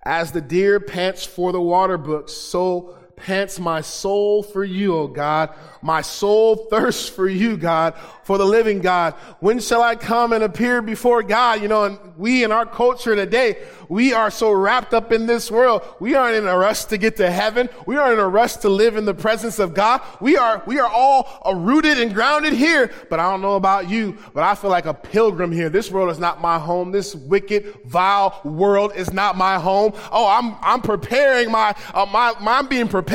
As 0.06 0.32
the 0.32 0.40
deer 0.40 0.80
pants 0.80 1.26
for 1.26 1.52
the 1.52 1.60
water 1.60 1.98
brooks, 1.98 2.32
so 2.32 2.98
pants 3.18 3.60
my 3.60 3.82
soul 3.82 4.44
for 4.44 4.64
you, 4.64 4.96
O 4.96 5.08
God. 5.08 5.54
My 5.82 6.02
soul 6.02 6.56
thirsts 6.70 7.10
for 7.10 7.28
you, 7.28 7.58
God, 7.58 7.96
for 8.24 8.38
the 8.38 8.46
living 8.46 8.80
God. 8.80 9.16
When 9.40 9.60
shall 9.60 9.82
I 9.82 9.96
come 9.96 10.34
and 10.34 10.44
appear 10.44 10.82
before 10.82 11.24
God? 11.24 11.62
You 11.62 11.68
know, 11.68 11.84
and 11.86 12.00
we 12.18 12.44
in 12.44 12.52
our 12.52 12.66
culture 12.66 13.16
today, 13.16 13.58
we 13.90 14.14
are 14.14 14.30
so 14.30 14.52
wrapped 14.52 14.94
up 14.94 15.12
in 15.12 15.26
this 15.26 15.50
world. 15.50 15.84
We 16.00 16.16
aren't 16.16 16.36
in 16.36 16.48
a 16.48 16.58
rush 16.58 16.86
to 16.86 16.98
get 16.98 17.18
to 17.18 17.30
heaven. 17.30 17.70
We 17.86 17.98
aren't 17.98 18.14
in 18.14 18.20
a 18.20 18.28
rush 18.28 18.58
to 18.58 18.70
live 18.70 18.98
in 18.98 19.06
the 19.06 19.14
presence 19.14 19.60
of 19.60 19.74
God. 19.74 20.02
We 20.22 20.38
are, 20.38 20.62
we 20.66 20.80
are 20.80 20.90
all 20.90 21.42
rooted 21.56 22.00
and 22.00 22.14
grounded 22.14 22.54
here. 22.54 22.92
But 23.10 23.20
I 23.20 23.30
don't 23.30 23.42
know 23.42 23.56
about 23.56 23.90
you, 23.90 24.18
but 24.34 24.44
I 24.44 24.56
feel 24.56 24.70
like 24.70 24.86
a 24.86 24.94
pilgrim 24.94 25.52
here. 25.52 25.70
This 25.70 25.90
world 25.90 26.12
is 26.12 26.20
not 26.20 26.42
my 26.42 26.60
home. 26.60 26.92
This 26.92 27.16
wicked, 27.16 27.80
vile 27.86 28.40
world 28.44 28.94
is 28.96 29.12
not 29.12 29.38
my 29.38 29.58
home. 29.58 29.94
Oh, 30.12 30.28
I'm, 30.28 30.56
I'm 30.62 30.82
preparing 30.82 31.52
my, 31.52 31.74
uh, 31.94 32.06
my, 32.06 32.34
my, 32.40 32.58
I'm 32.58 32.68
being 32.68 32.88
prepared 32.88 33.07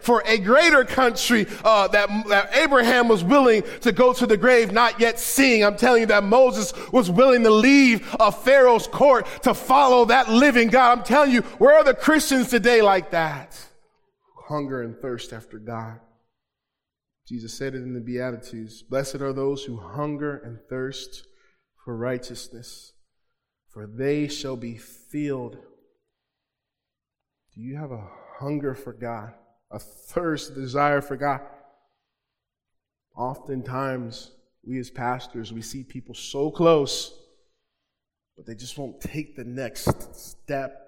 for 0.00 0.22
a 0.26 0.38
greater 0.38 0.84
country, 0.84 1.46
uh, 1.64 1.88
that, 1.88 2.08
that 2.28 2.54
Abraham 2.56 3.08
was 3.08 3.22
willing 3.24 3.62
to 3.80 3.92
go 3.92 4.12
to 4.12 4.26
the 4.26 4.36
grave, 4.36 4.72
not 4.72 5.00
yet 5.00 5.18
seeing. 5.18 5.64
I'm 5.64 5.76
telling 5.76 6.02
you 6.02 6.06
that 6.08 6.24
Moses 6.24 6.72
was 6.92 7.10
willing 7.10 7.42
to 7.44 7.50
leave 7.50 8.06
a 8.18 8.30
Pharaoh's 8.32 8.86
court 8.86 9.26
to 9.42 9.54
follow 9.54 10.06
that 10.06 10.28
living 10.28 10.68
God. 10.68 10.98
I'm 10.98 11.04
telling 11.04 11.32
you, 11.32 11.42
where 11.58 11.74
are 11.74 11.84
the 11.84 11.94
Christians 11.94 12.48
today 12.48 12.82
like 12.82 13.10
that? 13.10 13.58
Hunger 14.48 14.82
and 14.82 14.96
thirst 14.98 15.32
after 15.32 15.58
God. 15.58 16.00
Jesus 17.26 17.56
said 17.56 17.74
it 17.74 17.82
in 17.82 17.94
the 17.94 18.00
Beatitudes 18.00 18.82
Blessed 18.82 19.16
are 19.16 19.32
those 19.32 19.64
who 19.64 19.78
hunger 19.78 20.36
and 20.36 20.58
thirst 20.68 21.26
for 21.84 21.96
righteousness, 21.96 22.92
for 23.70 23.86
they 23.86 24.28
shall 24.28 24.56
be 24.56 24.76
filled. 24.76 25.56
Do 27.54 27.60
you 27.60 27.76
have 27.76 27.92
a 27.92 28.08
hunger 28.38 28.74
for 28.74 28.92
God, 28.92 29.32
a 29.70 29.78
thirst, 29.78 30.54
desire 30.54 31.00
for 31.00 31.16
God? 31.16 31.40
Oftentimes, 33.16 34.32
we 34.66 34.78
as 34.78 34.90
pastors, 34.90 35.52
we 35.52 35.62
see 35.62 35.84
people 35.84 36.14
so 36.14 36.50
close 36.50 37.14
but 38.36 38.46
they 38.46 38.54
just 38.54 38.78
won't 38.78 39.00
take 39.00 39.36
the 39.36 39.44
next 39.44 40.16
step 40.16 40.80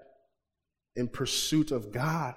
in 0.95 1.07
pursuit 1.07 1.71
of 1.71 1.91
God. 1.91 2.35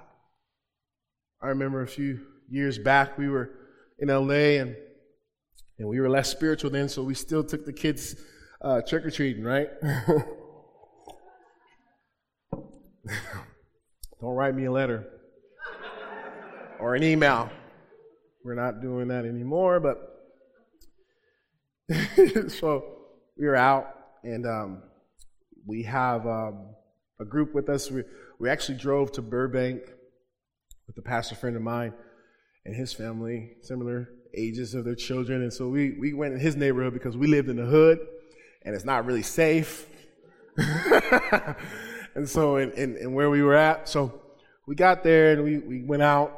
I 1.42 1.48
remember 1.48 1.82
a 1.82 1.88
few 1.88 2.20
years 2.48 2.78
back, 2.78 3.18
we 3.18 3.28
were 3.28 3.50
in 3.98 4.08
LA 4.08 4.60
and, 4.60 4.76
and 5.78 5.88
we 5.88 6.00
were 6.00 6.08
less 6.08 6.30
spiritual 6.30 6.70
then, 6.70 6.88
so 6.88 7.02
we 7.02 7.14
still 7.14 7.42
took 7.42 7.64
the 7.64 7.72
kids 7.72 8.16
uh, 8.60 8.82
trick 8.82 9.04
or 9.04 9.10
treating, 9.10 9.42
right? 9.42 9.68
Don't 14.20 14.34
write 14.34 14.54
me 14.54 14.66
a 14.66 14.72
letter 14.72 15.08
or 16.80 16.94
an 16.94 17.02
email. 17.02 17.50
We're 18.44 18.54
not 18.54 18.82
doing 18.82 19.08
that 19.08 19.24
anymore, 19.24 19.80
but 19.80 20.10
so 22.48 22.84
we 23.38 23.46
were 23.46 23.56
out 23.56 23.86
and 24.22 24.46
um, 24.46 24.82
we 25.66 25.82
have 25.84 26.26
um, 26.26 26.74
a 27.18 27.24
group 27.24 27.54
with 27.54 27.68
us. 27.68 27.90
We, 27.90 28.02
we 28.38 28.50
actually 28.50 28.78
drove 28.78 29.12
to 29.12 29.22
Burbank 29.22 29.82
with 30.86 30.98
a 30.98 31.02
pastor 31.02 31.34
friend 31.34 31.56
of 31.56 31.62
mine 31.62 31.94
and 32.66 32.74
his 32.74 32.92
family, 32.92 33.52
similar 33.62 34.10
ages 34.36 34.74
of 34.74 34.84
their 34.84 34.94
children. 34.94 35.42
And 35.42 35.52
so 35.52 35.68
we, 35.68 35.96
we 35.98 36.12
went 36.12 36.34
in 36.34 36.40
his 36.40 36.56
neighborhood 36.56 36.92
because 36.92 37.16
we 37.16 37.26
lived 37.26 37.48
in 37.48 37.56
the 37.56 37.64
hood 37.64 37.98
and 38.64 38.74
it's 38.74 38.84
not 38.84 39.06
really 39.06 39.22
safe. 39.22 39.86
and 42.14 42.28
so, 42.28 42.56
and, 42.56 42.72
in, 42.72 42.96
in, 42.96 43.14
where 43.14 43.30
we 43.30 43.42
were 43.42 43.54
at, 43.54 43.88
so 43.88 44.20
we 44.66 44.74
got 44.74 45.02
there 45.02 45.32
and 45.32 45.44
we, 45.44 45.58
we 45.58 45.82
went 45.82 46.02
out 46.02 46.32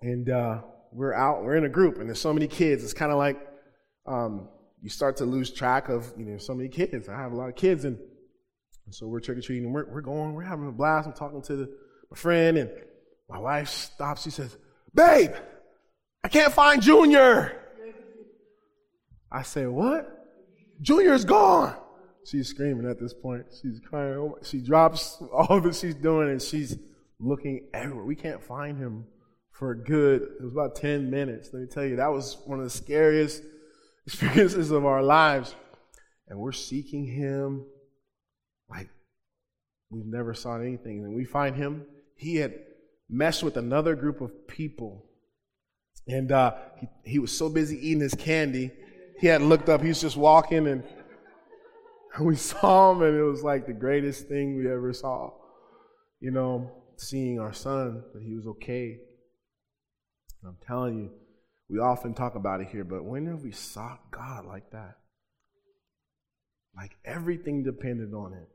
and 0.00 0.28
uh, 0.28 0.60
we're 0.92 1.14
out, 1.14 1.44
we're 1.44 1.56
in 1.56 1.64
a 1.64 1.68
group 1.68 1.98
and 1.98 2.08
there's 2.08 2.20
so 2.20 2.32
many 2.32 2.46
kids. 2.46 2.84
It's 2.84 2.94
kind 2.94 3.12
of 3.12 3.18
like 3.18 3.38
um, 4.06 4.48
you 4.82 4.90
start 4.90 5.16
to 5.18 5.24
lose 5.24 5.50
track 5.50 5.88
of, 5.88 6.12
you 6.16 6.24
know, 6.24 6.38
so 6.38 6.54
many 6.54 6.68
kids. 6.68 7.08
I 7.08 7.16
have 7.16 7.32
a 7.32 7.36
lot 7.36 7.48
of 7.48 7.56
kids 7.56 7.84
and 7.84 7.98
and 8.86 8.94
so 8.94 9.06
we're 9.06 9.20
trick 9.20 9.38
or 9.38 9.40
treating, 9.40 9.64
and 9.64 9.74
we're, 9.74 9.86
we're 9.86 10.02
going, 10.02 10.34
we're 10.34 10.42
having 10.42 10.68
a 10.68 10.72
blast. 10.72 11.06
I'm 11.06 11.14
talking 11.14 11.42
to 11.42 11.56
the, 11.56 11.76
my 12.10 12.16
friend, 12.16 12.58
and 12.58 12.70
my 13.28 13.38
wife 13.38 13.68
stops. 13.68 14.22
She 14.22 14.30
says, 14.30 14.56
Babe, 14.94 15.32
I 16.22 16.28
can't 16.28 16.52
find 16.52 16.82
Junior. 16.82 17.60
I 19.32 19.42
say, 19.42 19.66
What? 19.66 20.10
Junior's 20.80 21.24
gone. 21.24 21.76
She's 22.24 22.48
screaming 22.48 22.88
at 22.88 22.98
this 22.98 23.12
point. 23.12 23.46
She's 23.60 23.80
crying. 23.80 24.14
Oh 24.14 24.38
she 24.42 24.60
drops 24.60 25.22
all 25.32 25.60
that 25.60 25.74
she's 25.74 25.94
doing, 25.94 26.30
and 26.30 26.40
she's 26.40 26.76
looking 27.18 27.68
everywhere. 27.72 28.04
We 28.04 28.16
can't 28.16 28.42
find 28.42 28.78
him 28.78 29.06
for 29.54 29.70
a 29.70 29.76
good, 29.76 30.22
it 30.22 30.42
was 30.42 30.52
about 30.52 30.74
10 30.74 31.10
minutes. 31.10 31.50
Let 31.52 31.62
me 31.62 31.68
tell 31.68 31.84
you, 31.84 31.96
that 31.96 32.12
was 32.12 32.38
one 32.44 32.58
of 32.58 32.64
the 32.64 32.70
scariest 32.70 33.42
experiences 34.06 34.70
of 34.70 34.84
our 34.84 35.02
lives. 35.02 35.54
And 36.28 36.38
we're 36.38 36.52
seeking 36.52 37.06
him 37.06 37.64
like 38.68 38.88
we've 39.90 40.06
never 40.06 40.34
saw 40.34 40.56
anything. 40.56 41.04
And 41.04 41.14
we 41.14 41.24
find 41.24 41.54
him, 41.54 41.86
he 42.16 42.36
had 42.36 42.54
messed 43.08 43.42
with 43.42 43.56
another 43.56 43.94
group 43.94 44.20
of 44.20 44.48
people. 44.48 45.04
And 46.08 46.32
uh, 46.32 46.54
he, 46.80 46.88
he 47.04 47.18
was 47.18 47.36
so 47.36 47.48
busy 47.48 47.76
eating 47.76 48.00
his 48.00 48.14
candy, 48.14 48.70
he 49.20 49.28
had 49.28 49.40
looked 49.40 49.68
up, 49.68 49.80
he 49.80 49.88
was 49.88 50.00
just 50.00 50.16
walking, 50.16 50.66
and 50.66 50.82
we 52.20 52.36
saw 52.36 52.92
him, 52.92 53.02
and 53.02 53.16
it 53.16 53.22
was 53.22 53.42
like 53.42 53.66
the 53.66 53.72
greatest 53.72 54.28
thing 54.28 54.56
we 54.56 54.70
ever 54.70 54.92
saw. 54.92 55.32
You 56.20 56.30
know, 56.30 56.70
seeing 56.96 57.38
our 57.40 57.52
son, 57.52 58.02
that 58.14 58.22
he 58.22 58.34
was 58.34 58.46
okay. 58.46 58.98
And 60.42 60.48
I'm 60.48 60.58
telling 60.66 60.98
you, 60.98 61.10
we 61.68 61.78
often 61.78 62.14
talk 62.14 62.34
about 62.34 62.60
it 62.60 62.68
here, 62.68 62.84
but 62.84 63.04
when 63.04 63.26
have 63.26 63.42
we 63.42 63.52
sought 63.52 64.10
God 64.10 64.46
like 64.46 64.70
that? 64.70 64.98
Like 66.76 66.96
everything 67.04 67.62
depended 67.62 68.12
on 68.12 68.32
it. 68.32 68.48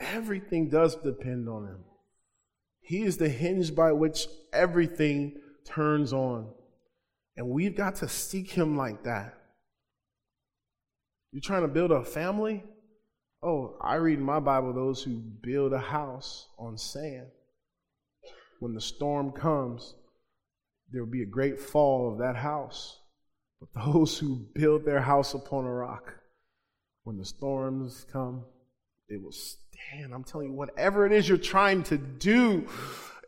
Everything 0.00 0.70
does 0.70 0.96
depend 0.96 1.48
on 1.48 1.66
Him. 1.66 1.84
He 2.80 3.02
is 3.02 3.18
the 3.18 3.28
hinge 3.28 3.74
by 3.74 3.92
which 3.92 4.26
everything 4.52 5.40
turns 5.64 6.12
on. 6.12 6.48
And 7.36 7.48
we've 7.48 7.76
got 7.76 7.96
to 7.96 8.08
seek 8.08 8.50
Him 8.50 8.76
like 8.76 9.04
that. 9.04 9.39
You're 11.32 11.42
trying 11.42 11.62
to 11.62 11.68
build 11.68 11.92
a 11.92 12.04
family? 12.04 12.64
Oh, 13.42 13.76
I 13.80 13.94
read 13.94 14.18
in 14.18 14.24
my 14.24 14.40
Bible 14.40 14.72
those 14.72 15.02
who 15.02 15.22
build 15.42 15.72
a 15.72 15.78
house 15.78 16.48
on 16.58 16.76
sand. 16.76 17.28
When 18.58 18.74
the 18.74 18.80
storm 18.80 19.32
comes, 19.32 19.94
there 20.90 21.02
will 21.02 21.10
be 21.10 21.22
a 21.22 21.26
great 21.26 21.60
fall 21.60 22.12
of 22.12 22.18
that 22.18 22.36
house. 22.36 22.98
But 23.60 23.84
those 23.84 24.18
who 24.18 24.46
build 24.54 24.84
their 24.84 25.00
house 25.00 25.34
upon 25.34 25.64
a 25.64 25.72
rock, 25.72 26.14
when 27.04 27.16
the 27.16 27.24
storms 27.24 28.06
come, 28.12 28.44
it 29.08 29.22
will 29.22 29.32
stand. 29.32 30.12
I'm 30.12 30.24
telling 30.24 30.48
you, 30.48 30.54
whatever 30.54 31.06
it 31.06 31.12
is 31.12 31.28
you're 31.28 31.38
trying 31.38 31.82
to 31.84 31.96
do, 31.96 32.66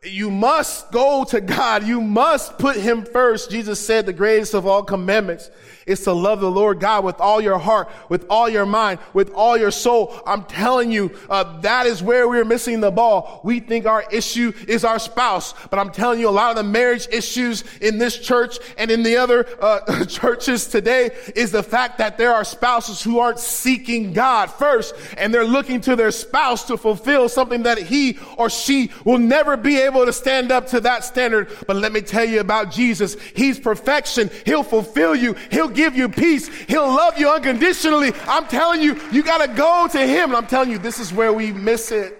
you 0.05 0.29
must 0.29 0.91
go 0.91 1.23
to 1.25 1.41
God. 1.41 1.85
You 1.85 2.01
must 2.01 2.57
put 2.57 2.75
him 2.75 3.05
first. 3.05 3.51
Jesus 3.51 3.79
said 3.79 4.05
the 4.05 4.13
greatest 4.13 4.53
of 4.53 4.65
all 4.65 4.83
commandments 4.83 5.49
is 5.85 6.01
to 6.03 6.13
love 6.13 6.39
the 6.39 6.51
Lord 6.51 6.79
God 6.79 7.03
with 7.03 7.19
all 7.19 7.41
your 7.41 7.57
heart, 7.57 7.89
with 8.09 8.25
all 8.29 8.47
your 8.47 8.65
mind, 8.65 8.99
with 9.13 9.31
all 9.33 9.57
your 9.57 9.71
soul. 9.71 10.19
I'm 10.25 10.43
telling 10.45 10.91
you, 10.91 11.11
uh, 11.29 11.59
that 11.61 11.85
is 11.85 12.01
where 12.01 12.27
we're 12.27 12.45
missing 12.45 12.79
the 12.79 12.91
ball. 12.91 13.41
We 13.43 13.59
think 13.59 13.85
our 13.85 14.03
issue 14.11 14.53
is 14.67 14.85
our 14.85 14.99
spouse, 14.99 15.53
but 15.69 15.79
I'm 15.79 15.91
telling 15.91 16.19
you, 16.19 16.29
a 16.29 16.31
lot 16.31 16.51
of 16.51 16.55
the 16.55 16.63
marriage 16.63 17.07
issues 17.11 17.63
in 17.81 17.97
this 17.97 18.17
church 18.17 18.57
and 18.77 18.91
in 18.91 19.03
the 19.03 19.17
other 19.17 19.45
uh, 19.61 20.05
churches 20.07 20.67
today 20.67 21.11
is 21.35 21.51
the 21.51 21.63
fact 21.63 21.97
that 21.97 22.17
there 22.17 22.33
are 22.33 22.43
spouses 22.43 23.01
who 23.01 23.19
aren't 23.19 23.39
seeking 23.39 24.13
God 24.13 24.49
first, 24.51 24.95
and 25.17 25.33
they're 25.33 25.43
looking 25.43 25.81
to 25.81 25.95
their 25.95 26.11
spouse 26.11 26.65
to 26.65 26.77
fulfill 26.77 27.29
something 27.29 27.63
that 27.63 27.77
he 27.77 28.17
or 28.37 28.49
she 28.49 28.91
will 29.03 29.17
never 29.17 29.57
be 29.57 29.79
able 29.79 29.92
to 30.05 30.13
stand 30.13 30.51
up 30.51 30.67
to 30.67 30.79
that 30.81 31.03
standard. 31.03 31.49
But 31.67 31.77
let 31.77 31.91
me 31.91 32.01
tell 32.01 32.25
you 32.25 32.39
about 32.39 32.71
Jesus. 32.71 33.15
He's 33.35 33.59
perfection. 33.59 34.29
He'll 34.45 34.63
fulfill 34.63 35.15
you. 35.15 35.33
He'll 35.51 35.69
give 35.69 35.95
you 35.95 36.09
peace. 36.09 36.47
He'll 36.65 36.87
love 36.87 37.17
you 37.17 37.29
unconditionally. 37.29 38.11
I'm 38.27 38.47
telling 38.47 38.81
you, 38.81 38.99
you 39.11 39.23
got 39.23 39.45
to 39.45 39.53
go 39.53 39.87
to 39.91 39.99
Him. 39.99 40.29
And 40.29 40.37
I'm 40.37 40.47
telling 40.47 40.71
you, 40.71 40.77
this 40.77 40.99
is 40.99 41.13
where 41.13 41.31
we 41.31 41.51
miss 41.51 41.91
it. 41.91 42.19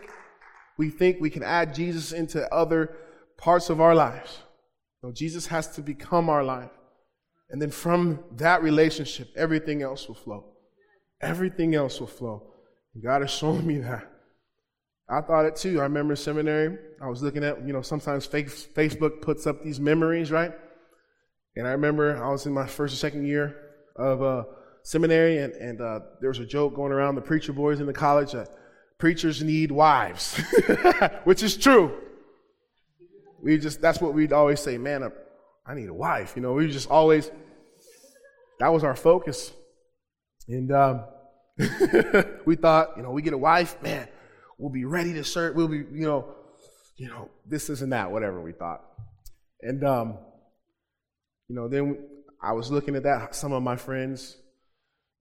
We 0.78 0.90
think 0.90 1.18
we 1.20 1.30
can 1.30 1.44
add 1.44 1.74
Jesus 1.74 2.12
into 2.12 2.52
other 2.54 2.96
parts 3.38 3.70
of 3.70 3.82
our 3.82 3.96
lives. 3.96 4.40
No, 5.02 5.12
Jesus 5.12 5.48
has 5.48 5.68
to 5.76 5.82
become 5.82 6.30
our 6.30 6.44
life. 6.44 6.72
And 7.50 7.62
then 7.62 7.72
from 7.72 8.24
that 8.38 8.64
relationship, 8.64 9.30
everything 9.36 9.82
else 9.82 10.08
will 10.08 10.16
flow. 10.16 10.46
Everything 11.22 11.76
else 11.76 12.00
will 12.00 12.08
flow. 12.08 12.54
God 13.02 13.22
has 13.22 13.32
shown 13.32 13.66
me 13.66 13.78
that. 13.80 14.13
I 15.10 15.22
thought 15.22 15.46
it 15.46 15.56
too. 15.56 15.80
I 15.80 15.84
remember 15.84 16.16
seminary. 16.16 16.78
I 17.02 17.08
was 17.08 17.22
looking 17.22 17.44
at, 17.44 17.66
you 17.66 17.74
know, 17.74 17.82
sometimes 17.82 18.28
Facebook 18.28 19.22
puts 19.22 19.46
up 19.46 19.62
these 19.64 19.80
memories, 19.80 20.32
right? 20.32 20.54
And 21.56 21.68
I 21.68 21.72
remember 21.72 22.22
I 22.24 22.30
was 22.32 22.46
in 22.46 22.54
my 22.54 22.66
first 22.66 22.94
or 22.94 22.98
second 22.98 23.28
year 23.28 23.56
of 23.96 24.24
uh, 24.24 24.44
seminary, 24.84 25.40
and, 25.40 25.54
and 25.54 25.82
uh, 25.82 26.00
there 26.20 26.30
was 26.30 26.40
a 26.40 26.46
joke 26.46 26.76
going 26.76 26.92
around 26.92 27.16
the 27.16 27.22
preacher 27.22 27.54
boys 27.54 27.80
in 27.80 27.86
the 27.86 27.94
college 27.94 28.32
that 28.32 28.50
preachers 28.98 29.44
need 29.44 29.72
wives, 29.72 30.38
which 31.26 31.44
is 31.44 31.58
true. 31.58 32.00
We 33.42 33.58
just, 33.58 33.82
that's 33.82 34.00
what 34.00 34.14
we'd 34.14 34.34
always 34.34 34.62
say, 34.62 34.78
man, 34.78 35.12
I 35.66 35.76
need 35.76 35.90
a 35.90 35.94
wife. 35.94 36.34
You 36.36 36.42
know, 36.42 36.54
we 36.54 36.70
just 36.70 36.90
always, 36.90 37.30
that 38.60 38.70
was 38.70 38.84
our 38.84 38.96
focus. 38.96 39.52
And 40.48 40.72
um, 40.72 41.04
we 42.46 42.56
thought, 42.56 42.94
you 42.98 43.04
know, 43.04 43.12
we 43.12 43.22
get 43.22 43.34
a 43.34 43.38
wife, 43.38 43.82
man, 43.84 44.08
we'll 44.58 44.72
be 44.72 44.86
ready 44.86 45.14
to 45.14 45.24
serve. 45.24 45.56
We'll 45.56 45.68
be, 45.68 45.78
you 45.78 46.08
know, 46.08 46.34
you 46.98 47.08
know, 47.08 47.30
this, 47.46 47.68
this, 47.68 47.82
and 47.82 47.92
that, 47.92 48.12
whatever 48.12 48.42
we 48.42 48.52
thought. 48.52 48.82
And 49.62 49.84
um, 49.84 50.18
you 51.48 51.56
know, 51.56 51.68
then 51.68 51.98
I 52.42 52.54
was 52.54 52.72
looking 52.72 52.96
at 52.96 53.04
that. 53.04 53.36
Some 53.36 53.54
of 53.54 53.64
my 53.64 53.76
friends, 53.76 54.38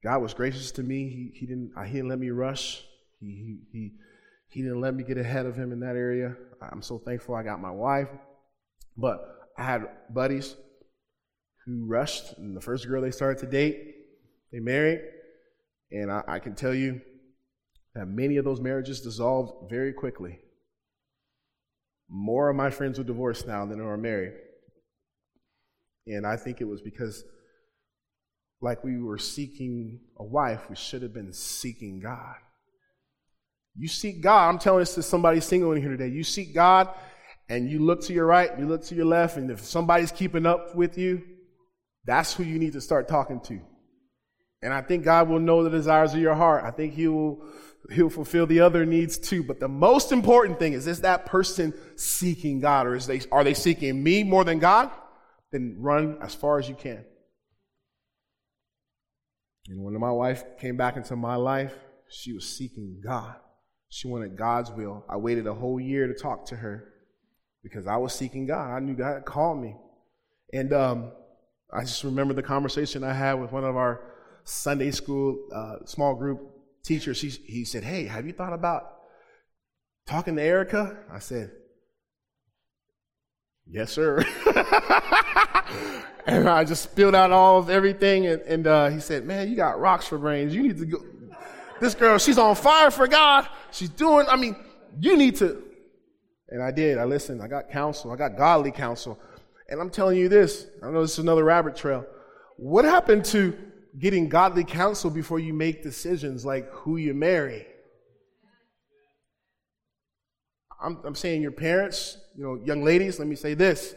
God 0.04 0.20
was 0.20 0.34
gracious 0.34 0.70
to 0.72 0.82
me. 0.82 1.08
He, 1.08 1.40
he 1.40 1.46
didn't 1.46 1.72
he 1.86 1.92
didn't 1.92 2.08
let 2.08 2.18
me 2.18 2.30
rush. 2.30 2.82
He, 3.20 3.26
he 3.26 3.78
he 3.78 3.92
he 4.48 4.62
didn't 4.62 4.80
let 4.80 4.94
me 4.94 5.04
get 5.04 5.16
ahead 5.16 5.46
of 5.46 5.56
him 5.56 5.72
in 5.72 5.80
that 5.80 5.96
area. 5.96 6.36
I'm 6.60 6.82
so 6.82 6.98
thankful 6.98 7.34
I 7.34 7.42
got 7.42 7.60
my 7.60 7.70
wife. 7.70 8.08
But 8.96 9.24
I 9.56 9.64
had 9.64 9.86
buddies 10.10 10.54
who 11.64 11.86
rushed, 11.86 12.36
and 12.36 12.56
the 12.56 12.60
first 12.60 12.86
girl 12.86 13.00
they 13.00 13.10
started 13.10 13.40
to 13.40 13.46
date, 13.46 13.94
they 14.52 14.58
married. 14.58 15.00
And 15.90 16.10
I, 16.10 16.22
I 16.26 16.38
can 16.38 16.54
tell 16.54 16.74
you 16.74 17.00
that 17.94 18.06
many 18.06 18.36
of 18.36 18.44
those 18.44 18.60
marriages 18.60 19.00
dissolved 19.00 19.70
very 19.70 19.92
quickly. 19.92 20.38
More 22.08 22.50
of 22.50 22.56
my 22.56 22.70
friends 22.70 22.98
are 22.98 23.04
divorced 23.04 23.46
now 23.46 23.66
than 23.66 23.80
are 23.80 23.96
married. 23.96 24.34
And 26.06 26.26
I 26.26 26.36
think 26.36 26.60
it 26.60 26.64
was 26.64 26.80
because, 26.80 27.24
like 28.60 28.82
we 28.82 28.98
were 28.98 29.18
seeking 29.18 30.00
a 30.18 30.24
wife, 30.24 30.68
we 30.68 30.76
should 30.76 31.02
have 31.02 31.14
been 31.14 31.32
seeking 31.32 32.00
God. 32.00 32.36
You 33.76 33.88
seek 33.88 34.20
God. 34.20 34.48
I'm 34.48 34.58
telling 34.58 34.80
this 34.80 34.94
to 34.96 35.02
somebody 35.02 35.40
single 35.40 35.72
in 35.72 35.80
here 35.80 35.90
today. 35.90 36.08
You 36.08 36.24
seek 36.24 36.54
God 36.54 36.88
and 37.48 37.70
you 37.70 37.78
look 37.78 38.02
to 38.02 38.12
your 38.12 38.26
right, 38.26 38.50
you 38.58 38.66
look 38.66 38.84
to 38.84 38.94
your 38.94 39.04
left, 39.04 39.36
and 39.36 39.50
if 39.50 39.60
somebody's 39.64 40.12
keeping 40.12 40.46
up 40.46 40.74
with 40.74 40.98
you, 40.98 41.22
that's 42.04 42.34
who 42.34 42.42
you 42.42 42.58
need 42.58 42.72
to 42.72 42.80
start 42.80 43.08
talking 43.08 43.40
to. 43.40 43.60
And 44.62 44.72
I 44.72 44.80
think 44.80 45.04
God 45.04 45.28
will 45.28 45.40
know 45.40 45.62
the 45.62 45.70
desires 45.70 46.14
of 46.14 46.20
your 46.20 46.34
heart. 46.34 46.64
I 46.64 46.70
think 46.70 46.94
He 46.94 47.08
will 47.08 47.44
He'll 47.90 48.10
fulfill 48.10 48.46
the 48.46 48.60
other 48.60 48.86
needs 48.86 49.18
too. 49.18 49.42
But 49.42 49.58
the 49.58 49.68
most 49.68 50.12
important 50.12 50.58
thing 50.58 50.72
is, 50.72 50.86
is 50.86 51.00
that 51.00 51.26
person 51.26 51.74
seeking 51.96 52.60
God, 52.60 52.86
or 52.86 52.94
is 52.94 53.06
they 53.06 53.20
are 53.32 53.42
they 53.42 53.54
seeking 53.54 54.02
me 54.02 54.22
more 54.22 54.44
than 54.44 54.58
God? 54.58 54.90
then 55.52 55.76
run 55.78 56.16
as 56.20 56.34
far 56.34 56.58
as 56.58 56.68
you 56.68 56.74
can. 56.74 57.04
And 59.68 59.84
when 59.84 59.98
my 60.00 60.10
wife 60.10 60.42
came 60.58 60.76
back 60.76 60.96
into 60.96 61.14
my 61.14 61.36
life, 61.36 61.74
she 62.08 62.32
was 62.32 62.48
seeking 62.48 63.00
God. 63.04 63.36
She 63.88 64.08
wanted 64.08 64.36
God's 64.36 64.70
will. 64.72 65.04
I 65.08 65.18
waited 65.18 65.46
a 65.46 65.54
whole 65.54 65.78
year 65.78 66.08
to 66.08 66.14
talk 66.14 66.46
to 66.46 66.56
her 66.56 66.88
because 67.62 67.86
I 67.86 67.96
was 67.96 68.14
seeking 68.14 68.46
God. 68.46 68.70
I 68.70 68.80
knew 68.80 68.94
God 68.94 69.14
had 69.14 69.24
called 69.24 69.62
me. 69.62 69.76
And 70.52 70.72
um, 70.72 71.12
I 71.72 71.82
just 71.82 72.02
remember 72.02 72.34
the 72.34 72.42
conversation 72.42 73.04
I 73.04 73.12
had 73.12 73.34
with 73.34 73.52
one 73.52 73.64
of 73.64 73.76
our 73.76 74.00
Sunday 74.44 74.90
school 74.90 75.38
uh, 75.54 75.84
small 75.84 76.14
group 76.14 76.40
teachers. 76.84 77.20
He, 77.20 77.30
he 77.30 77.64
said, 77.64 77.84
Hey, 77.84 78.04
have 78.04 78.26
you 78.26 78.32
thought 78.32 78.52
about 78.52 78.94
talking 80.06 80.36
to 80.36 80.42
Erica? 80.42 80.96
I 81.10 81.18
said, 81.18 81.50
Yes, 83.66 83.92
sir. 83.92 84.18
and 86.26 86.48
I 86.48 86.64
just 86.64 86.82
spilled 86.82 87.14
out 87.14 87.30
all 87.30 87.58
of 87.58 87.70
everything. 87.70 88.26
And, 88.26 88.42
and 88.42 88.66
uh, 88.66 88.88
he 88.88 89.00
said, 89.00 89.24
Man, 89.24 89.48
you 89.48 89.56
got 89.56 89.80
rocks 89.80 90.06
for 90.06 90.18
brains. 90.18 90.54
You 90.54 90.62
need 90.62 90.78
to 90.78 90.86
go. 90.86 90.98
This 91.80 91.94
girl, 91.94 92.18
she's 92.18 92.38
on 92.38 92.54
fire 92.54 92.90
for 92.90 93.08
God. 93.08 93.48
She's 93.72 93.88
doing, 93.88 94.26
I 94.28 94.36
mean, 94.36 94.54
you 95.00 95.16
need 95.16 95.36
to. 95.36 95.62
And 96.48 96.62
I 96.62 96.70
did. 96.70 96.98
I 96.98 97.04
listened. 97.04 97.42
I 97.42 97.48
got 97.48 97.70
counsel. 97.70 98.12
I 98.12 98.16
got 98.16 98.36
godly 98.36 98.70
counsel. 98.70 99.18
And 99.68 99.80
I'm 99.80 99.90
telling 99.90 100.18
you 100.18 100.28
this 100.28 100.66
I 100.82 100.90
know 100.90 101.00
this 101.00 101.12
is 101.12 101.18
another 101.18 101.44
rabbit 101.44 101.74
trail. 101.74 102.04
What 102.56 102.84
happened 102.84 103.24
to 103.26 103.56
getting 103.98 104.28
godly 104.28 104.64
counsel 104.64 105.10
before 105.10 105.38
you 105.38 105.52
make 105.52 105.82
decisions 105.82 106.44
like 106.44 106.70
who 106.70 106.96
you 106.96 107.14
marry? 107.14 107.66
I'm, 110.82 110.98
I'm 111.04 111.14
saying 111.14 111.42
your 111.42 111.52
parents, 111.52 112.18
you 112.36 112.42
know, 112.42 112.60
young 112.64 112.82
ladies, 112.82 113.18
let 113.18 113.28
me 113.28 113.36
say 113.36 113.54
this. 113.54 113.94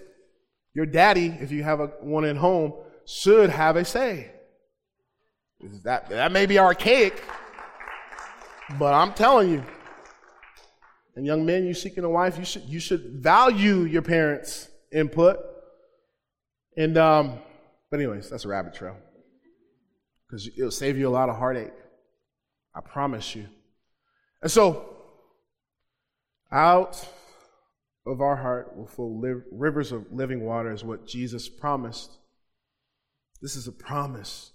Your 0.74 0.86
daddy, 0.86 1.36
if 1.40 1.52
you 1.52 1.64
have 1.64 1.80
a, 1.80 1.88
one 2.02 2.26
at 2.26 2.38
home, 2.38 2.74
should 3.06 3.50
have 3.50 3.76
a 3.76 3.86
say. 3.86 4.32
That, 5.84 6.10
that 6.10 6.32
may 6.32 6.46
be 6.46 6.60
archaic, 6.60 7.24
but 8.78 8.94
I'm 8.94 9.14
telling 9.14 9.52
you. 9.52 9.64
And 11.16 11.26
young 11.26 11.46
men, 11.46 11.66
you 11.66 11.74
seeking 11.74 12.04
a 12.04 12.10
wife, 12.10 12.38
you 12.38 12.44
should, 12.44 12.64
you 12.64 12.80
should 12.80 13.24
value 13.24 13.84
your 13.84 14.02
parents' 14.02 14.70
input. 14.92 15.40
And, 16.78 16.98
um, 16.98 17.40
but 17.90 18.00
anyways, 18.02 18.30
that's 18.30 18.44
a 18.44 18.50
rabbit 18.50 18.74
trail. 18.74 18.98
Because 20.28 20.50
it'll 20.58 20.72
save 20.72 20.98
you 20.98 21.08
a 21.08 21.10
lot 21.10 21.30
of 21.30 21.38
heartache. 21.38 21.74
I 22.74 22.82
promise 22.82 23.36
you. 23.36 23.48
And 24.42 24.52
so, 24.52 24.96
out 26.52 27.08
of 28.06 28.22
our 28.22 28.36
heart 28.36 28.76
will 28.78 28.88
flow 28.88 29.08
li- 29.08 29.42
rivers 29.52 29.92
of 29.92 30.12
living 30.12 30.46
water, 30.46 30.72
is 30.72 30.84
what 30.84 31.08
Jesus 31.08 31.50
promised. 31.50 32.12
This 33.42 33.56
is 33.56 33.68
a 33.68 33.72
promise. 33.72 34.52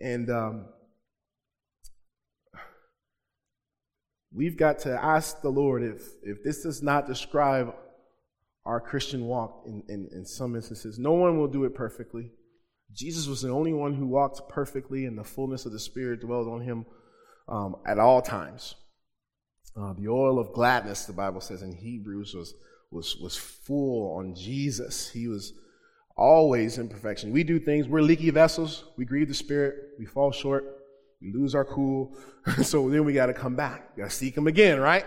And 0.00 0.30
um, 0.30 0.66
we've 4.32 4.56
got 4.56 4.78
to 4.80 5.04
ask 5.04 5.42
the 5.42 5.50
Lord 5.50 5.82
if, 5.82 6.02
if 6.22 6.42
this 6.42 6.62
does 6.62 6.82
not 6.82 7.06
describe 7.06 7.74
our 8.64 8.80
Christian 8.80 9.26
walk 9.26 9.64
in, 9.66 9.82
in, 9.88 10.08
in 10.12 10.24
some 10.24 10.54
instances. 10.54 10.98
No 10.98 11.12
one 11.12 11.38
will 11.38 11.48
do 11.48 11.64
it 11.64 11.74
perfectly. 11.74 12.30
Jesus 12.94 13.26
was 13.26 13.42
the 13.42 13.50
only 13.50 13.72
one 13.72 13.94
who 13.94 14.06
walked 14.06 14.48
perfectly, 14.48 15.06
and 15.06 15.16
the 15.16 15.24
fullness 15.24 15.66
of 15.66 15.72
the 15.72 15.78
Spirit 15.78 16.20
dwelled 16.20 16.48
on 16.48 16.60
him 16.60 16.86
um, 17.48 17.76
at 17.86 17.98
all 17.98 18.20
times. 18.20 18.74
Uh, 19.76 19.92
the 19.94 20.08
oil 20.08 20.38
of 20.38 20.52
gladness, 20.52 21.04
the 21.04 21.12
Bible 21.12 21.40
says 21.40 21.62
in 21.62 21.72
Hebrews, 21.72 22.34
was, 22.34 22.54
was, 22.90 23.16
was 23.16 23.36
full 23.36 24.16
on 24.18 24.34
Jesus. 24.34 25.08
He 25.08 25.28
was 25.28 25.52
always 26.16 26.78
in 26.78 26.88
perfection. 26.88 27.32
We 27.32 27.44
do 27.44 27.58
things, 27.58 27.88
we're 27.88 28.02
leaky 28.02 28.30
vessels, 28.30 28.84
we 28.96 29.04
grieve 29.04 29.28
the 29.28 29.34
Spirit, 29.34 29.74
we 29.98 30.04
fall 30.04 30.32
short, 30.32 30.64
we 31.22 31.32
lose 31.32 31.54
our 31.54 31.64
cool. 31.64 32.16
so 32.62 32.88
then 32.90 33.04
we 33.04 33.12
got 33.12 33.26
to 33.26 33.34
come 33.34 33.54
back. 33.54 33.96
got 33.96 34.04
to 34.04 34.10
seek 34.10 34.36
Him 34.36 34.46
again, 34.46 34.80
right? 34.80 35.04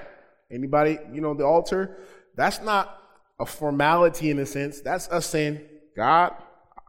Anybody, 0.51 0.97
you 1.11 1.21
know, 1.21 1.33
the 1.33 1.45
altar, 1.45 1.97
that's 2.35 2.61
not 2.61 2.99
a 3.39 3.45
formality 3.45 4.29
in 4.29 4.39
a 4.39 4.45
sense. 4.45 4.81
That's 4.81 5.09
us 5.09 5.25
saying, 5.25 5.61
God, 5.95 6.33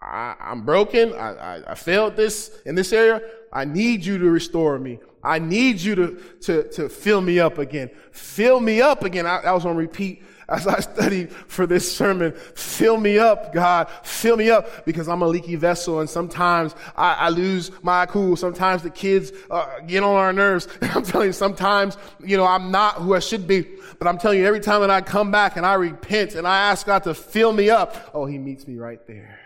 I, 0.04 0.36
am 0.40 0.62
broken. 0.62 1.12
I, 1.14 1.34
I, 1.34 1.72
I 1.72 1.74
failed 1.74 2.16
this 2.16 2.60
in 2.66 2.74
this 2.74 2.92
area. 2.92 3.22
I 3.52 3.64
need 3.64 4.04
you 4.04 4.18
to 4.18 4.30
restore 4.30 4.78
me. 4.78 4.98
I 5.22 5.38
need 5.38 5.80
you 5.80 5.94
to, 5.94 6.20
to, 6.42 6.68
to 6.72 6.88
fill 6.88 7.20
me 7.20 7.40
up 7.40 7.58
again. 7.58 7.90
Fill 8.12 8.60
me 8.60 8.82
up 8.82 9.04
again. 9.04 9.26
I, 9.26 9.38
I 9.38 9.52
was 9.52 9.64
on 9.64 9.76
repeat 9.76 10.22
as 10.48 10.66
I 10.66 10.80
studied 10.80 11.32
for 11.32 11.66
this 11.66 11.96
sermon. 11.96 12.32
Fill 12.54 12.98
me 12.98 13.18
up, 13.18 13.54
God. 13.54 13.88
Fill 14.02 14.36
me 14.36 14.50
up 14.50 14.84
because 14.84 15.08
I'm 15.08 15.22
a 15.22 15.26
leaky 15.26 15.56
vessel 15.56 16.00
and 16.00 16.10
sometimes 16.10 16.74
I, 16.96 17.14
I 17.14 17.28
lose 17.30 17.70
my 17.82 18.04
cool. 18.04 18.36
Sometimes 18.36 18.82
the 18.82 18.90
kids 18.90 19.32
uh, 19.50 19.80
get 19.86 20.02
on 20.02 20.14
our 20.14 20.32
nerves. 20.32 20.68
I'm 20.82 21.02
telling 21.02 21.28
you, 21.28 21.32
sometimes, 21.32 21.96
you 22.22 22.36
know, 22.36 22.46
I'm 22.46 22.70
not 22.70 22.96
who 22.96 23.14
I 23.14 23.20
should 23.20 23.46
be. 23.46 23.66
But 23.98 24.08
I'm 24.08 24.18
telling 24.18 24.40
you, 24.40 24.46
every 24.46 24.60
time 24.60 24.82
that 24.82 24.90
I 24.90 25.00
come 25.00 25.30
back 25.30 25.56
and 25.56 25.64
I 25.64 25.74
repent 25.74 26.34
and 26.34 26.46
I 26.46 26.70
ask 26.70 26.84
God 26.84 27.04
to 27.04 27.14
fill 27.14 27.52
me 27.52 27.70
up, 27.70 28.10
oh, 28.12 28.26
He 28.26 28.38
meets 28.38 28.66
me 28.66 28.76
right 28.76 29.04
there. 29.06 29.43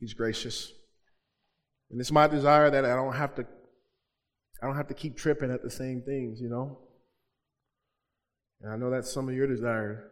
He's 0.00 0.14
gracious. 0.14 0.72
And 1.90 2.00
it's 2.00 2.12
my 2.12 2.26
desire 2.26 2.70
that 2.70 2.84
I 2.84 2.94
don't 2.94 3.14
have 3.14 3.34
to 3.36 3.46
I 4.62 4.66
don't 4.66 4.76
have 4.76 4.88
to 4.88 4.94
keep 4.94 5.16
tripping 5.16 5.50
at 5.50 5.62
the 5.62 5.70
same 5.70 6.02
things, 6.02 6.40
you 6.40 6.48
know? 6.48 6.78
And 8.62 8.72
I 8.72 8.76
know 8.76 8.90
that's 8.90 9.12
some 9.12 9.28
of 9.28 9.34
your 9.34 9.46
desire. 9.46 10.10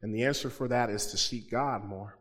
And 0.00 0.14
the 0.14 0.24
answer 0.24 0.48
for 0.48 0.68
that 0.68 0.90
is 0.90 1.06
to 1.08 1.16
seek 1.16 1.50
God 1.50 1.84
more, 1.84 2.18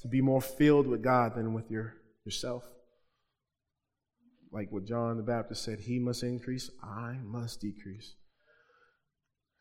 to 0.00 0.08
be 0.08 0.20
more 0.20 0.40
filled 0.40 0.88
with 0.88 1.02
God 1.02 1.36
than 1.36 1.54
with 1.54 1.70
your, 1.70 1.94
yourself. 2.24 2.64
Like 4.50 4.72
what 4.72 4.86
John 4.86 5.16
the 5.16 5.22
Baptist 5.22 5.62
said, 5.62 5.80
He 5.80 5.98
must 5.98 6.22
increase, 6.22 6.70
I 6.82 7.18
must 7.22 7.60
decrease. 7.60 8.14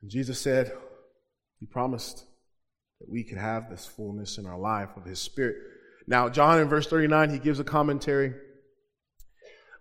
And 0.02 0.10
Jesus 0.10 0.40
said, 0.40 0.72
He 1.60 1.66
promised 1.66 2.26
that 3.00 3.10
we 3.10 3.24
could 3.24 3.38
have 3.38 3.70
this 3.70 3.86
fullness 3.86 4.38
in 4.38 4.46
our 4.46 4.60
life 4.60 4.90
of 4.96 5.06
His 5.06 5.20
Spirit. 5.20 5.58
Now, 6.08 6.30
John 6.30 6.60
in 6.60 6.70
verse 6.70 6.88
39, 6.88 7.30
he 7.30 7.40
gives 7.40 7.60
a 7.60 7.64
commentary 7.64 8.34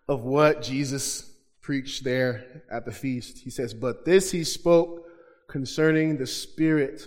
of 0.08 0.22
what 0.22 0.62
Jesus 0.62 1.32
preached 1.62 2.04
there 2.04 2.62
at 2.70 2.84
the 2.84 2.92
feast. 2.92 3.38
He 3.38 3.50
says, 3.50 3.74
But 3.74 4.04
this 4.04 4.30
he 4.30 4.44
spoke 4.44 5.04
concerning 5.48 6.16
the 6.16 6.26
Spirit. 6.26 7.06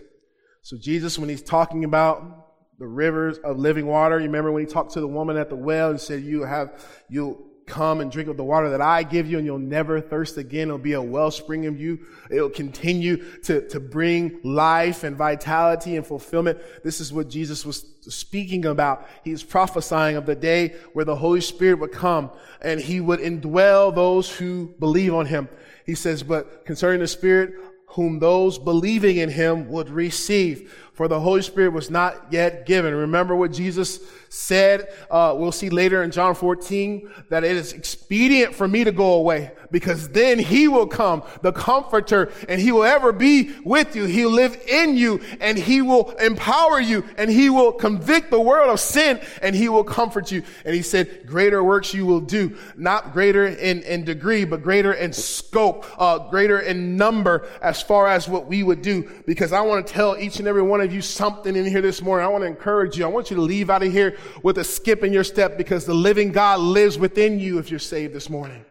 So, 0.61 0.77
Jesus, 0.77 1.19
when 1.19 1.29
he's 1.29 1.41
talking 1.41 1.83
about 1.83 2.47
the 2.79 2.87
rivers 2.87 3.37
of 3.39 3.57
living 3.57 3.85
water, 3.85 4.19
you 4.19 4.25
remember 4.25 4.51
when 4.51 4.65
he 4.65 4.71
talked 4.71 4.93
to 4.93 5.01
the 5.01 5.07
woman 5.07 5.37
at 5.37 5.49
the 5.49 5.55
well 5.55 5.89
and 5.89 5.99
said, 5.99 6.23
You 6.23 6.43
have, 6.43 6.85
you 7.09 7.48
come 7.69 8.01
and 8.01 8.11
drink 8.11 8.27
of 8.27 8.35
the 8.35 8.43
water 8.43 8.71
that 8.71 8.81
I 8.81 9.03
give 9.03 9.29
you 9.29 9.37
and 9.37 9.45
you'll 9.45 9.59
never 9.59 10.01
thirst 10.01 10.37
again. 10.37 10.67
It'll 10.67 10.77
be 10.77 10.93
a 10.93 11.01
wellspring 11.01 11.65
of 11.67 11.79
you. 11.79 11.99
It'll 12.29 12.49
continue 12.49 13.17
to, 13.43 13.67
to 13.69 13.79
bring 13.79 14.39
life 14.43 15.03
and 15.03 15.15
vitality 15.15 15.95
and 15.95 16.05
fulfillment. 16.05 16.59
This 16.83 16.99
is 16.99 17.13
what 17.13 17.29
Jesus 17.29 17.65
was 17.65 17.85
speaking 18.01 18.65
about. 18.65 19.07
He's 19.23 19.43
prophesying 19.43 20.17
of 20.17 20.25
the 20.25 20.35
day 20.35 20.75
where 20.93 21.05
the 21.05 21.15
Holy 21.15 21.41
Spirit 21.41 21.79
would 21.79 21.91
come 21.91 22.31
and 22.61 22.79
he 22.79 22.99
would 22.99 23.19
indwell 23.19 23.93
those 23.93 24.35
who 24.35 24.73
believe 24.79 25.13
on 25.13 25.27
him. 25.27 25.47
He 25.85 25.95
says, 25.95 26.23
but 26.23 26.65
concerning 26.65 26.99
the 26.99 27.07
Spirit, 27.07 27.53
whom 27.87 28.19
those 28.19 28.59
believing 28.59 29.17
in 29.17 29.29
him 29.29 29.69
would 29.69 29.89
receive 29.89 30.88
for 30.99 31.07
the 31.07 31.17
Holy 31.17 31.41
Spirit 31.41 31.71
was 31.71 31.89
not 31.89 32.25
yet 32.29 32.65
given. 32.65 32.93
Remember 32.93 33.33
what 33.33 33.53
Jesus 33.53 34.01
said, 34.27 34.93
uh, 35.09 35.33
we'll 35.33 35.53
see 35.53 35.69
later 35.69 36.03
in 36.03 36.11
John 36.11 36.35
14, 36.35 37.09
that 37.29 37.45
it 37.45 37.55
is 37.55 37.71
expedient 37.71 38.53
for 38.53 38.67
me 38.67 38.83
to 38.83 38.91
go 38.91 39.13
away 39.13 39.51
because 39.71 40.09
then 40.09 40.39
he 40.39 40.67
will 40.67 40.87
come, 40.87 41.23
the 41.41 41.51
comforter, 41.51 42.31
and 42.47 42.59
he 42.59 42.71
will 42.71 42.83
ever 42.83 43.11
be 43.11 43.55
with 43.63 43.95
you. 43.95 44.05
He'll 44.05 44.31
live 44.31 44.59
in 44.67 44.97
you 44.97 45.21
and 45.39 45.57
he 45.57 45.81
will 45.81 46.11
empower 46.17 46.79
you 46.79 47.05
and 47.17 47.29
he 47.29 47.49
will 47.49 47.71
convict 47.71 48.29
the 48.29 48.39
world 48.39 48.69
of 48.69 48.79
sin 48.79 49.21
and 49.41 49.55
he 49.55 49.69
will 49.69 49.83
comfort 49.83 50.31
you. 50.31 50.43
And 50.65 50.75
he 50.75 50.81
said, 50.81 51.25
greater 51.25 51.63
works 51.63 51.93
you 51.93 52.05
will 52.05 52.21
do, 52.21 52.57
not 52.75 53.13
greater 53.13 53.47
in, 53.47 53.81
in 53.83 54.03
degree, 54.03 54.45
but 54.45 54.63
greater 54.63 54.93
in 54.93 55.13
scope, 55.13 55.85
uh, 55.97 56.29
greater 56.29 56.59
in 56.59 56.97
number 56.97 57.47
as 57.61 57.81
far 57.81 58.07
as 58.07 58.27
what 58.27 58.47
we 58.47 58.63
would 58.63 58.81
do. 58.81 59.09
Because 59.25 59.53
I 59.53 59.61
want 59.61 59.85
to 59.85 59.93
tell 59.93 60.17
each 60.17 60.39
and 60.39 60.47
every 60.47 60.61
one 60.61 60.81
of 60.81 60.88
you 60.91 61.01
something 61.01 61.55
in 61.55 61.65
here 61.65 61.81
this 61.81 62.01
morning. 62.01 62.25
I 62.25 62.29
want 62.29 62.43
to 62.43 62.47
encourage 62.47 62.97
you. 62.97 63.05
I 63.05 63.07
want 63.07 63.29
you 63.29 63.35
to 63.35 63.41
leave 63.41 63.69
out 63.69 63.83
of 63.83 63.91
here 63.91 64.17
with 64.43 64.57
a 64.57 64.63
skip 64.63 65.03
in 65.03 65.13
your 65.13 65.23
step 65.23 65.57
because 65.57 65.85
the 65.85 65.93
living 65.93 66.31
God 66.31 66.59
lives 66.59 66.97
within 66.97 67.39
you 67.39 67.57
if 67.59 67.69
you're 67.69 67.79
saved 67.79 68.13
this 68.13 68.29
morning. 68.29 68.65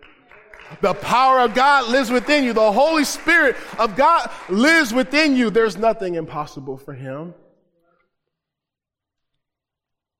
The 0.81 0.95
power 0.95 1.41
of 1.41 1.55
God 1.55 1.89
lives 1.91 2.11
within 2.11 2.45
you. 2.45 2.53
The 2.53 2.73
Holy 2.73 3.05
Spirit 3.05 3.57
of 3.79 3.97
God 3.97 4.31
lives 4.49 4.93
within 4.93 5.35
you. 5.35 5.51
There's 5.51 5.77
nothing 5.77 6.15
impossible 6.15 6.77
for 6.77 6.93
Him. 6.93 7.35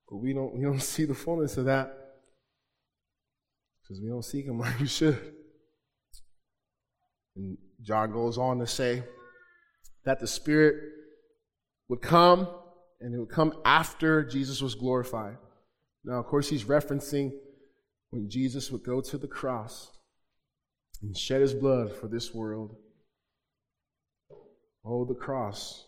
But 0.09 0.17
we 0.17 0.33
don't, 0.33 0.55
we 0.55 0.63
don't 0.63 0.79
see 0.81 1.05
the 1.05 1.13
fullness 1.13 1.57
of 1.57 1.65
that 1.65 1.95
because 3.81 4.01
we 4.01 4.09
don't 4.09 4.25
seek 4.25 4.45
Him 4.45 4.59
like 4.59 4.79
we 4.79 4.87
should. 4.87 5.33
And 7.35 7.57
John 7.81 8.11
goes 8.11 8.37
on 8.37 8.59
to 8.59 8.67
say 8.67 9.03
that 10.05 10.19
the 10.19 10.27
Spirit 10.27 10.75
would 11.89 12.01
come 12.01 12.47
and 13.01 13.13
it 13.13 13.19
would 13.19 13.29
come 13.29 13.53
after 13.65 14.23
Jesus 14.23 14.61
was 14.61 14.75
glorified. 14.75 15.37
Now, 16.05 16.19
of 16.19 16.27
course, 16.27 16.47
he's 16.47 16.63
referencing 16.63 17.31
when 18.11 18.29
Jesus 18.29 18.71
would 18.71 18.83
go 18.83 19.01
to 19.01 19.17
the 19.17 19.27
cross 19.27 19.91
and 21.01 21.17
shed 21.17 21.41
his 21.41 21.53
blood 21.53 21.95
for 21.95 22.07
this 22.07 22.33
world. 22.33 22.75
Oh, 24.85 25.05
the 25.05 25.15
cross. 25.15 25.85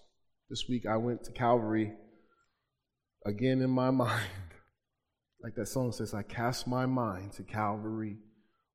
This 0.49 0.67
week 0.67 0.85
I 0.85 0.97
went 0.97 1.23
to 1.25 1.31
Calvary 1.31 1.93
again 3.25 3.61
in 3.61 3.69
my 3.69 3.89
mind. 3.91 4.27
Like 5.43 5.55
that 5.55 5.67
song 5.67 5.91
says, 5.91 6.13
I 6.13 6.23
cast 6.23 6.67
my 6.67 6.85
mind 6.85 7.33
to 7.33 7.43
Calvary, 7.43 8.17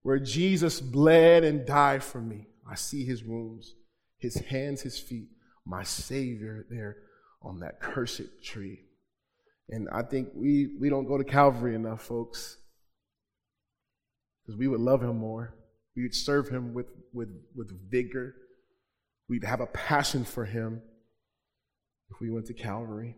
where 0.02 0.18
Jesus 0.18 0.80
bled 0.80 1.44
and 1.44 1.64
died 1.64 2.02
for 2.02 2.20
me. 2.20 2.48
I 2.68 2.74
see 2.74 3.04
his 3.04 3.22
wounds, 3.22 3.74
his 4.18 4.34
hands, 4.34 4.82
his 4.82 4.98
feet, 4.98 5.28
my 5.64 5.84
Savior 5.84 6.66
there 6.68 6.96
on 7.42 7.60
that 7.60 7.80
cursed 7.80 8.42
tree. 8.42 8.80
And 9.68 9.88
I 9.92 10.02
think 10.02 10.28
we, 10.34 10.76
we 10.78 10.88
don't 10.88 11.08
go 11.08 11.18
to 11.18 11.24
Calvary 11.24 11.74
enough, 11.74 12.02
folks, 12.02 12.56
because 14.42 14.58
we 14.58 14.68
would 14.68 14.80
love 14.80 15.02
him 15.02 15.18
more. 15.18 15.54
We 15.96 16.02
would 16.02 16.14
serve 16.14 16.48
him 16.48 16.72
with, 16.72 16.86
with, 17.12 17.30
with 17.54 17.90
vigor. 17.90 18.34
We'd 19.28 19.44
have 19.44 19.60
a 19.60 19.66
passion 19.66 20.24
for 20.24 20.44
him 20.44 20.82
if 22.10 22.20
we 22.20 22.30
went 22.30 22.46
to 22.46 22.54
Calvary. 22.54 23.16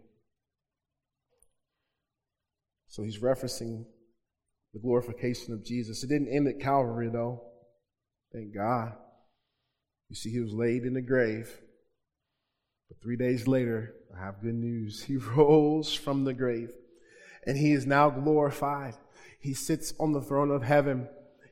So 2.87 3.03
he's 3.03 3.19
referencing 3.19 3.85
the 4.73 4.81
glorification 4.81 5.53
of 5.53 5.65
Jesus. 5.65 6.03
It 6.03 6.09
didn't 6.09 6.35
end 6.35 6.49
at 6.49 6.61
Calvary, 6.61 7.11
though. 7.13 7.43
Thank 8.33 8.55
God. 8.55 8.95
You 10.09 10.17
see, 10.17 10.31
he 10.31 10.41
was 10.41 10.53
laid 10.53 10.85
in 10.85 10.95
the 10.95 11.03
grave. 11.03 11.61
But 12.89 13.01
three 13.03 13.17
days 13.17 13.47
later, 13.47 13.95
I 14.17 14.21
have 14.25 14.43
good 14.43 14.55
news. 14.55 15.03
He 15.09 15.17
rose 15.17 15.95
from 15.95 16.25
the 16.25 16.35
grave 16.35 16.71
and 17.47 17.57
he 17.57 17.73
is 17.73 17.87
now 17.87 18.11
glorified. 18.11 18.95
He 19.41 19.55
sits 19.55 19.95
on 19.99 20.13
the 20.13 20.21
throne 20.21 20.51
of 20.51 20.63
heaven 20.63 21.09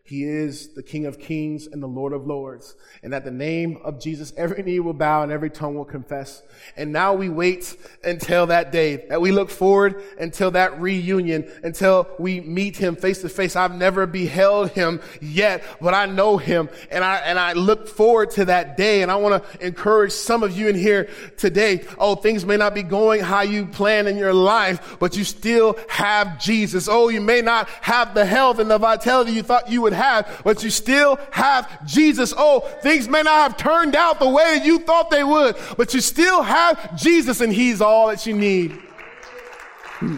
he 0.06 0.22
is 0.22 0.68
the 0.68 0.84
King 0.84 1.04
of 1.04 1.18
kings 1.18 1.66
and 1.66 1.82
the 1.82 1.88
Lord 1.88 2.12
of 2.12 2.28
lords. 2.28 2.76
And 3.02 3.12
at 3.12 3.24
the 3.24 3.32
name 3.32 3.80
of 3.82 4.00
Jesus, 4.00 4.32
every 4.36 4.62
knee 4.62 4.78
will 4.78 4.92
bow 4.92 5.24
and 5.24 5.32
every 5.32 5.50
tongue 5.50 5.74
will 5.74 5.84
confess. 5.84 6.44
And 6.76 6.92
now 6.92 7.14
we 7.14 7.28
wait 7.28 7.76
until 8.04 8.46
that 8.46 8.70
day, 8.70 9.04
that 9.08 9.20
we 9.20 9.32
look 9.32 9.50
forward 9.50 10.00
until 10.20 10.52
that 10.52 10.80
reunion, 10.80 11.50
until 11.64 12.08
we 12.20 12.40
meet 12.40 12.76
him 12.76 12.94
face 12.94 13.20
to 13.22 13.28
face. 13.28 13.56
I've 13.56 13.74
never 13.74 14.06
beheld 14.06 14.70
him 14.70 15.00
yet, 15.20 15.64
but 15.80 15.92
I 15.92 16.06
know 16.06 16.36
him 16.36 16.68
and 16.92 17.02
I, 17.02 17.16
and 17.16 17.36
I 17.36 17.54
look 17.54 17.88
forward 17.88 18.30
to 18.32 18.44
that 18.44 18.76
day. 18.76 19.02
And 19.02 19.10
I 19.10 19.16
want 19.16 19.42
to 19.42 19.66
encourage 19.66 20.12
some 20.12 20.44
of 20.44 20.56
you 20.56 20.68
in 20.68 20.76
here 20.76 21.08
today. 21.36 21.84
Oh, 21.98 22.14
things 22.14 22.46
may 22.46 22.56
not 22.56 22.76
be 22.76 22.84
going 22.84 23.22
how 23.22 23.40
you 23.40 23.66
plan 23.66 24.06
in 24.06 24.16
your 24.16 24.34
life, 24.34 24.98
but 25.00 25.16
you 25.16 25.24
still 25.24 25.76
have 25.88 26.38
Jesus. 26.38 26.88
Oh, 26.88 27.08
you 27.08 27.20
may 27.20 27.42
not 27.42 27.68
have 27.68 28.14
the 28.14 28.24
health 28.24 28.60
and 28.60 28.70
the 28.70 28.78
vitality 28.78 29.32
you 29.32 29.42
thought 29.42 29.68
you 29.68 29.82
would 29.82 29.95
have, 29.96 30.42
but 30.44 30.62
you 30.62 30.70
still 30.70 31.18
have 31.30 31.86
Jesus. 31.86 32.32
Oh, 32.36 32.60
things 32.82 33.08
may 33.08 33.22
not 33.22 33.50
have 33.50 33.56
turned 33.56 33.96
out 33.96 34.18
the 34.18 34.28
way 34.28 34.60
you 34.62 34.78
thought 34.80 35.10
they 35.10 35.24
would, 35.24 35.56
but 35.76 35.94
you 35.94 36.00
still 36.00 36.42
have 36.42 36.96
Jesus 36.96 37.40
and 37.40 37.52
He's 37.52 37.80
all 37.80 38.08
that 38.08 38.26
you 38.26 38.34
need. 38.34 38.72
all 40.02 40.08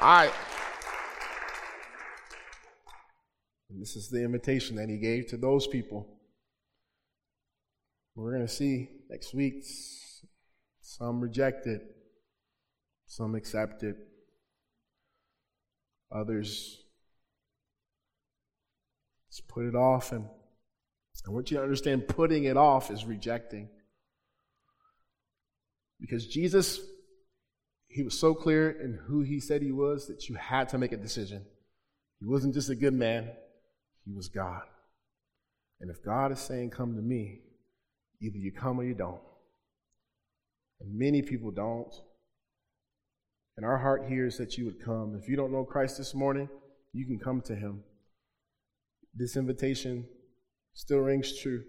right. 0.00 0.32
And 3.70 3.80
this 3.80 3.96
is 3.96 4.10
the 4.10 4.22
invitation 4.24 4.76
that 4.76 4.88
He 4.88 4.98
gave 4.98 5.28
to 5.28 5.36
those 5.36 5.66
people. 5.66 6.06
We're 8.14 8.32
going 8.32 8.46
to 8.46 8.52
see 8.52 8.88
next 9.08 9.32
week 9.32 9.64
some 10.80 11.20
rejected, 11.20 11.80
some 13.06 13.34
accepted, 13.34 13.96
others 16.10 16.81
Let's 19.32 19.40
put 19.40 19.64
it 19.64 19.74
off. 19.74 20.12
And 20.12 20.26
I 21.26 21.30
want 21.30 21.50
you 21.50 21.56
to 21.56 21.62
understand 21.62 22.06
putting 22.06 22.44
it 22.44 22.58
off 22.58 22.90
is 22.90 23.06
rejecting. 23.06 23.70
Because 25.98 26.26
Jesus, 26.26 26.78
he 27.88 28.02
was 28.02 28.18
so 28.18 28.34
clear 28.34 28.68
in 28.68 28.98
who 29.06 29.22
he 29.22 29.40
said 29.40 29.62
he 29.62 29.72
was 29.72 30.06
that 30.08 30.28
you 30.28 30.34
had 30.34 30.68
to 30.68 30.78
make 30.78 30.92
a 30.92 30.98
decision. 30.98 31.46
He 32.20 32.26
wasn't 32.26 32.52
just 32.52 32.68
a 32.68 32.74
good 32.74 32.92
man, 32.92 33.30
he 34.04 34.12
was 34.12 34.28
God. 34.28 34.64
And 35.80 35.90
if 35.90 36.04
God 36.04 36.30
is 36.30 36.38
saying, 36.38 36.68
Come 36.68 36.94
to 36.96 37.02
me, 37.02 37.40
either 38.20 38.36
you 38.36 38.52
come 38.52 38.78
or 38.78 38.84
you 38.84 38.94
don't. 38.94 39.22
And 40.78 40.98
many 40.98 41.22
people 41.22 41.52
don't. 41.52 41.94
And 43.56 43.64
our 43.64 43.78
heart 43.78 44.04
here 44.06 44.26
is 44.26 44.36
that 44.36 44.58
you 44.58 44.66
would 44.66 44.84
come. 44.84 45.18
If 45.18 45.26
you 45.26 45.36
don't 45.36 45.52
know 45.52 45.64
Christ 45.64 45.96
this 45.96 46.14
morning, 46.14 46.50
you 46.92 47.06
can 47.06 47.18
come 47.18 47.40
to 47.42 47.54
him. 47.54 47.82
This 49.14 49.36
invitation 49.36 50.06
still 50.72 51.00
rings 51.00 51.38
true. 51.38 51.62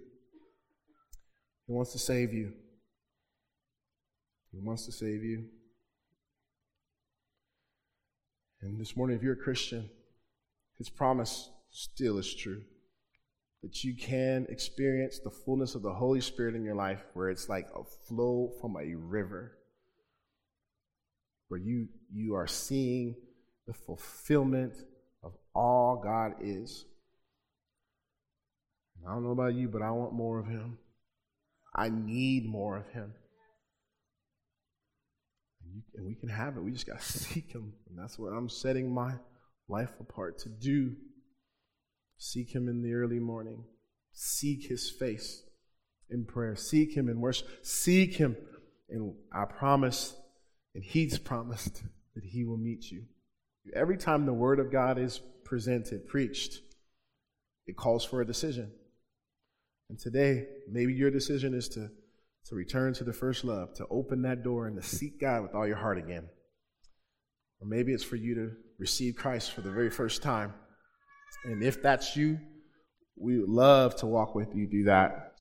He 1.68 1.74
wants 1.74 1.91
to 1.91 2.00
save 2.00 2.34
you. 2.34 2.54
He 4.52 4.60
wants 4.60 4.86
to 4.86 4.91
save 4.91 5.24
you. 5.24 5.46
And 8.62 8.80
this 8.80 8.96
morning, 8.96 9.18
if 9.18 9.24
you're 9.24 9.34
a 9.34 9.38
Christian, 9.38 9.89
his 10.78 10.89
promise 10.89 11.50
still 11.70 12.18
is 12.18 12.34
true. 12.34 12.62
That 13.62 13.84
you 13.84 13.96
can 13.96 14.46
experience 14.50 15.20
the 15.20 15.30
fullness 15.30 15.76
of 15.76 15.82
the 15.82 15.94
Holy 15.94 16.22
Spirit 16.22 16.56
in 16.56 16.64
your 16.64 16.76
life, 16.76 17.04
where 17.14 17.30
it's 17.30 17.50
like 17.50 17.68
a 17.76 17.84
flow 18.08 18.52
from 18.62 18.78
a 18.78 18.96
river, 18.96 19.58
where 21.48 21.60
you, 21.60 21.88
you 22.14 22.36
are 22.36 22.48
seeing 22.48 23.16
the 23.68 23.74
fulfillment 23.74 24.76
of 25.24 25.34
all 25.54 26.02
God 26.04 26.36
is. 26.41 26.86
I 29.08 29.14
don't 29.14 29.24
know 29.24 29.32
about 29.32 29.54
you, 29.54 29.68
but 29.68 29.82
I 29.82 29.91
want 29.91 30.14
more 30.14 30.39
of 30.39 30.47
Him. 30.47 30.78
I 31.76 31.89
need 31.89 32.45
more 32.45 32.78
of 32.78 32.88
Him. 32.88 33.14
And 35.95 36.06
we 36.06 36.16
can 36.16 36.30
have 36.30 36.56
it. 36.56 36.64
We 36.64 36.72
just 36.72 36.88
got 36.88 37.01
to 37.01 37.06
seek 37.20 37.51
Him. 37.51 37.74
And 37.89 37.97
that's 37.97 38.18
what 38.18 38.30
I'm 38.30 38.49
setting 38.49 38.93
my 38.93 39.14
life 39.68 39.91
apart 39.99 40.39
to 40.39 40.49
do. 40.49 40.95
Seek 42.18 42.54
Him 42.54 42.70
in 42.70 42.82
the 42.82 42.93
early 42.93 43.20
morning. 43.20 43.66
Seek 44.14 44.68
His 44.68 44.89
face 44.89 45.43
in 46.10 46.26
prayer. 46.26 46.56
Seek 46.56 46.95
Him 46.95 47.10
in 47.10 47.20
worship. 47.20 47.47
Seek 47.64 48.16
Him. 48.16 48.38
And 48.89 49.16
I 49.34 49.45
promise, 49.45 50.16
and 50.76 50.84
He's 50.84 51.18
promised 51.18 51.84
that 52.16 52.24
He 52.24 52.45
will 52.45 52.58
meet 52.58 52.91
you. 52.91 53.04
Every 53.76 53.97
time 53.97 54.26
the 54.26 54.34
Word 54.34 54.60
of 54.60 54.72
God 54.72 54.97
is 54.97 55.20
presented, 55.43 56.08
preached, 56.08 56.60
it 57.66 57.76
calls 57.76 58.06
for 58.06 58.22
a 58.22 58.26
decision. 58.26 58.72
And 59.94 60.00
today, 60.00 60.48
maybe 60.68 60.91
your 60.91 61.12
decision 61.12 61.54
is 61.54 61.70
to 61.70 61.88
to 62.48 62.56
return 62.56 62.96
to 62.96 63.04
the 63.04 63.14
first 63.14 63.44
love, 63.44 63.76
to 63.76 63.86
open 63.91 64.24
that 64.24 64.44
door 64.44 64.66
and 64.66 64.76
to 64.76 64.82
seek 64.82 65.22
God 65.22 65.44
with 65.44 65.54
all 65.54 65.68
your 65.68 65.76
heart 65.76 66.00
again. 66.00 66.28
Or 67.62 67.68
maybe 67.68 67.94
it's 67.94 68.04
for 68.04 68.16
you 68.16 68.34
to 68.34 68.52
receive 68.80 69.16
Christ 69.16 69.52
for 69.52 69.62
the 69.62 69.70
very 69.70 69.91
first 69.91 70.24
time. 70.24 70.52
And 71.46 71.62
if 71.62 71.84
that's 71.84 72.18
you, 72.18 72.39
we 73.16 73.39
would 73.39 73.50
love 73.50 73.96
to 73.98 74.08
walk 74.08 74.34
with 74.34 74.56
you 74.56 74.66
do 74.66 74.86
that. 74.86 75.33